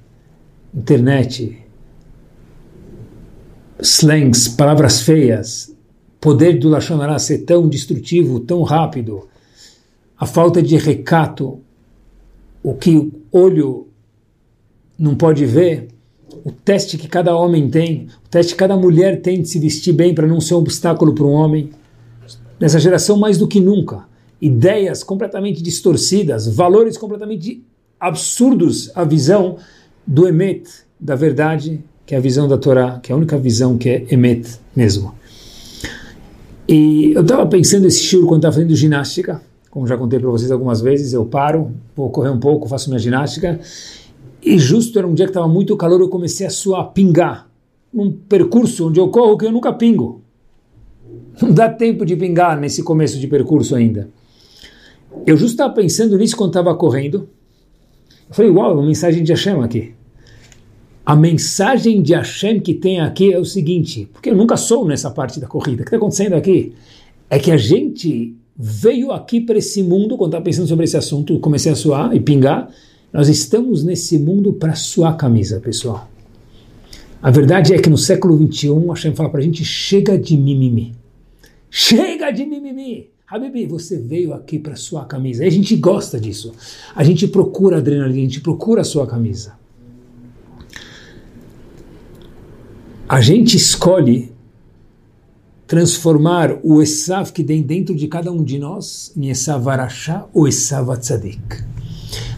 Internet, 0.75 1.59
slangs, 3.79 4.49
palavras 4.49 5.03
feias, 5.03 5.77
poder 6.19 6.59
do 6.59 6.71
Lachonará 6.71 7.19
ser 7.19 7.41
tão 7.41 7.69
destrutivo, 7.69 8.41
tão 8.41 8.63
rápido, 8.63 9.29
a 10.19 10.25
falta 10.25 10.63
de 10.63 10.79
recato, 10.79 11.61
o 12.63 12.73
que 12.73 12.97
o 12.97 13.13
olho 13.31 13.89
não 14.99 15.15
pode 15.15 15.45
ver, 15.45 15.89
o 16.43 16.51
teste 16.51 16.97
que 16.97 17.09
cada 17.09 17.37
homem 17.37 17.69
tem, 17.69 18.09
o 18.25 18.29
teste 18.31 18.55
que 18.55 18.59
cada 18.59 18.75
mulher 18.75 19.21
tem 19.21 19.43
de 19.43 19.51
se 19.51 19.59
vestir 19.59 19.93
bem 19.93 20.15
para 20.15 20.27
não 20.27 20.41
ser 20.41 20.55
um 20.55 20.59
obstáculo 20.59 21.15
para 21.15 21.27
um 21.27 21.33
homem. 21.33 21.71
Nessa 22.59 22.81
geração, 22.81 23.19
mais 23.19 23.37
do 23.37 23.47
que 23.47 23.61
nunca 23.61 24.14
ideias 24.45 25.03
completamente 25.03 25.63
distorcidas, 25.63 26.47
valores 26.47 26.99
completamente 26.99 27.65
absurdos 27.99 28.91
à 28.95 29.03
visão 29.03 29.57
do 30.07 30.29
Emet, 30.29 30.69
da 31.01 31.17
verdade, 31.17 31.83
que 32.05 32.15
é 32.15 32.19
a 32.19 32.21
visão 32.21 32.47
da 32.47 32.59
Torá, 32.59 33.01
que 33.03 33.11
é 33.11 33.15
a 33.15 33.17
única 33.17 33.39
visão 33.39 33.79
que 33.79 33.89
é 33.89 34.07
Emet 34.11 34.61
mesmo. 34.77 35.15
E 36.69 37.13
eu 37.15 37.23
estava 37.23 37.47
pensando 37.47 37.87
esse 37.87 38.03
estilo 38.03 38.27
quando 38.27 38.41
estava 38.41 38.57
fazendo 38.57 38.77
ginástica, 38.77 39.41
como 39.71 39.87
já 39.87 39.97
contei 39.97 40.19
para 40.19 40.29
vocês 40.29 40.51
algumas 40.51 40.83
vezes, 40.83 41.15
eu 41.15 41.25
paro, 41.25 41.73
vou 41.97 42.11
correr 42.11 42.29
um 42.29 42.39
pouco, 42.39 42.69
faço 42.69 42.91
minha 42.91 42.99
ginástica, 42.99 43.59
e 44.43 44.59
justo 44.59 44.99
era 44.99 45.09
um 45.09 45.15
dia 45.15 45.25
que 45.25 45.31
estava 45.31 45.49
muito 45.49 45.75
calor, 45.75 46.03
eu 46.03 46.11
comecei 46.11 46.47
a 46.47 46.51
suar, 46.51 46.93
pingar, 46.93 47.49
num 47.91 48.13
percurso 48.13 48.89
onde 48.89 49.01
eu 49.01 49.09
corro 49.09 49.39
que 49.39 49.47
eu 49.47 49.53
nunca 49.53 49.73
pingo. 49.73 50.21
Não 51.41 51.51
dá 51.51 51.71
tempo 51.71 52.05
de 52.05 52.15
pingar 52.15 52.61
nesse 52.61 52.83
começo 52.83 53.19
de 53.19 53.27
percurso 53.27 53.75
ainda. 53.75 54.11
Eu 55.27 55.37
justo 55.37 55.53
estava 55.53 55.73
pensando 55.73 56.17
nisso 56.19 56.37
quando 56.37 56.51
estava 56.51 56.75
correndo. 56.75 57.29
Eu 58.29 58.35
falei, 58.35 58.51
uau, 58.51 58.75
uma 58.75 58.87
mensagem 58.87 59.23
de 59.23 59.33
Hashem 59.33 59.63
aqui. 59.63 59.95
A 61.05 61.15
mensagem 61.15 62.03
de 62.03 62.15
Hashem 62.15 62.61
que 62.61 62.75
tem 62.75 63.01
aqui 63.01 63.33
é 63.33 63.39
o 63.39 63.45
seguinte, 63.45 64.09
porque 64.13 64.31
eu 64.31 64.37
nunca 64.37 64.57
sou 64.57 64.87
nessa 64.87 65.11
parte 65.11 65.39
da 65.39 65.47
corrida. 65.47 65.83
O 65.83 65.85
que 65.85 65.89
está 65.89 65.97
acontecendo 65.97 66.35
aqui? 66.35 66.73
É 67.29 67.39
que 67.39 67.51
a 67.51 67.57
gente 67.57 68.35
veio 68.57 69.13
aqui 69.13 69.41
para 69.41 69.59
esse 69.59 69.83
mundo, 69.83 70.17
quando 70.17 70.31
estava 70.31 70.45
pensando 70.45 70.67
sobre 70.67 70.85
esse 70.85 70.97
assunto, 70.97 71.39
comecei 71.41 71.71
a 71.71 71.77
suar 71.77 72.15
e 72.15 72.21
pingar. 72.21 72.71
Nós 73.13 73.29
estamos 73.29 73.85
nesse 73.85 74.19
mundo 74.19 74.55
para 74.55 74.75
suar 74.75 75.17
camisa, 75.17 75.61
pessoal. 75.61 76.09
A 77.23 77.31
verdade 77.31 77.73
é 77.73 77.79
que 77.79 77.89
no 77.89 77.97
século 77.97 78.37
21, 78.37 78.89
Hashem 78.89 79.15
fala 79.15 79.31
para 79.31 79.41
a 79.41 79.43
gente, 79.43 79.65
chega 79.65 80.19
de 80.19 80.37
mimimi. 80.37 80.95
Chega 81.71 82.31
de 82.31 82.45
mimimi. 82.45 83.14
Habibi, 83.27 83.65
você 83.65 83.97
veio 83.97 84.35
aqui 84.35 84.59
para 84.59 84.77
sua 84.77 85.07
camisa. 85.07 85.45
E 85.45 85.49
a 85.49 85.51
gente 85.51 85.75
gosta 85.77 86.21
disso. 86.21 86.53
A 86.95 87.03
gente 87.03 87.27
procura 87.27 87.79
adrenalina, 87.79 88.19
a 88.19 88.23
gente 88.23 88.41
procura 88.41 88.83
a 88.83 88.85
sua 88.85 89.07
camisa. 89.07 89.55
A 93.09 93.21
gente 93.23 93.57
escolhe 93.57 94.33
transformar 95.67 96.59
o 96.63 96.83
Esav 96.83 97.33
que 97.33 97.43
tem 97.43 97.63
dentro 97.63 97.95
de 97.95 98.09
cada 98.09 98.31
um 98.31 98.45
de 98.45 98.59
nós 98.59 99.11
em 99.17 99.31
Esav 99.31 99.69
Arashá 99.69 100.27
ou 100.35 100.47
Esav 100.47 100.91
Atzadik. 100.91 101.65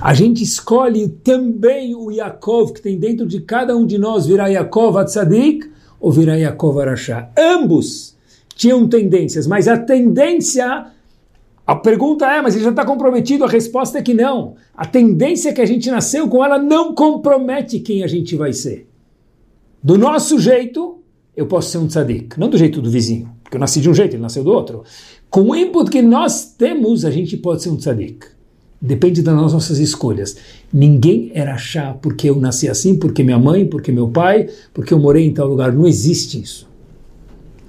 A 0.00 0.14
gente 0.14 0.42
escolhe 0.42 1.08
também 1.08 1.94
o 1.96 2.12
Yaakov 2.12 2.72
que 2.72 2.80
tem 2.80 2.96
dentro 2.96 3.26
de 3.26 3.40
cada 3.40 3.76
um 3.76 3.84
de 3.84 3.98
nós 3.98 4.26
virar 4.26 4.48
Yaakov 4.48 4.98
Atzadik 4.98 5.68
ou 5.98 6.12
virar 6.12 6.36
Yaakov 6.36 6.78
Arashá. 6.80 7.30
Ambos 7.36 8.15
tinham 8.56 8.88
tendências, 8.88 9.46
mas 9.46 9.68
a 9.68 9.76
tendência. 9.76 10.86
A 11.66 11.74
pergunta 11.74 12.24
é, 12.26 12.40
mas 12.40 12.54
ele 12.54 12.64
já 12.64 12.70
está 12.70 12.84
comprometido? 12.84 13.44
A 13.44 13.48
resposta 13.48 13.98
é 13.98 14.02
que 14.02 14.14
não. 14.14 14.54
A 14.74 14.86
tendência 14.86 15.52
que 15.52 15.60
a 15.60 15.66
gente 15.66 15.90
nasceu 15.90 16.28
com 16.28 16.44
ela 16.44 16.58
não 16.58 16.94
compromete 16.94 17.80
quem 17.80 18.02
a 18.02 18.06
gente 18.06 18.34
vai 18.36 18.52
ser. 18.52 18.88
Do 19.82 19.98
nosso 19.98 20.38
jeito, 20.38 21.00
eu 21.36 21.46
posso 21.46 21.70
ser 21.70 21.78
um 21.78 21.86
tzadik, 21.86 22.38
não 22.38 22.48
do 22.48 22.56
jeito 22.56 22.80
do 22.80 22.90
vizinho. 22.90 23.28
porque 23.42 23.56
eu 23.56 23.60
nasci 23.60 23.80
de 23.80 23.90
um 23.90 23.94
jeito, 23.94 24.14
ele 24.14 24.22
nasceu 24.22 24.42
do 24.42 24.50
outro. 24.50 24.84
Com 25.28 25.42
o 25.42 25.56
input 25.56 25.90
que 25.90 26.00
nós 26.00 26.54
temos, 26.56 27.04
a 27.04 27.10
gente 27.10 27.36
pode 27.36 27.62
ser 27.62 27.68
um 27.68 27.76
tzadik. 27.76 28.26
Depende 28.80 29.20
das 29.20 29.34
nossas 29.34 29.78
escolhas. 29.78 30.36
Ninguém 30.72 31.30
era 31.34 31.56
chá 31.58 31.96
porque 32.00 32.30
eu 32.30 32.36
nasci 32.36 32.68
assim, 32.68 32.96
porque 32.96 33.22
minha 33.22 33.38
mãe, 33.38 33.66
porque 33.66 33.90
meu 33.90 34.08
pai, 34.08 34.48
porque 34.72 34.94
eu 34.94 34.98
morei 34.98 35.26
em 35.26 35.32
tal 35.32 35.48
lugar. 35.48 35.72
Não 35.72 35.86
existe 35.86 36.40
isso. 36.40 36.65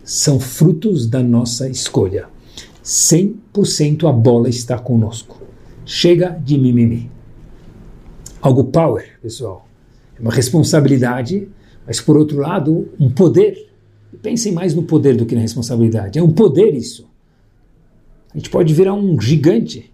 São 0.08 0.40
frutos 0.40 1.06
da 1.06 1.22
nossa 1.22 1.68
escolha. 1.68 2.30
100% 2.82 4.08
a 4.08 4.14
bola 4.14 4.48
está 4.48 4.80
conosco. 4.80 5.42
Chega 5.86 6.30
de 6.30 6.58
mimimi. 6.58 7.12
Algo 8.42 8.64
power, 8.64 9.20
pessoal. 9.22 9.68
É 10.18 10.22
uma 10.22 10.32
responsabilidade, 10.32 11.50
mas 11.86 12.00
por 12.00 12.16
outro 12.16 12.38
lado, 12.38 12.88
um 12.98 13.12
poder. 13.12 13.70
Pensem 14.22 14.54
mais 14.54 14.74
no 14.74 14.84
poder 14.84 15.18
do 15.18 15.26
que 15.26 15.36
na 15.36 15.42
responsabilidade. 15.42 16.18
É 16.18 16.24
um 16.24 16.32
poder 16.32 16.74
isso. 16.74 17.06
A 18.34 18.38
gente 18.38 18.50
pode 18.50 18.74
virar 18.74 18.94
um 18.94 19.20
gigante. 19.20 19.94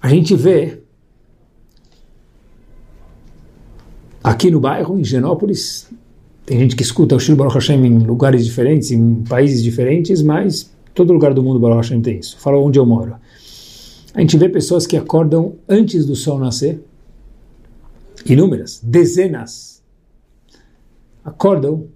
A 0.00 0.08
gente 0.08 0.34
vê 0.34 0.80
aqui 4.22 4.50
no 4.50 4.58
bairro, 4.58 4.98
em 4.98 5.04
Genópolis, 5.04 5.90
tem 6.46 6.58
gente 6.58 6.76
que 6.76 6.82
escuta 6.82 7.16
o 7.16 7.20
Shir 7.20 7.34
Baruch 7.34 7.54
Hashem 7.54 7.84
em 7.86 7.98
lugares 7.98 8.44
diferentes, 8.44 8.90
em 8.90 9.22
países 9.22 9.62
diferentes, 9.62 10.22
mas 10.22 10.70
todo 10.94 11.12
lugar 11.12 11.32
do 11.32 11.42
mundo 11.42 11.58
Baruch 11.58 11.78
Hashem 11.78 12.00
tem 12.02 12.18
isso. 12.18 12.38
Fala 12.38 12.58
onde 12.58 12.78
eu 12.78 12.84
moro. 12.84 13.16
A 14.14 14.20
gente 14.20 14.36
vê 14.36 14.48
pessoas 14.48 14.86
que 14.86 14.96
acordam 14.96 15.54
antes 15.68 16.04
do 16.06 16.14
sol 16.14 16.38
nascer, 16.38 16.80
inúmeras, 18.26 18.80
dezenas, 18.82 19.82
acordam 21.24 21.86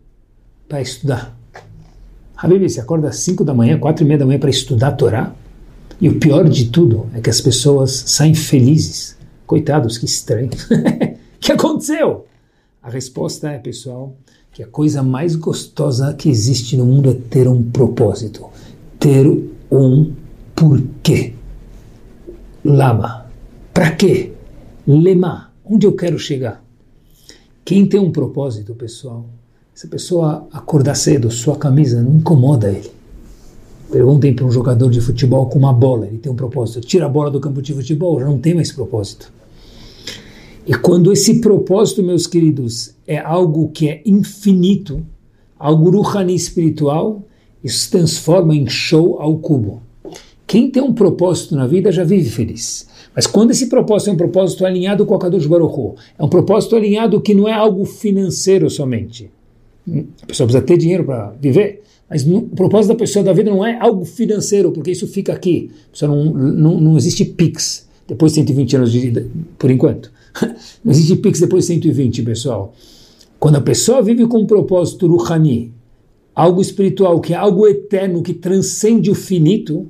para 0.69 0.81
estudar. 0.81 1.39
Habib, 2.37 2.69
você 2.69 2.81
acorda 2.81 3.09
às 3.09 3.17
5 3.17 3.45
da 3.45 3.53
manhã, 3.53 3.79
4 3.79 4.05
e 4.05 4.07
meia 4.07 4.19
da 4.19 4.27
manhã 4.27 4.39
para 4.39 4.51
estudar 4.51 4.89
a 4.89 4.93
Torá? 4.93 5.35
E 6.01 6.09
o 6.09 6.19
pior 6.19 6.49
de 6.49 6.71
tudo 6.71 7.09
é 7.13 7.21
que 7.21 7.29
as 7.29 7.41
pessoas 7.41 7.91
saem 8.07 8.35
felizes. 8.35 9.17
Coitados, 9.47 9.99
que 9.99 10.07
estranho. 10.07 10.51
O 11.39 11.41
que 11.41 11.53
aconteceu? 11.53 12.27
A 12.83 12.91
resposta 12.91 13.49
é, 13.49 13.59
pessoal, 13.59 14.17
que 14.59 14.65
a 14.65 14.67
coisa 14.67 15.05
mais 15.05 15.37
gostosa 15.37 16.13
que 16.15 16.29
existe 16.29 16.77
no 16.77 16.85
mundo 16.85 17.11
é 17.11 17.15
ter 17.15 17.47
um 17.47 17.63
propósito, 17.63 18.45
ter 18.99 19.25
um 19.71 20.13
porquê. 20.53 21.35
Lama. 22.65 23.27
Para 23.73 23.93
quê? 23.93 24.33
Lema. 24.85 25.53
Onde 25.65 25.87
eu 25.87 25.93
quero 25.93 26.19
chegar? 26.19 26.61
Quem 27.65 27.87
tem 27.87 28.01
um 28.01 28.11
propósito, 28.11 28.75
pessoal, 28.75 29.27
se 29.73 29.87
a 29.87 29.91
pessoa 29.91 30.49
acordar 30.53 30.97
cedo, 30.97 31.31
sua 31.31 31.55
camisa 31.55 32.03
não 32.03 32.17
incomoda 32.17 32.69
ele. 32.69 32.91
Perguntem 33.93 34.35
para 34.35 34.45
um 34.45 34.51
jogador 34.51 34.91
de 34.91 35.01
futebol 35.01 35.47
com 35.47 35.57
uma 35.57 35.73
bola, 35.73 36.09
ele 36.09 36.19
tem 36.19 36.33
um 36.33 36.35
propósito. 36.35 36.81
Tira 36.81 37.07
a 37.07 37.09
bola 37.09 37.31
do 37.31 37.39
campo 37.39 37.63
de 37.63 37.73
futebol, 37.73 38.19
já 38.19 38.27
não 38.27 38.41
tem 38.41 38.57
mais 38.57 38.73
propósito. 38.73 39.33
E 40.69 40.75
quando 40.75 41.11
esse 41.11 41.41
propósito, 41.41 42.03
meus 42.03 42.27
queridos, 42.27 42.95
é 43.07 43.17
algo 43.17 43.71
que 43.71 43.89
é 43.89 44.03
infinito, 44.05 45.03
algo 45.59 45.89
ruhani 45.91 46.35
espiritual, 46.35 47.25
isso 47.65 47.79
se 47.79 47.91
transforma 47.91 48.55
em 48.55 48.69
show 48.69 49.19
ao 49.19 49.39
cubo. 49.39 49.81
Quem 50.47 50.71
tem 50.71 50.83
um 50.83 50.93
propósito 50.93 51.57
na 51.57 51.67
vida 51.67 51.91
já 51.91 52.05
vive 52.05 52.29
feliz. 52.29 52.87
Mas 53.17 53.27
quando 53.27 53.51
esse 53.51 53.69
propósito 53.69 54.11
é 54.11 54.13
um 54.13 54.17
propósito 54.19 54.67
alinhado 54.67 55.07
com 55.07 55.15
a 55.15 55.19
Kadosh 55.19 55.47
Baruch 55.47 55.75
Hu, 55.75 55.95
é 56.19 56.23
um 56.23 56.29
propósito 56.29 56.77
alinhado 56.77 57.19
que 57.23 57.33
não 57.33 57.49
é 57.49 57.55
algo 57.55 57.87
financeiro 57.87 58.69
somente, 58.69 59.31
a 60.23 60.27
pessoa 60.27 60.47
precisa 60.47 60.61
ter 60.61 60.77
dinheiro 60.77 61.03
para 61.03 61.35
viver, 61.41 61.83
mas 62.11 62.27
no, 62.27 62.41
o 62.41 62.49
propósito 62.49 62.93
da 62.93 62.99
pessoa 62.99 63.25
da 63.25 63.33
vida 63.33 63.51
não 63.51 63.65
é 63.65 63.79
algo 63.81 64.05
financeiro, 64.05 64.71
porque 64.71 64.91
isso 64.91 65.09
fica 65.09 65.33
aqui. 65.33 65.71
Não, 66.03 66.25
não, 66.27 66.79
não 66.79 66.97
existe 66.99 67.25
PIX 67.25 67.89
depois 68.07 68.33
de 68.33 68.41
120 68.41 68.77
anos 68.77 68.93
de 68.93 69.01
vida, 69.01 69.27
por 69.59 69.71
enquanto. 69.71 70.18
Não 70.85 70.93
existe 70.93 71.17
PIX 71.17 71.41
depois 71.41 71.65
de 71.65 71.75
120, 71.75 72.23
pessoal. 72.23 72.75
Quando 73.39 73.57
a 73.57 73.61
pessoa 73.61 74.03
vive 74.03 74.27
com 74.27 74.39
um 74.39 74.47
propósito 74.47 75.07
ruhani, 75.07 75.73
algo 76.35 76.61
espiritual, 76.61 77.21
que 77.21 77.35
é 77.35 77.37
algo 77.37 77.67
eterno, 77.67 78.23
que 78.23 78.35
transcende 78.35 79.11
o 79.11 79.15
finito, 79.15 79.89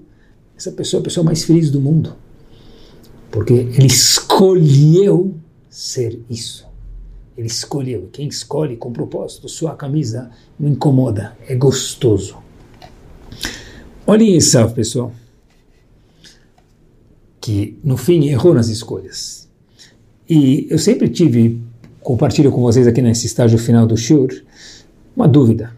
essa 0.56 0.72
pessoa 0.72 0.98
é 0.98 1.02
a 1.02 1.04
pessoa 1.04 1.24
mais 1.24 1.44
feliz 1.44 1.70
do 1.70 1.80
mundo. 1.80 2.14
Porque 3.30 3.52
ele 3.52 3.86
escolheu 3.86 5.34
ser 5.68 6.20
isso. 6.28 6.66
Ele 7.36 7.46
escolheu. 7.46 8.08
Quem 8.12 8.28
escolhe 8.28 8.76
com 8.76 8.92
propósito, 8.92 9.48
sua 9.48 9.74
camisa 9.74 10.30
não 10.58 10.68
incomoda, 10.68 11.36
é 11.46 11.54
gostoso. 11.54 12.36
Olhem 14.06 14.36
isso, 14.36 14.68
pessoal. 14.70 15.12
Que 17.40 17.78
no 17.84 17.96
fim 17.96 18.26
errou 18.26 18.54
nas 18.54 18.68
escolhas. 18.68 19.47
E 20.28 20.66
eu 20.68 20.78
sempre 20.78 21.08
tive, 21.08 21.58
compartilho 22.02 22.52
com 22.52 22.60
vocês 22.60 22.86
aqui 22.86 23.00
nesse 23.00 23.26
estágio 23.26 23.58
final 23.58 23.86
do 23.86 23.96
Shur, 23.96 24.28
uma 25.16 25.26
dúvida. 25.26 25.72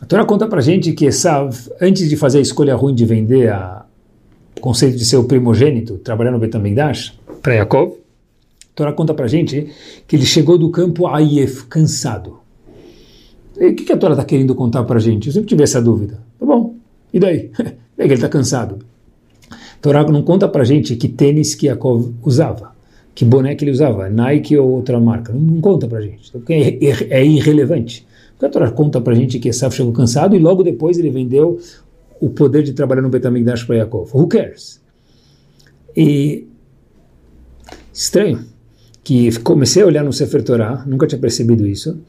A 0.00 0.06
Torá 0.06 0.24
conta 0.24 0.48
pra 0.48 0.60
gente 0.60 0.92
que 0.92 1.06
Esav, 1.06 1.56
antes 1.80 2.08
de 2.08 2.16
fazer 2.16 2.38
a 2.38 2.42
escolha 2.42 2.74
ruim 2.74 2.94
de 2.94 3.06
vender 3.06 3.50
a, 3.50 3.86
o 4.56 4.60
conceito 4.60 4.98
de 4.98 5.04
ser 5.04 5.16
o 5.16 5.24
primogênito, 5.24 5.96
trabalhando 5.98 6.34
no 6.34 6.40
Betamigdash, 6.40 7.18
para 7.40 7.54
Yaakov, 7.54 7.94
Torá 8.74 8.92
conta 8.92 9.14
pra 9.14 9.28
gente 9.28 9.68
que 10.08 10.16
ele 10.16 10.26
chegou 10.26 10.58
do 10.58 10.70
campo 10.70 11.06
Ayef, 11.06 11.66
cansado. 11.66 12.40
E 13.56 13.68
o 13.68 13.74
que, 13.76 13.84
que 13.84 13.92
a 13.92 13.96
Torá 13.96 14.14
está 14.14 14.24
querendo 14.24 14.54
contar 14.56 14.82
pra 14.82 14.98
gente? 14.98 15.28
Eu 15.28 15.32
sempre 15.32 15.48
tive 15.48 15.62
essa 15.62 15.80
dúvida. 15.80 16.18
Tá 16.38 16.44
bom, 16.44 16.74
e 17.12 17.20
daí? 17.20 17.50
É 17.96 18.02
que 18.02 18.08
ele 18.08 18.14
está 18.14 18.28
cansado. 18.28 18.80
A 19.48 19.56
Torá 19.80 20.02
não 20.02 20.20
conta 20.20 20.48
pra 20.48 20.64
gente 20.64 20.96
que 20.96 21.06
tênis 21.06 21.54
que 21.54 21.68
Yaakov 21.68 22.12
usava, 22.24 22.72
que 23.14 23.24
boné 23.24 23.54
que 23.54 23.64
ele 23.64 23.70
usava, 23.70 24.08
Nike 24.08 24.58
ou 24.58 24.70
outra 24.70 24.98
marca. 24.98 25.32
Não, 25.32 25.60
conta 25.60 25.86
pra 25.86 26.00
gente, 26.00 26.32
porque 26.32 26.52
é, 26.52 27.20
é, 27.20 27.24
irrelevante. 27.24 28.06
Porque 28.32 28.46
a 28.46 28.48
Torá 28.48 28.70
conta 28.70 29.00
pra 29.00 29.14
gente 29.14 29.38
que 29.38 29.48
Esav 29.48 29.74
chegou 29.74 29.92
cansado 29.92 30.34
e 30.34 30.38
logo 30.38 30.64
depois 30.64 30.98
ele 30.98 31.10
vendeu 31.10 31.58
o 32.20 32.28
poder 32.28 32.62
de 32.62 32.72
trabalhar 32.72 33.02
no 33.02 33.08
Betamigdash 33.08 33.64
para 33.64 33.76
Yaakov. 33.76 34.10
Who 34.12 34.26
cares? 34.26 34.80
E 35.96 36.46
estranho 37.92 38.44
que 39.04 39.38
comecei 39.40 39.82
a 39.82 39.86
olhar 39.86 40.02
no 40.02 40.12
Sefer 40.12 40.42
Torah, 40.42 40.82
nunca 40.86 41.06
tinha 41.06 41.20
percebido 41.20 41.66
isso, 41.66 42.00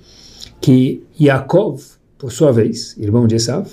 que 0.61 1.03
Yaakov, 1.19 1.83
por 2.17 2.31
sua 2.31 2.51
vez, 2.51 2.95
irmão 2.97 3.27
de 3.27 3.35
Esav, 3.35 3.67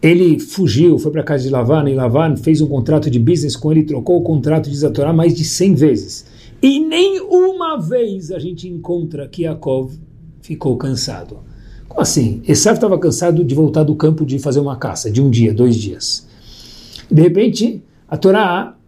ele 0.00 0.38
fugiu, 0.38 0.98
foi 0.98 1.10
para 1.10 1.22
a 1.22 1.24
casa 1.24 1.42
de 1.42 1.50
Lavan, 1.50 1.90
e 1.90 1.94
Lavan 1.94 2.36
fez 2.36 2.60
um 2.60 2.68
contrato 2.68 3.10
de 3.10 3.18
business 3.18 3.56
com 3.56 3.72
ele, 3.72 3.82
trocou 3.82 4.18
o 4.18 4.22
contrato 4.22 4.70
de 4.70 4.76
Zatorá 4.76 5.12
mais 5.12 5.34
de 5.34 5.44
100 5.44 5.74
vezes. 5.74 6.24
E 6.62 6.80
nem 6.80 7.20
uma 7.20 7.76
vez 7.76 8.30
a 8.30 8.38
gente 8.38 8.68
encontra 8.68 9.28
que 9.28 9.42
Yaakov 9.42 9.92
ficou 10.40 10.76
cansado. 10.76 11.38
Como 11.88 12.00
assim? 12.00 12.42
Esav 12.46 12.76
estava 12.76 12.98
cansado 12.98 13.44
de 13.44 13.54
voltar 13.54 13.84
do 13.84 13.94
campo 13.94 14.26
de 14.26 14.38
fazer 14.38 14.60
uma 14.60 14.76
caça, 14.76 15.10
de 15.10 15.22
um 15.22 15.30
dia, 15.30 15.54
dois 15.54 15.76
dias. 15.76 16.26
De 17.10 17.22
repente, 17.22 17.82
a 18.08 18.16
Torá 18.16 18.78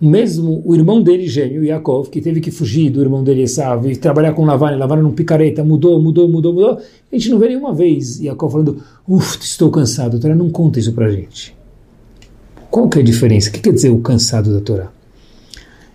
mesmo 0.00 0.62
o 0.64 0.74
irmão 0.74 1.02
dele 1.02 1.26
gêmeo, 1.26 1.64
Yaakov, 1.64 2.08
que 2.08 2.20
teve 2.20 2.40
que 2.40 2.50
fugir 2.50 2.88
do 2.90 3.00
irmão 3.00 3.24
dele 3.24 3.42
Esav 3.42 3.90
e 3.90 3.96
trabalhar 3.96 4.32
com 4.32 4.44
Lavan, 4.44 4.76
Lavan 4.76 5.02
num 5.02 5.12
picareta, 5.12 5.64
mudou, 5.64 6.00
mudou, 6.00 6.28
mudou, 6.28 6.52
mudou, 6.52 6.78
a 6.78 7.16
gente 7.16 7.30
não 7.30 7.38
vê 7.38 7.48
nenhuma 7.48 7.74
vez 7.74 8.20
Yaakov 8.20 8.52
falando, 8.52 8.82
uff, 9.08 9.38
estou 9.40 9.70
cansado, 9.70 10.16
a 10.16 10.20
Torá 10.20 10.36
não 10.36 10.50
conta 10.50 10.78
isso 10.78 10.92
pra 10.92 11.10
gente. 11.10 11.56
Qual 12.70 12.88
que 12.88 12.98
é 12.98 13.02
a 13.02 13.04
diferença? 13.04 13.48
O 13.48 13.52
que 13.52 13.60
quer 13.60 13.72
dizer 13.72 13.90
o 13.90 13.98
cansado 13.98 14.52
da 14.52 14.60
Torá? 14.60 14.92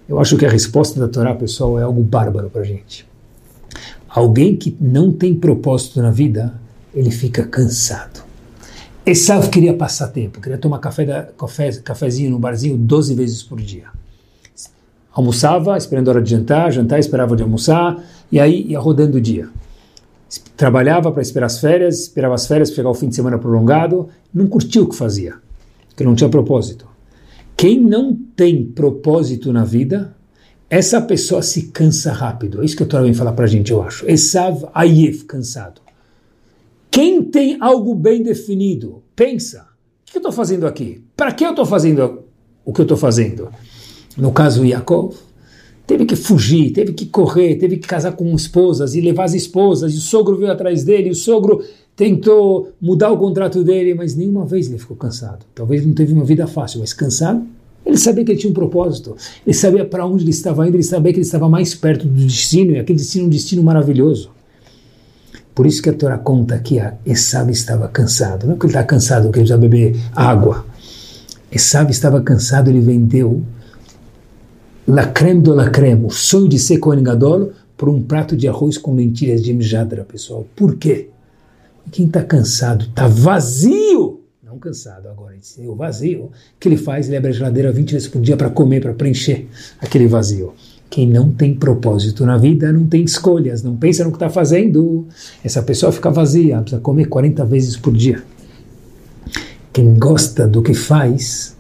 Eu 0.08 0.20
acho 0.20 0.38
que 0.38 0.46
a 0.46 0.50
resposta 0.50 1.00
da 1.00 1.08
Torá, 1.08 1.34
pessoal, 1.34 1.80
é 1.80 1.84
algo 1.84 2.04
bárbaro 2.04 2.50
pra 2.50 2.64
gente. 2.64 3.08
Alguém 4.10 4.56
que 4.56 4.76
não 4.80 5.12
tem 5.12 5.34
propósito 5.34 6.02
na 6.02 6.12
vida, 6.12 6.54
ele 6.94 7.10
fica 7.10 7.44
cansado. 7.46 8.24
Esav 9.06 9.50
queria 9.50 9.74
passar 9.74 10.08
tempo, 10.10 10.40
queria 10.40 10.58
tomar 10.58 10.80
café 10.80 11.06
da, 11.06 11.24
café, 11.24 11.72
cafezinho 11.84 12.32
no 12.32 12.40
barzinho 12.40 12.78
12 12.78 13.16
vezes 13.16 13.44
por 13.44 13.60
dia. 13.60 13.86
Almoçava, 15.12 15.78
esperando 15.78 16.08
a 16.10 16.12
hora 16.12 16.22
de 16.22 16.30
jantar, 16.30 16.72
jantar, 16.72 17.00
esperava 17.00 17.36
de 17.36 17.44
almoçar, 17.44 18.04
e 18.32 18.40
aí 18.40 18.66
ia 18.68 18.80
rodando 18.80 19.18
o 19.18 19.22
dia. 19.22 19.50
Trabalhava 20.56 21.12
para 21.12 21.22
esperar 21.22 21.48
as 21.48 21.60
férias, 21.60 22.02
esperava 22.02 22.34
as 22.34 22.48
férias 22.48 22.70
para 22.70 22.76
chegar 22.78 22.90
o 22.90 22.94
fim 22.94 23.10
de 23.10 23.16
semana 23.16 23.38
prolongado, 23.38 24.10
não 24.34 24.48
curtia 24.48 24.82
o 24.82 24.88
que 24.88 24.96
fazia, 24.96 25.36
porque 25.90 26.04
não 26.04 26.16
tinha 26.16 26.30
propósito. 26.30 26.93
Quem 27.56 27.80
não 27.80 28.16
tem 28.36 28.66
propósito 28.66 29.54
na 29.54 29.64
vida, 29.64 30.16
essa 30.70 31.00
pessoa 31.02 31.42
se 31.42 31.68
cansa 31.68 32.12
rápido. 32.12 32.62
É 32.62 32.66
isso 32.66 32.76
que 32.76 32.84
a 32.84 32.86
Torá 32.86 33.04
vem 33.04 33.14
falar 33.14 33.34
para 33.34 33.46
a 33.46 33.48
gente, 33.48 33.72
eu 33.72 33.82
acho. 33.82 34.10
Esav 34.10 34.66
Ayef, 34.74 35.26
cansado. 35.26 35.82
Quem 36.90 37.24
tem 37.24 37.58
algo 37.60 37.96
bem 37.96 38.22
definido, 38.22 39.04
pensa: 39.16 39.68
o 40.08 40.12
que 40.12 40.18
eu 40.18 40.20
estou 40.20 40.32
fazendo 40.32 40.68
aqui? 40.68 41.04
Para 41.16 41.32
que 41.32 41.44
eu 41.44 41.52
estou 41.52 41.66
fazendo 41.66 42.24
o 42.66 42.72
que 42.72 42.82
eu 42.82 42.84
estou 42.84 42.98
fazendo? 42.98 43.50
No 44.18 44.32
caso, 44.32 44.66
Yaakov 44.66 45.16
teve 45.86 46.06
que 46.06 46.16
fugir, 46.16 46.72
teve 46.72 46.94
que 46.94 47.06
correr, 47.06 47.56
teve 47.56 47.78
que 47.78 47.88
casar 47.88 48.14
com 48.14 48.34
esposas 48.36 48.96
e 48.96 49.02
levar 49.02 49.26
as 49.26 49.34
esposas, 49.34 49.94
e 49.94 49.98
o 49.98 50.02
sogro 50.02 50.38
veio 50.38 50.52
atrás 50.52 50.84
dele, 50.84 51.10
e 51.10 51.12
o 51.12 51.16
sogro 51.16 51.64
tentou 51.96 52.72
mudar 52.82 53.12
o 53.12 53.18
contrato 53.18 53.64
dele, 53.64 53.94
mas 53.94 54.16
nenhuma 54.16 54.46
vez 54.46 54.68
ele 54.68 54.78
ficou 54.78 54.98
cansado. 54.98 55.46
Talvez 55.54 55.86
não 55.86 55.94
teve 55.94 56.14
uma 56.14 56.26
vida 56.26 56.48
fácil, 56.48 56.80
mas 56.80 56.94
cansado. 56.94 57.46
Ele 57.86 57.98
sabia 57.98 58.24
que 58.24 58.32
ele 58.32 58.40
tinha 58.40 58.50
um 58.50 58.54
propósito, 58.54 59.16
ele 59.46 59.54
sabia 59.54 59.84
para 59.84 60.06
onde 60.06 60.24
ele 60.24 60.32
estava 60.32 60.66
indo, 60.66 60.76
ele 60.76 60.84
sabia 60.84 61.12
que 61.12 61.20
ele 61.20 61.26
estava 61.26 61.50
mais 61.50 61.76
perto 61.76 62.08
do 62.08 62.26
destino, 62.26 62.72
e 62.72 62.80
aquele 62.80 62.98
destino 62.98 63.26
é 63.26 63.28
um 63.28 63.30
destino 63.30 63.62
maravilhoso. 63.62 64.32
Por 65.54 65.68
isso 65.68 65.82
que 65.82 65.90
a 65.90 65.94
Torá 65.94 66.18
conta 66.18 66.58
que 66.58 66.80
a 66.80 66.96
Esav 67.06 67.52
estava 67.52 67.88
cansado. 67.88 68.48
Não 68.48 68.56
é 68.56 68.58
que 68.58 68.66
ele 68.66 68.72
está 68.72 68.84
cansado, 68.84 69.30
que 69.32 69.40
ele 69.40 69.46
já 69.46 69.58
beber 69.58 69.96
água. 70.16 70.66
Esav 71.52 71.92
estava 71.92 72.22
cansado, 72.22 72.70
ele 72.70 72.80
vendeu 72.80 73.44
la 74.88 75.08
creme 75.08 75.42
do 75.42 75.54
la 75.54 75.70
creme, 75.70 76.06
o 76.06 76.10
sonho 76.10 76.48
de 76.48 76.58
ser 76.58 76.78
Kohen 76.78 77.04
Gadol, 77.04 77.52
por 77.78 77.90
um 77.90 78.02
prato 78.02 78.36
de 78.36 78.48
arroz 78.48 78.78
com 78.78 78.96
lentilhas 78.96 79.44
de 79.44 79.54
mjadra, 79.54 80.04
pessoal. 80.04 80.48
Por 80.56 80.78
quê? 80.78 81.10
Quem 81.92 82.08
está 82.08 82.24
cansado, 82.24 82.86
está 82.86 83.08
vazio, 83.08 84.22
não 84.44 84.60
cansado 84.60 85.10
agora, 85.10 85.36
o 85.68 85.76
vazio, 85.76 86.32
que 86.60 86.68
ele 86.68 86.78
faz? 86.78 87.08
Ele 87.08 87.18
abre 87.18 87.30
a 87.30 87.34
geladeira 87.34 87.72
20 87.72 87.92
vezes 87.92 88.08
por 88.08 88.22
dia 88.22 88.38
para 88.38 88.50
comer, 88.50 88.82
para 88.82 88.94
preencher 88.94 89.48
aquele 89.80 90.08
vazio. 90.08 90.54
Quem 90.90 91.08
não 91.08 91.32
tem 91.32 91.56
propósito 91.56 92.24
na 92.24 92.38
vida 92.38 92.72
não 92.72 92.86
tem 92.86 93.04
escolhas, 93.04 93.64
não 93.64 93.76
pensa 93.76 94.04
no 94.04 94.12
que 94.12 94.18
está 94.18 94.30
fazendo. 94.30 95.08
Essa 95.44 95.64
pessoa 95.64 95.92
fica 95.92 96.12
vazia, 96.12 96.62
precisa 96.62 96.80
comer 96.80 97.06
40 97.06 97.44
vezes 97.46 97.76
por 97.76 97.94
dia. 97.94 98.24
Quem 99.72 99.96
gosta 99.96 100.48
do 100.48 100.62
que 100.62 100.76
faz, 100.76 101.58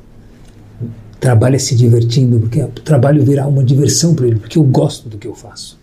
trabalha 1.19 1.57
se 1.57 1.76
divertindo, 1.76 2.39
porque 2.39 2.61
o 2.61 2.67
trabalho 2.69 3.24
virá 3.24 3.47
uma 3.47 3.63
diversão 3.63 4.13
para 4.13 4.28
ele, 4.28 4.39
porque 4.39 4.59
eu 4.59 4.63
gosto 4.63 5.09
do 5.09 5.17
que 5.17 5.28
eu 5.28 5.34
faço. 5.34 5.80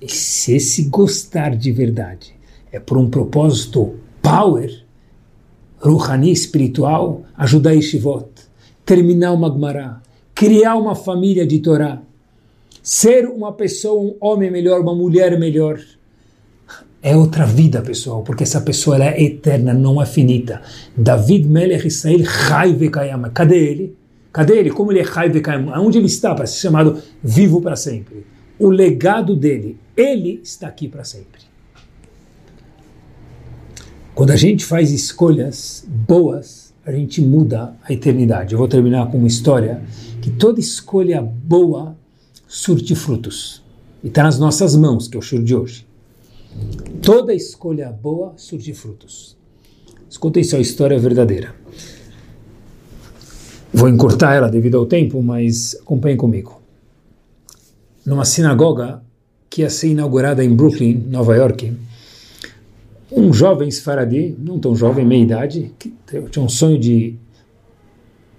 E 0.00 0.10
se 0.10 0.56
esse 0.56 0.82
gostar 0.84 1.54
de 1.54 1.70
verdade 1.70 2.34
é 2.72 2.80
por 2.80 2.96
um 2.96 3.08
propósito 3.10 3.96
power, 4.22 4.82
ruhani, 5.78 6.32
espiritual, 6.32 7.22
ajudar 7.36 7.74
Yeshivot, 7.74 8.28
terminar 8.84 9.32
uma 9.32 9.50
Gemara, 9.52 10.00
criar 10.34 10.76
uma 10.76 10.94
família 10.94 11.46
de 11.46 11.58
Torá, 11.58 12.00
ser 12.82 13.26
uma 13.26 13.52
pessoa, 13.52 14.00
um 14.00 14.16
homem 14.20 14.50
melhor, 14.50 14.80
uma 14.80 14.94
mulher 14.94 15.38
melhor, 15.38 15.78
é 17.02 17.16
outra 17.16 17.44
vida, 17.44 17.82
pessoal, 17.82 18.22
porque 18.22 18.44
essa 18.44 18.60
pessoa 18.60 18.94
ela 18.94 19.06
é 19.06 19.22
eterna, 19.22 19.74
não 19.74 20.00
é 20.00 20.06
finita. 20.06 20.62
David 20.96 21.48
Melech 21.48 21.88
Israel 21.88 22.24
Chai 22.24 22.72
Vekayama. 22.72 23.30
Cadê 23.30 23.58
ele? 23.58 23.96
Cadê 24.32 24.58
ele? 24.58 24.70
Como 24.70 24.92
ele 24.92 25.00
é 25.00 25.04
Chai 25.04 25.28
Vekayama? 25.28 25.80
Onde 25.80 25.98
ele 25.98 26.06
está 26.06 26.32
para 26.32 26.46
ser 26.46 26.60
chamado 26.60 27.02
vivo 27.20 27.60
para 27.60 27.74
sempre? 27.74 28.24
O 28.56 28.68
legado 28.68 29.34
dele, 29.34 29.76
ele 29.96 30.40
está 30.44 30.68
aqui 30.68 30.86
para 30.86 31.02
sempre. 31.02 31.51
Quando 34.14 34.30
a 34.30 34.36
gente 34.36 34.64
faz 34.64 34.90
escolhas 34.90 35.86
boas, 35.88 36.74
a 36.84 36.92
gente 36.92 37.22
muda 37.22 37.74
a 37.82 37.92
eternidade. 37.92 38.52
Eu 38.52 38.58
vou 38.58 38.68
terminar 38.68 39.10
com 39.10 39.16
uma 39.16 39.26
história 39.26 39.82
que 40.20 40.30
toda 40.30 40.60
escolha 40.60 41.22
boa 41.22 41.96
surte 42.46 42.94
frutos. 42.94 43.62
E 44.04 44.08
está 44.08 44.22
nas 44.22 44.38
nossas 44.38 44.76
mãos, 44.76 45.08
que 45.08 45.16
é 45.16 45.18
o 45.18 45.22
show 45.22 45.42
de 45.42 45.56
hoje. 45.56 45.86
Toda 47.00 47.32
escolha 47.32 47.90
boa 47.90 48.34
surte 48.36 48.74
frutos. 48.74 49.34
Escuta 50.10 50.38
isso, 50.38 50.56
é 50.56 50.58
a 50.58 50.62
história 50.62 50.98
verdadeira. 50.98 51.54
Vou 53.72 53.88
encurtar 53.88 54.34
ela 54.34 54.50
devido 54.50 54.76
ao 54.76 54.84
tempo, 54.84 55.22
mas 55.22 55.74
acompanhem 55.76 56.18
comigo. 56.18 56.60
Numa 58.04 58.26
sinagoga 58.26 59.02
que 59.48 59.62
ia 59.62 59.70
ser 59.70 59.88
inaugurada 59.88 60.44
em 60.44 60.54
Brooklyn, 60.54 61.06
Nova 61.08 61.34
York, 61.34 61.74
um 63.14 63.32
jovem 63.32 63.70
Sfaradi, 63.70 64.34
não 64.38 64.58
tão 64.58 64.74
jovem, 64.74 65.04
meia 65.04 65.22
idade, 65.22 65.72
que 65.78 65.94
tinha 66.30 66.44
um 66.44 66.48
sonho 66.48 66.78
de 66.78 67.16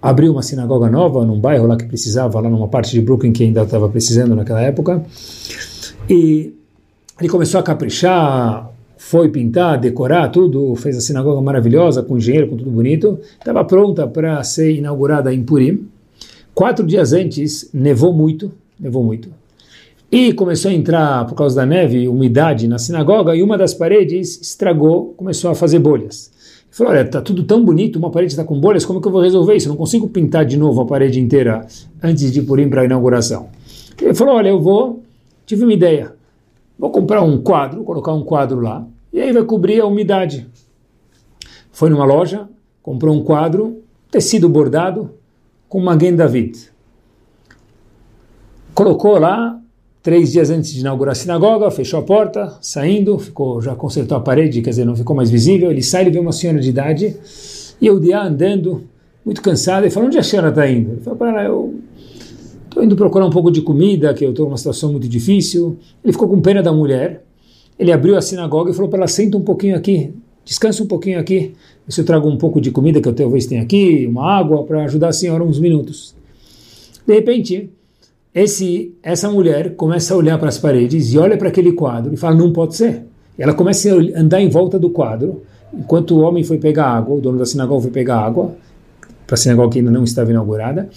abriu 0.02 0.32
uma 0.32 0.42
sinagoga 0.42 0.90
nova 0.90 1.24
num 1.24 1.40
bairro 1.40 1.66
lá 1.66 1.76
que 1.76 1.86
precisava, 1.86 2.38
lá 2.38 2.50
numa 2.50 2.68
parte 2.68 2.92
de 2.92 3.00
Brooklyn 3.00 3.32
que 3.32 3.42
ainda 3.42 3.62
estava 3.62 3.88
precisando 3.88 4.34
naquela 4.34 4.60
época. 4.60 5.02
E 6.10 6.52
ele 7.18 7.28
começou 7.28 7.58
a 7.58 7.62
caprichar, 7.62 8.70
foi 8.98 9.30
pintar, 9.30 9.78
decorar 9.78 10.28
tudo, 10.28 10.74
fez 10.76 10.96
a 10.98 11.00
sinagoga 11.00 11.40
maravilhosa, 11.40 12.02
com 12.02 12.18
engenheiro, 12.18 12.48
com 12.48 12.56
tudo 12.56 12.70
bonito. 12.70 13.18
Estava 13.38 13.64
pronta 13.64 14.06
para 14.06 14.42
ser 14.42 14.74
inaugurada 14.74 15.32
em 15.32 15.42
Purim. 15.42 15.88
Quatro 16.54 16.86
dias 16.86 17.12
antes, 17.12 17.70
nevou 17.72 18.12
muito, 18.12 18.52
nevou 18.78 19.02
muito. 19.02 19.30
E 20.10 20.32
começou 20.32 20.70
a 20.70 20.74
entrar, 20.74 21.26
por 21.26 21.34
causa 21.34 21.56
da 21.56 21.66
neve, 21.66 22.06
umidade 22.06 22.68
na 22.68 22.78
sinagoga, 22.78 23.34
e 23.34 23.42
uma 23.42 23.58
das 23.58 23.74
paredes 23.74 24.40
estragou, 24.40 25.14
começou 25.16 25.50
a 25.50 25.54
fazer 25.54 25.78
bolhas 25.78 26.32
falou, 26.74 26.92
olha, 26.92 27.04
tá 27.04 27.22
tudo 27.22 27.44
tão 27.44 27.64
bonito, 27.64 27.96
uma 27.96 28.10
parede 28.10 28.32
está 28.32 28.42
com 28.42 28.58
bolhas, 28.58 28.84
como 28.84 29.00
que 29.00 29.06
eu 29.06 29.12
vou 29.12 29.22
resolver 29.22 29.54
isso? 29.54 29.68
Eu 29.68 29.70
não 29.70 29.76
consigo 29.76 30.08
pintar 30.08 30.44
de 30.44 30.56
novo 30.56 30.80
a 30.80 30.84
parede 30.84 31.20
inteira 31.20 31.64
antes 32.02 32.32
de 32.32 32.40
ir 32.40 32.68
para 32.68 32.82
a 32.82 32.84
inauguração. 32.84 33.48
Ele 34.02 34.12
falou, 34.12 34.34
olha, 34.34 34.48
eu 34.48 34.60
vou, 34.60 35.00
tive 35.46 35.62
uma 35.62 35.72
ideia, 35.72 36.16
vou 36.76 36.90
comprar 36.90 37.22
um 37.22 37.40
quadro, 37.40 37.84
colocar 37.84 38.12
um 38.12 38.24
quadro 38.24 38.60
lá, 38.60 38.84
e 39.12 39.20
aí 39.20 39.32
vai 39.32 39.44
cobrir 39.44 39.80
a 39.80 39.86
umidade. 39.86 40.48
Foi 41.70 41.88
numa 41.88 42.04
loja, 42.04 42.48
comprou 42.82 43.14
um 43.14 43.22
quadro, 43.22 43.80
tecido 44.10 44.48
bordado, 44.48 45.12
com 45.68 45.80
Maguen 45.80 46.16
David. 46.16 46.72
Colocou 48.74 49.16
lá, 49.16 49.60
Três 50.04 50.32
dias 50.32 50.50
antes 50.50 50.70
de 50.70 50.80
inaugurar 50.80 51.12
a 51.12 51.14
sinagoga, 51.14 51.70
fechou 51.70 51.98
a 51.98 52.02
porta, 52.02 52.58
saindo, 52.60 53.18
ficou, 53.18 53.62
já 53.62 53.74
consertou 53.74 54.18
a 54.18 54.20
parede, 54.20 54.60
quer 54.60 54.68
dizer, 54.68 54.84
não 54.84 54.94
ficou 54.94 55.16
mais 55.16 55.30
visível. 55.30 55.70
Ele 55.70 55.82
sai 55.82 56.06
e 56.06 56.10
vê 56.10 56.18
uma 56.18 56.30
senhora 56.30 56.60
de 56.60 56.68
idade, 56.68 57.16
e 57.80 58.00
dia 58.00 58.20
andando, 58.20 58.84
muito 59.24 59.40
cansado, 59.40 59.86
e 59.86 59.90
fala, 59.90 60.04
onde 60.04 60.18
a 60.18 60.22
senhora 60.22 60.50
está 60.50 60.70
indo? 60.70 60.90
Ele 60.90 61.00
fala, 61.00 61.16
para 61.16 61.44
eu 61.44 61.76
estou 62.66 62.84
indo 62.84 62.94
procurar 62.94 63.24
um 63.24 63.30
pouco 63.30 63.50
de 63.50 63.62
comida, 63.62 64.12
que 64.12 64.22
eu 64.26 64.32
estou 64.32 64.44
numa 64.44 64.58
situação 64.58 64.92
muito 64.92 65.08
difícil. 65.08 65.78
Ele 66.04 66.12
ficou 66.12 66.28
com 66.28 66.38
pena 66.38 66.62
da 66.62 66.70
mulher, 66.70 67.24
ele 67.78 67.90
abriu 67.90 68.14
a 68.14 68.20
sinagoga 68.20 68.72
e 68.72 68.74
falou 68.74 68.90
para 68.90 68.98
ela, 68.98 69.08
senta 69.08 69.38
um 69.38 69.42
pouquinho 69.42 69.74
aqui, 69.74 70.12
descansa 70.44 70.82
um 70.82 70.86
pouquinho 70.86 71.18
aqui, 71.18 71.54
se 71.88 71.98
eu 71.98 72.04
trago 72.04 72.28
um 72.28 72.36
pouco 72.36 72.60
de 72.60 72.70
comida 72.70 73.00
que 73.00 73.08
eu 73.08 73.14
talvez 73.14 73.46
tenha 73.46 73.62
aqui, 73.62 74.06
uma 74.06 74.30
água, 74.30 74.64
para 74.64 74.84
ajudar 74.84 75.08
a 75.08 75.12
senhora 75.14 75.42
uns 75.42 75.58
minutos. 75.58 76.14
De 77.06 77.14
repente, 77.14 77.70
esse, 78.34 78.92
essa 79.02 79.30
mulher 79.30 79.76
começa 79.76 80.12
a 80.12 80.16
olhar 80.16 80.38
para 80.38 80.48
as 80.48 80.58
paredes 80.58 81.12
e 81.12 81.18
olha 81.18 81.36
para 81.36 81.48
aquele 81.48 81.72
quadro 81.72 82.12
e 82.12 82.16
fala, 82.16 82.34
não 82.34 82.52
pode 82.52 82.74
ser. 82.74 83.04
E 83.38 83.42
ela 83.42 83.54
começa 83.54 83.88
a 83.92 84.20
andar 84.20 84.40
em 84.40 84.48
volta 84.48 84.78
do 84.78 84.90
quadro, 84.90 85.42
enquanto 85.72 86.16
o 86.16 86.20
homem 86.20 86.42
foi 86.42 86.58
pegar 86.58 86.86
água, 86.86 87.16
o 87.16 87.20
dono 87.20 87.38
da 87.38 87.46
sinagoga 87.46 87.82
foi 87.82 87.90
pegar 87.90 88.18
água, 88.18 88.56
para 89.26 89.34
a 89.34 89.36
sinagoga 89.36 89.70
que 89.70 89.78
ainda 89.78 89.90
não 89.90 90.04
estava 90.04 90.30
inaugurada, 90.30 90.88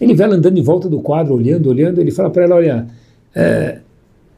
ele 0.00 0.14
vai 0.14 0.28
andando 0.28 0.58
em 0.58 0.62
volta 0.62 0.88
do 0.88 1.00
quadro, 1.00 1.34
olhando, 1.34 1.68
olhando, 1.68 2.00
ele 2.00 2.10
fala 2.10 2.30
para 2.30 2.44
ela, 2.44 2.56
olha, 2.56 2.86
é, 3.34 3.78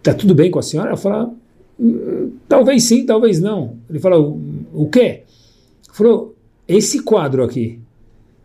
tá 0.03 0.13
tudo 0.13 0.35
bem 0.35 0.51
com 0.51 0.59
a 0.59 0.63
senhora? 0.63 0.91
Ela 0.91 0.97
fala, 0.97 1.33
hum, 1.79 2.33
talvez 2.49 2.83
sim, 2.83 3.07
talvez 3.07 3.41
não. 3.41 3.77
Ele 3.89 3.99
fala, 3.99 4.19
o, 4.19 4.89
quê? 4.91 5.01
Ele 5.01 5.93
falou, 5.93 6.35
esse 6.67 7.03
quadro 7.03 7.45
aqui, 7.45 7.79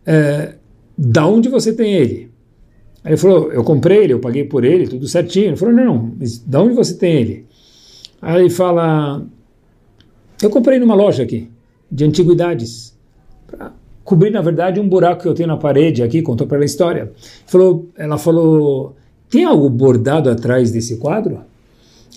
é, 0.06 0.56
da 0.98 1.26
onde 1.28 1.50
você 1.50 1.74
tem 1.74 1.94
ele? 1.94 2.27
Aí 3.04 3.12
ele 3.12 3.18
falou, 3.18 3.52
eu 3.52 3.64
comprei 3.64 4.04
ele, 4.04 4.14
eu 4.14 4.20
paguei 4.20 4.44
por 4.44 4.64
ele, 4.64 4.88
tudo 4.88 5.08
certinho. 5.08 5.48
Ele 5.48 5.56
falou, 5.56 5.74
não, 5.74 6.14
mas 6.20 6.38
de 6.38 6.58
onde 6.58 6.74
você 6.74 6.94
tem 6.96 7.14
ele? 7.16 7.46
Aí 8.22 8.42
ele 8.42 8.50
fala, 8.50 9.26
eu 10.42 10.50
comprei 10.50 10.80
numa 10.80 10.96
loja 10.96 11.24
aqui, 11.24 11.50
de 11.92 12.04
antiguidades, 12.04 12.98
para 13.46 13.74
cobrir, 14.04 14.32
na 14.32 14.42
verdade, 14.42 14.80
um 14.80 14.88
buraco 14.88 15.22
que 15.24 15.28
eu 15.28 15.34
tenho 15.34 15.48
na 15.48 15.58
parede 15.58 16.02
aqui, 16.02 16.22
contou 16.22 16.48
para 16.48 16.58
ela 16.58 16.64
a 16.64 16.66
história. 16.66 17.12
Falou, 17.46 17.88
ela 17.96 18.18
falou, 18.18 18.96
tem 19.30 19.46
algo 19.46 19.70
bordado 19.70 20.30
atrás 20.30 20.72
desse 20.72 20.98
quadro? 20.98 21.42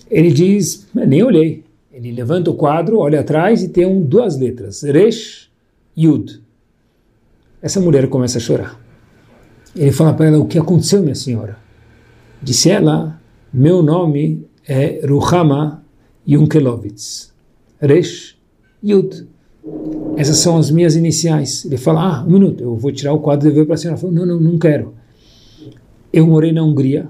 Ele 0.09 0.31
diz, 0.31 0.87
nem 0.93 1.23
olhei. 1.23 1.63
Ele 1.93 2.11
levanta 2.11 2.49
o 2.49 2.55
quadro, 2.55 2.97
olha 2.99 3.19
atrás 3.19 3.61
e 3.63 3.69
tem 3.69 3.85
um, 3.85 4.01
duas 4.01 4.37
letras, 4.37 4.81
Resh 4.81 5.49
Yud. 5.97 6.41
Essa 7.61 7.79
mulher 7.79 8.07
começa 8.07 8.37
a 8.37 8.41
chorar. 8.41 8.80
Ele 9.75 9.91
fala 9.91 10.13
para 10.13 10.27
ela: 10.27 10.39
O 10.39 10.45
que 10.45 10.59
aconteceu, 10.59 11.01
minha 11.01 11.15
senhora? 11.15 11.57
Disse 12.41 12.69
ela: 12.69 13.19
Meu 13.53 13.81
nome 13.81 14.45
é 14.67 15.05
Ruhama 15.05 15.83
Yunkelovitz. 16.27 17.33
Resh 17.79 18.37
Yud. 18.83 19.27
Essas 20.17 20.37
são 20.37 20.57
as 20.57 20.69
minhas 20.71 20.95
iniciais. 20.95 21.65
Ele 21.65 21.77
fala: 21.77 22.01
Ah, 22.01 22.23
um 22.23 22.31
minuto, 22.31 22.63
eu 22.63 22.75
vou 22.75 22.91
tirar 22.91 23.13
o 23.13 23.19
quadro 23.19 23.47
e 23.47 23.51
ver 23.51 23.65
para 23.65 23.75
a 23.75 23.77
senhora. 23.77 23.99
Ela 24.01 24.11
Não, 24.11 24.25
não, 24.25 24.39
não 24.39 24.57
quero. 24.57 24.93
Eu 26.11 26.27
morei 26.27 26.51
na 26.51 26.63
Hungria. 26.63 27.07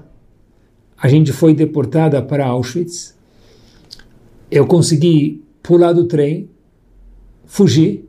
A 0.96 1.08
gente 1.08 1.32
foi 1.32 1.54
deportada 1.54 2.22
para 2.22 2.46
Auschwitz. 2.46 3.16
Eu 4.50 4.66
consegui 4.66 5.42
pular 5.62 5.92
do 5.92 6.04
trem, 6.04 6.48
fugir. 7.44 8.08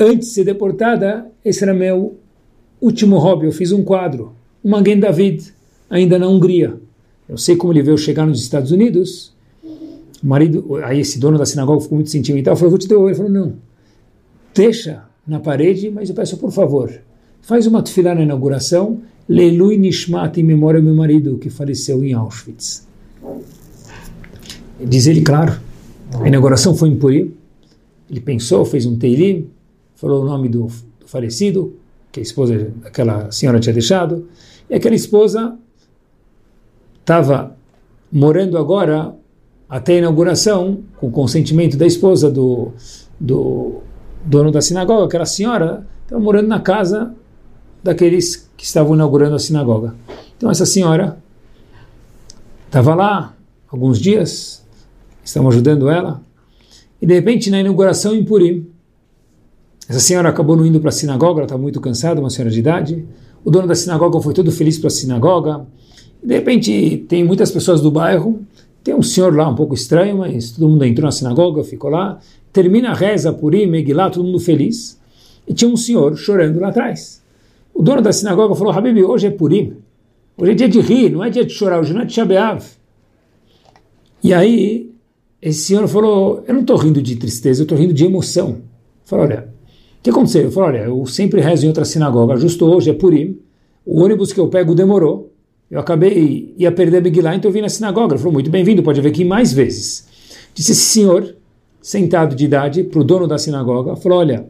Antes 0.00 0.28
de 0.28 0.34
ser 0.34 0.44
deportada, 0.44 1.30
esse 1.44 1.62
era 1.62 1.74
meu 1.74 2.18
Último 2.80 3.18
hobby, 3.18 3.46
eu 3.46 3.52
fiz 3.52 3.72
um 3.72 3.82
quadro, 3.82 4.32
um 4.64 4.70
Maguen 4.70 5.00
David, 5.00 5.52
ainda 5.90 6.18
na 6.18 6.28
Hungria. 6.28 6.78
Eu 7.28 7.36
sei 7.36 7.56
como 7.56 7.72
ele 7.72 7.82
veio 7.82 7.98
chegar 7.98 8.26
nos 8.26 8.40
Estados 8.40 8.70
Unidos. 8.70 9.32
O 10.22 10.26
marido, 10.26 10.76
aí 10.84 11.00
esse 11.00 11.18
dono 11.18 11.38
da 11.38 11.44
sinagoga 11.44 11.80
ficou 11.80 11.96
muito 11.96 12.10
sentimental, 12.10 12.56
falou, 12.56 12.70
vou 12.70 12.78
te 12.78 12.88
devolver. 12.88 13.14
Ele 13.14 13.16
falou, 13.16 13.32
não, 13.32 13.54
deixa 14.54 15.04
na 15.26 15.38
parede, 15.38 15.90
mas 15.90 16.08
eu 16.08 16.14
peço, 16.14 16.36
por 16.38 16.50
favor, 16.50 16.92
faz 17.42 17.66
uma 17.66 17.82
tefilá 17.82 18.14
na 18.14 18.22
inauguração, 18.22 19.00
Leilui 19.28 19.76
Nishmat, 19.76 20.38
em 20.38 20.42
memória 20.42 20.78
ao 20.78 20.84
meu 20.84 20.94
marido, 20.94 21.36
que 21.36 21.50
faleceu 21.50 22.02
em 22.02 22.14
Auschwitz. 22.14 22.86
Diz 24.80 25.06
ele, 25.06 25.20
claro, 25.20 25.60
a 26.20 26.26
inauguração 26.26 26.74
foi 26.74 26.88
em 26.88 26.96
Purim, 26.96 27.34
ele 28.10 28.20
pensou, 28.20 28.64
fez 28.64 28.86
um 28.86 28.96
teilim, 28.96 29.48
falou 29.96 30.22
o 30.22 30.24
nome 30.24 30.48
do, 30.48 30.68
do 31.00 31.06
falecido, 31.06 31.74
que 32.10 32.20
a 32.20 32.22
esposa 32.22 32.72
daquela 32.82 33.30
senhora 33.30 33.60
tinha 33.60 33.72
deixado, 33.72 34.28
e 34.68 34.74
aquela 34.74 34.94
esposa 34.94 35.56
estava 37.00 37.56
morando 38.10 38.56
agora 38.58 39.14
até 39.68 39.94
a 39.94 39.98
inauguração, 39.98 40.82
com 40.96 41.10
consentimento 41.10 41.76
da 41.76 41.86
esposa 41.86 42.30
do, 42.30 42.72
do 43.20 43.82
dono 44.24 44.50
da 44.50 44.60
sinagoga, 44.60 45.04
aquela 45.04 45.26
senhora, 45.26 45.86
estava 46.04 46.22
morando 46.22 46.48
na 46.48 46.60
casa 46.60 47.14
daqueles 47.82 48.50
que 48.56 48.64
estavam 48.64 48.94
inaugurando 48.94 49.36
a 49.36 49.38
sinagoga. 49.38 49.94
Então 50.36 50.50
essa 50.50 50.64
senhora 50.64 51.18
estava 52.66 52.94
lá 52.94 53.34
alguns 53.70 53.98
dias, 53.98 54.66
estavam 55.22 55.50
ajudando 55.50 55.88
ela, 55.88 56.22
e 57.00 57.06
de 57.06 57.14
repente 57.14 57.50
na 57.50 57.60
inauguração 57.60 58.14
em 58.14 58.24
Purim, 58.24 58.66
essa 59.88 60.00
senhora 60.00 60.28
acabou 60.28 60.54
não 60.54 60.66
indo 60.66 60.78
para 60.80 60.90
a 60.90 60.92
sinagoga, 60.92 61.40
ela 61.40 61.46
estava 61.46 61.62
muito 61.62 61.80
cansada, 61.80 62.20
uma 62.20 62.28
senhora 62.28 62.50
de 62.50 62.58
idade. 62.58 63.06
O 63.42 63.50
dono 63.50 63.66
da 63.66 63.74
sinagoga 63.74 64.20
foi 64.20 64.34
todo 64.34 64.52
feliz 64.52 64.78
para 64.78 64.88
a 64.88 64.90
sinagoga. 64.90 65.66
De 66.22 66.34
repente 66.34 67.06
tem 67.08 67.24
muitas 67.24 67.50
pessoas 67.50 67.80
do 67.80 67.90
bairro, 67.90 68.40
tem 68.84 68.94
um 68.94 69.02
senhor 69.02 69.34
lá 69.34 69.48
um 69.48 69.54
pouco 69.54 69.74
estranho, 69.74 70.18
mas 70.18 70.50
todo 70.50 70.68
mundo 70.68 70.84
entrou 70.84 71.06
na 71.06 71.12
sinagoga, 71.12 71.64
ficou 71.64 71.88
lá. 71.88 72.18
Termina 72.52 72.90
a 72.90 72.94
reza, 72.94 73.32
Purim, 73.32 73.66
Megillah, 73.66 74.10
todo 74.10 74.24
mundo 74.24 74.38
feliz. 74.38 75.00
E 75.46 75.54
tinha 75.54 75.70
um 75.70 75.76
senhor 75.76 76.16
chorando 76.16 76.60
lá 76.60 76.68
atrás. 76.68 77.22
O 77.72 77.82
dono 77.82 78.02
da 78.02 78.12
sinagoga 78.12 78.54
falou, 78.54 78.72
Habib, 78.72 79.02
hoje 79.02 79.28
é 79.28 79.30
Purim. 79.30 79.76
Hoje 80.36 80.52
é 80.52 80.54
dia 80.54 80.68
de 80.68 80.80
rir, 80.80 81.10
não 81.10 81.24
é 81.24 81.30
dia 81.30 81.46
de 81.46 81.52
chorar, 81.52 81.80
hoje 81.80 81.94
não 81.94 82.02
é 82.02 82.04
de 82.04 82.12
Shabeav. 82.12 82.62
E 84.22 84.34
aí, 84.34 84.90
esse 85.40 85.60
senhor 85.60 85.88
falou, 85.88 86.44
eu 86.46 86.52
não 86.52 86.60
estou 86.60 86.76
rindo 86.76 87.00
de 87.00 87.16
tristeza, 87.16 87.62
eu 87.62 87.64
estou 87.64 87.78
rindo 87.78 87.94
de 87.94 88.04
emoção. 88.04 88.58
Falou, 89.04 89.24
olha, 89.24 89.48
o 90.00 90.02
que 90.02 90.10
aconteceu? 90.10 90.42
Eu 90.42 90.50
falei, 90.50 90.80
olha, 90.80 90.88
eu 90.88 91.06
sempre 91.06 91.40
rezo 91.40 91.64
em 91.64 91.68
outra 91.68 91.84
sinagoga, 91.84 92.36
justo 92.36 92.64
hoje 92.66 92.90
é 92.90 92.92
Purim, 92.92 93.38
o 93.84 94.02
ônibus 94.02 94.32
que 94.32 94.40
eu 94.40 94.48
pego 94.48 94.74
demorou, 94.74 95.32
eu 95.70 95.80
acabei, 95.80 96.54
ia 96.56 96.72
perder 96.72 96.98
a 96.98 97.00
Big 97.00 97.18
então 97.18 97.50
eu 97.50 97.52
vim 97.52 97.60
na 97.60 97.68
sinagoga. 97.68 98.14
Ele 98.14 98.18
falou, 98.18 98.32
muito 98.32 98.50
bem-vindo, 98.50 98.82
pode 98.82 99.00
vir 99.00 99.08
aqui 99.08 99.24
mais 99.24 99.52
vezes. 99.52 100.06
Disse 100.54 100.72
esse 100.72 100.80
senhor, 100.82 101.34
sentado 101.82 102.34
de 102.34 102.44
idade, 102.44 102.84
para 102.84 103.00
o 103.00 103.04
dono 103.04 103.26
da 103.26 103.36
sinagoga, 103.36 103.94
falou, 103.96 104.18
olha, 104.18 104.46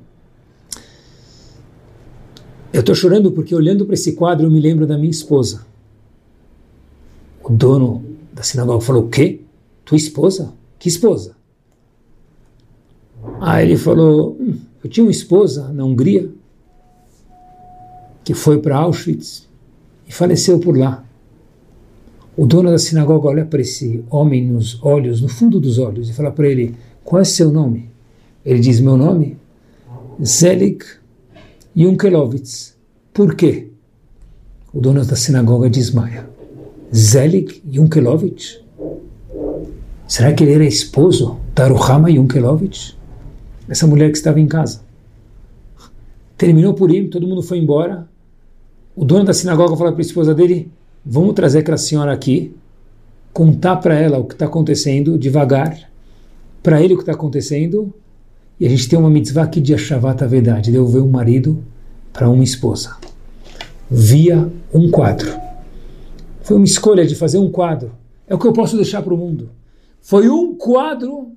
eu 2.73 2.81
estou 2.81 2.95
chorando 2.95 3.33
porque 3.33 3.55
olhando 3.55 3.85
para 3.85 3.95
esse 3.95 4.13
quadro 4.13 4.47
eu 4.47 4.51
me 4.51 4.61
lembro 4.61 4.87
da 4.87 4.97
minha 4.97 5.11
esposa. 5.11 5.67
O 7.43 7.53
dono 7.53 8.05
da 8.33 8.43
sinagoga 8.43 8.85
falou: 8.85 9.05
O 9.05 9.09
quê? 9.09 9.41
Tua 9.85 9.97
esposa? 9.97 10.53
Que 10.79 10.89
esposa? 10.89 11.35
Aí 13.41 13.67
ele 13.67 13.77
falou: 13.77 14.37
hum, 14.39 14.59
Eu 14.83 14.89
tinha 14.89 15.05
uma 15.05 15.11
esposa 15.11 15.73
na 15.73 15.85
Hungria 15.85 16.31
que 18.25 18.35
foi 18.35 18.61
para 18.61 18.77
Auschwitz 18.77 19.49
e 20.07 20.13
faleceu 20.13 20.59
por 20.59 20.77
lá. 20.77 21.05
O 22.37 22.47
dono 22.47 22.71
da 22.71 22.79
sinagoga 22.79 23.29
olha 23.29 23.45
para 23.45 23.61
esse 23.61 24.05
homem 24.11 24.47
nos 24.47 24.79
olhos, 24.83 25.21
no 25.21 25.29
fundo 25.29 25.59
dos 25.59 25.79
olhos, 25.79 26.09
e 26.09 26.13
fala 26.13 26.31
para 26.31 26.47
ele: 26.47 26.77
Qual 27.03 27.21
é 27.21 27.25
seu 27.25 27.51
nome? 27.51 27.91
Ele 28.45 28.61
diz: 28.61 28.81
Meu 28.81 28.97
nome? 28.97 29.37
Zelig 30.23 30.85
Junkelovitz. 31.75 32.77
Por 33.13 33.35
quê? 33.35 33.69
O 34.73 34.81
dono 34.81 35.05
da 35.05 35.17
sinagoga 35.17 35.69
desmaia. 35.69 36.29
Zelig 36.95 37.63
Junkelovitz? 37.69 38.61
Será 40.07 40.33
que 40.33 40.45
ele 40.45 40.55
era 40.55 40.65
esposo 40.65 41.39
da 41.55 41.67
Ruhama 41.67 42.11
Junkelovitch? 42.11 42.98
Essa 43.69 43.87
mulher 43.87 44.11
que 44.11 44.17
estava 44.17 44.41
em 44.41 44.47
casa. 44.47 44.81
Terminou 46.37 46.75
por 46.75 46.91
ir, 46.91 47.09
todo 47.09 47.27
mundo 47.27 47.43
foi 47.43 47.59
embora. 47.59 48.09
O 48.97 49.05
dono 49.05 49.25
da 49.25 49.35
sinagoga 49.35 49.77
falou 49.77 49.93
para 49.93 50.01
a 50.01 50.07
esposa 50.07 50.35
dele: 50.35 50.71
Vamos 51.05 51.35
trazer 51.35 51.61
aquela 51.61 51.79
senhora 51.79 52.13
aqui, 52.13 52.55
contar 53.33 53.77
para 53.77 53.95
ela 53.95 54.19
o 54.19 54.25
que 54.25 54.35
está 54.35 54.47
acontecendo 54.47 55.19
devagar, 55.19 55.91
para 56.63 56.83
ele 56.83 56.95
o 56.95 56.97
que 56.97 57.03
está 57.03 57.13
acontecendo, 57.13 57.93
e 58.59 58.67
a 58.67 58.69
gente 58.69 58.89
tem 58.89 58.99
uma 58.99 59.11
mitzvah 59.11 59.45
aqui 59.45 59.61
de 59.61 59.75
Ashavat 59.75 60.23
Avedad, 60.23 60.71
devolver 60.71 61.03
um 61.03 61.09
marido 61.09 61.63
para 62.13 62.29
uma 62.29 62.43
esposa, 62.43 62.97
via 63.91 64.51
um 64.75 64.91
quadro. 64.91 65.33
Foi 66.43 66.57
uma 66.57 66.65
escolha 66.65 67.07
de 67.07 67.15
fazer 67.15 67.39
um 67.39 67.51
quadro. 67.51 67.93
É 68.27 68.35
o 68.35 68.39
que 68.39 68.47
eu 68.47 68.53
posso 68.53 68.77
deixar 68.77 69.03
para 69.03 69.15
o 69.15 69.17
mundo. 69.17 69.51
Foi 70.01 70.29
um 70.29 70.55
quadro 70.55 71.33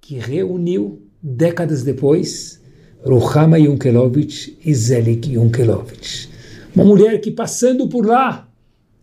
que 0.00 0.18
reuniu, 0.18 1.02
décadas 1.22 1.82
depois, 1.82 2.60
Ruhama 3.04 3.58
Yunkelovich 3.58 4.58
e 4.64 4.74
Zelik 4.74 5.32
Yunkelovich. 5.32 6.28
Uma 6.74 6.84
mulher 6.84 7.20
que 7.20 7.30
passando 7.30 7.88
por 7.88 8.06
lá 8.06 8.48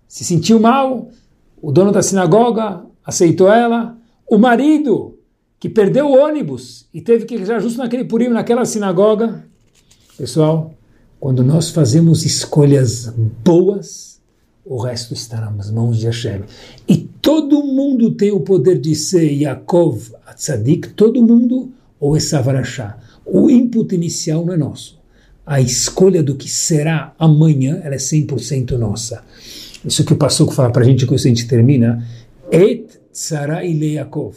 se 0.08 0.24
sentiu 0.24 0.60
mal, 0.60 1.10
o 1.62 1.72
dono 1.72 1.92
da 1.92 2.02
sinagoga 2.02 2.84
aceitou 3.06 3.52
ela, 3.52 3.98
o 4.28 4.38
marido 4.38 5.18
que 5.60 5.70
perdeu 5.70 6.08
o 6.08 6.18
ônibus 6.18 6.88
e 6.94 7.02
teve 7.02 7.26
que 7.26 7.46
já 7.46 7.60
justo 7.60 7.78
naquele 7.78 8.06
purim, 8.06 8.30
naquela 8.30 8.66
sinagoga. 8.66 9.46
Pessoal, 10.18 10.74
quando 11.20 11.44
nós 11.44 11.70
fazemos 11.70 12.26
escolhas 12.26 13.14
boas, 13.44 14.20
o 14.66 14.78
resto 14.78 15.14
está 15.14 15.52
nas 15.52 15.70
mãos 15.70 15.98
de 15.98 16.06
Hashem. 16.06 16.44
E 16.88 16.98
todo 17.22 17.64
mundo 17.64 18.12
tem 18.12 18.32
o 18.32 18.40
poder 18.40 18.80
de 18.80 18.96
ser 18.96 19.30
Yaakov 19.32 20.14
Atzadik, 20.26 20.90
todo 20.90 21.22
mundo, 21.22 21.72
ou 22.00 22.16
Esavarachá. 22.16 22.98
O 23.26 23.50
input 23.50 23.94
inicial 23.94 24.46
não 24.46 24.54
é 24.54 24.58
nosso. 24.58 25.00
A 25.46 25.60
escolha 25.60 26.22
do 26.22 26.36
que 26.36 26.50
será 26.50 27.14
amanhã, 27.18 27.82
ela 27.84 27.96
é 27.96 27.98
100% 27.98 28.72
nossa. 28.78 29.24
Isso 29.84 30.04
que 30.04 30.14
o 30.14 30.18
Passuco 30.18 30.54
fala 30.54 30.72
para 30.72 30.84
a 30.84 30.86
gente, 30.86 31.08
que 31.08 31.14
a 31.14 31.18
gente 31.18 31.48
termina, 31.48 32.06
Et 32.52 32.88
Tzara 33.12 33.64
Yaakov 33.64 34.36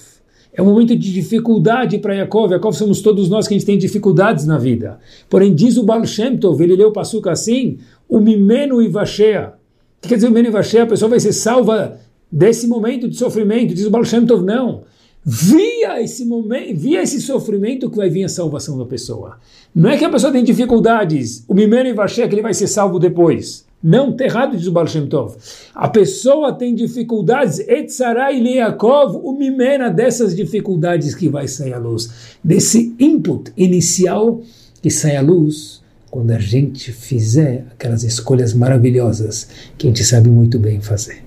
é 0.54 0.60
um 0.60 0.66
momento 0.66 0.94
de 0.94 1.12
dificuldade 1.12 1.98
para 1.98 2.14
Yaakov. 2.14 2.52
Yaakov 2.52 2.76
somos 2.76 3.00
todos 3.00 3.28
nós 3.30 3.48
que 3.48 3.54
a 3.54 3.56
gente 3.56 3.66
tem 3.66 3.78
dificuldades 3.78 4.44
na 4.44 4.58
vida. 4.58 4.98
Porém, 5.28 5.54
diz 5.54 5.78
o 5.78 5.82
Baal 5.82 6.04
Shem 6.04 6.36
Tov, 6.36 6.62
ele 6.62 6.76
leu 6.76 6.88
o 6.88 6.92
Passuca 6.92 7.30
assim, 7.30 7.78
o 8.06 8.20
Mimenu 8.20 8.82
Ivashea. 8.82 9.54
O 9.98 10.02
que 10.02 10.08
quer 10.08 10.16
dizer 10.16 10.26
o 10.26 10.30
Mimenu 10.30 10.48
Ivashea? 10.50 10.82
A 10.82 10.86
pessoa 10.86 11.08
vai 11.08 11.20
ser 11.20 11.32
salva 11.32 11.98
desse 12.30 12.66
momento 12.66 13.08
de 13.08 13.16
sofrimento. 13.16 13.72
Diz 13.74 13.86
o 13.86 13.90
Baal 13.90 14.04
Shem 14.04 14.26
Tov, 14.26 14.44
não. 14.44 14.82
Via 15.24 16.02
esse 16.02 16.24
momento, 16.24 16.76
via 16.76 17.02
esse 17.02 17.20
sofrimento 17.20 17.88
que 17.88 17.96
vai 17.96 18.10
vir 18.10 18.24
a 18.24 18.28
salvação 18.28 18.76
da 18.76 18.84
pessoa. 18.84 19.38
Não 19.74 19.88
é 19.88 19.96
que 19.96 20.04
a 20.04 20.10
pessoa 20.10 20.32
tem 20.32 20.42
dificuldades, 20.42 21.44
o 21.46 21.54
Mimenu 21.54 21.90
Ivashea 21.90 22.26
que 22.28 22.34
ele 22.34 22.42
vai 22.42 22.54
ser 22.54 22.66
salvo 22.66 22.98
depois. 22.98 23.64
Não, 23.82 24.10
está 24.10 24.24
errado, 24.24 24.56
diz 24.56 24.66
o 24.68 24.72
Baal 24.72 24.86
Shem 24.86 25.08
Tov. 25.08 25.34
A 25.74 25.88
pessoa 25.88 26.52
tem 26.52 26.72
dificuldades, 26.72 27.58
Etzarai 27.58 28.40
Leakov, 28.40 29.16
o 29.16 29.32
mimena 29.32 29.90
dessas 29.90 30.36
dificuldades 30.36 31.16
que 31.16 31.28
vai 31.28 31.48
sair 31.48 31.72
à 31.72 31.78
luz. 31.78 32.36
Desse 32.44 32.94
input 32.98 33.52
inicial 33.56 34.40
que 34.80 34.88
sai 34.88 35.16
à 35.16 35.20
luz 35.20 35.82
quando 36.12 36.30
a 36.30 36.38
gente 36.38 36.92
fizer 36.92 37.66
aquelas 37.72 38.04
escolhas 38.04 38.54
maravilhosas 38.54 39.48
que 39.76 39.88
a 39.88 39.90
gente 39.90 40.04
sabe 40.04 40.28
muito 40.28 40.60
bem 40.60 40.80
fazer. 40.80 41.24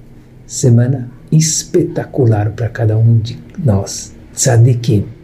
Semana 0.48 1.12
espetacular 1.38 2.52
para 2.52 2.70
cada 2.70 2.98
um 2.98 3.18
de 3.18 3.38
nós. 3.58 4.14
Tzadikim. 4.34 5.15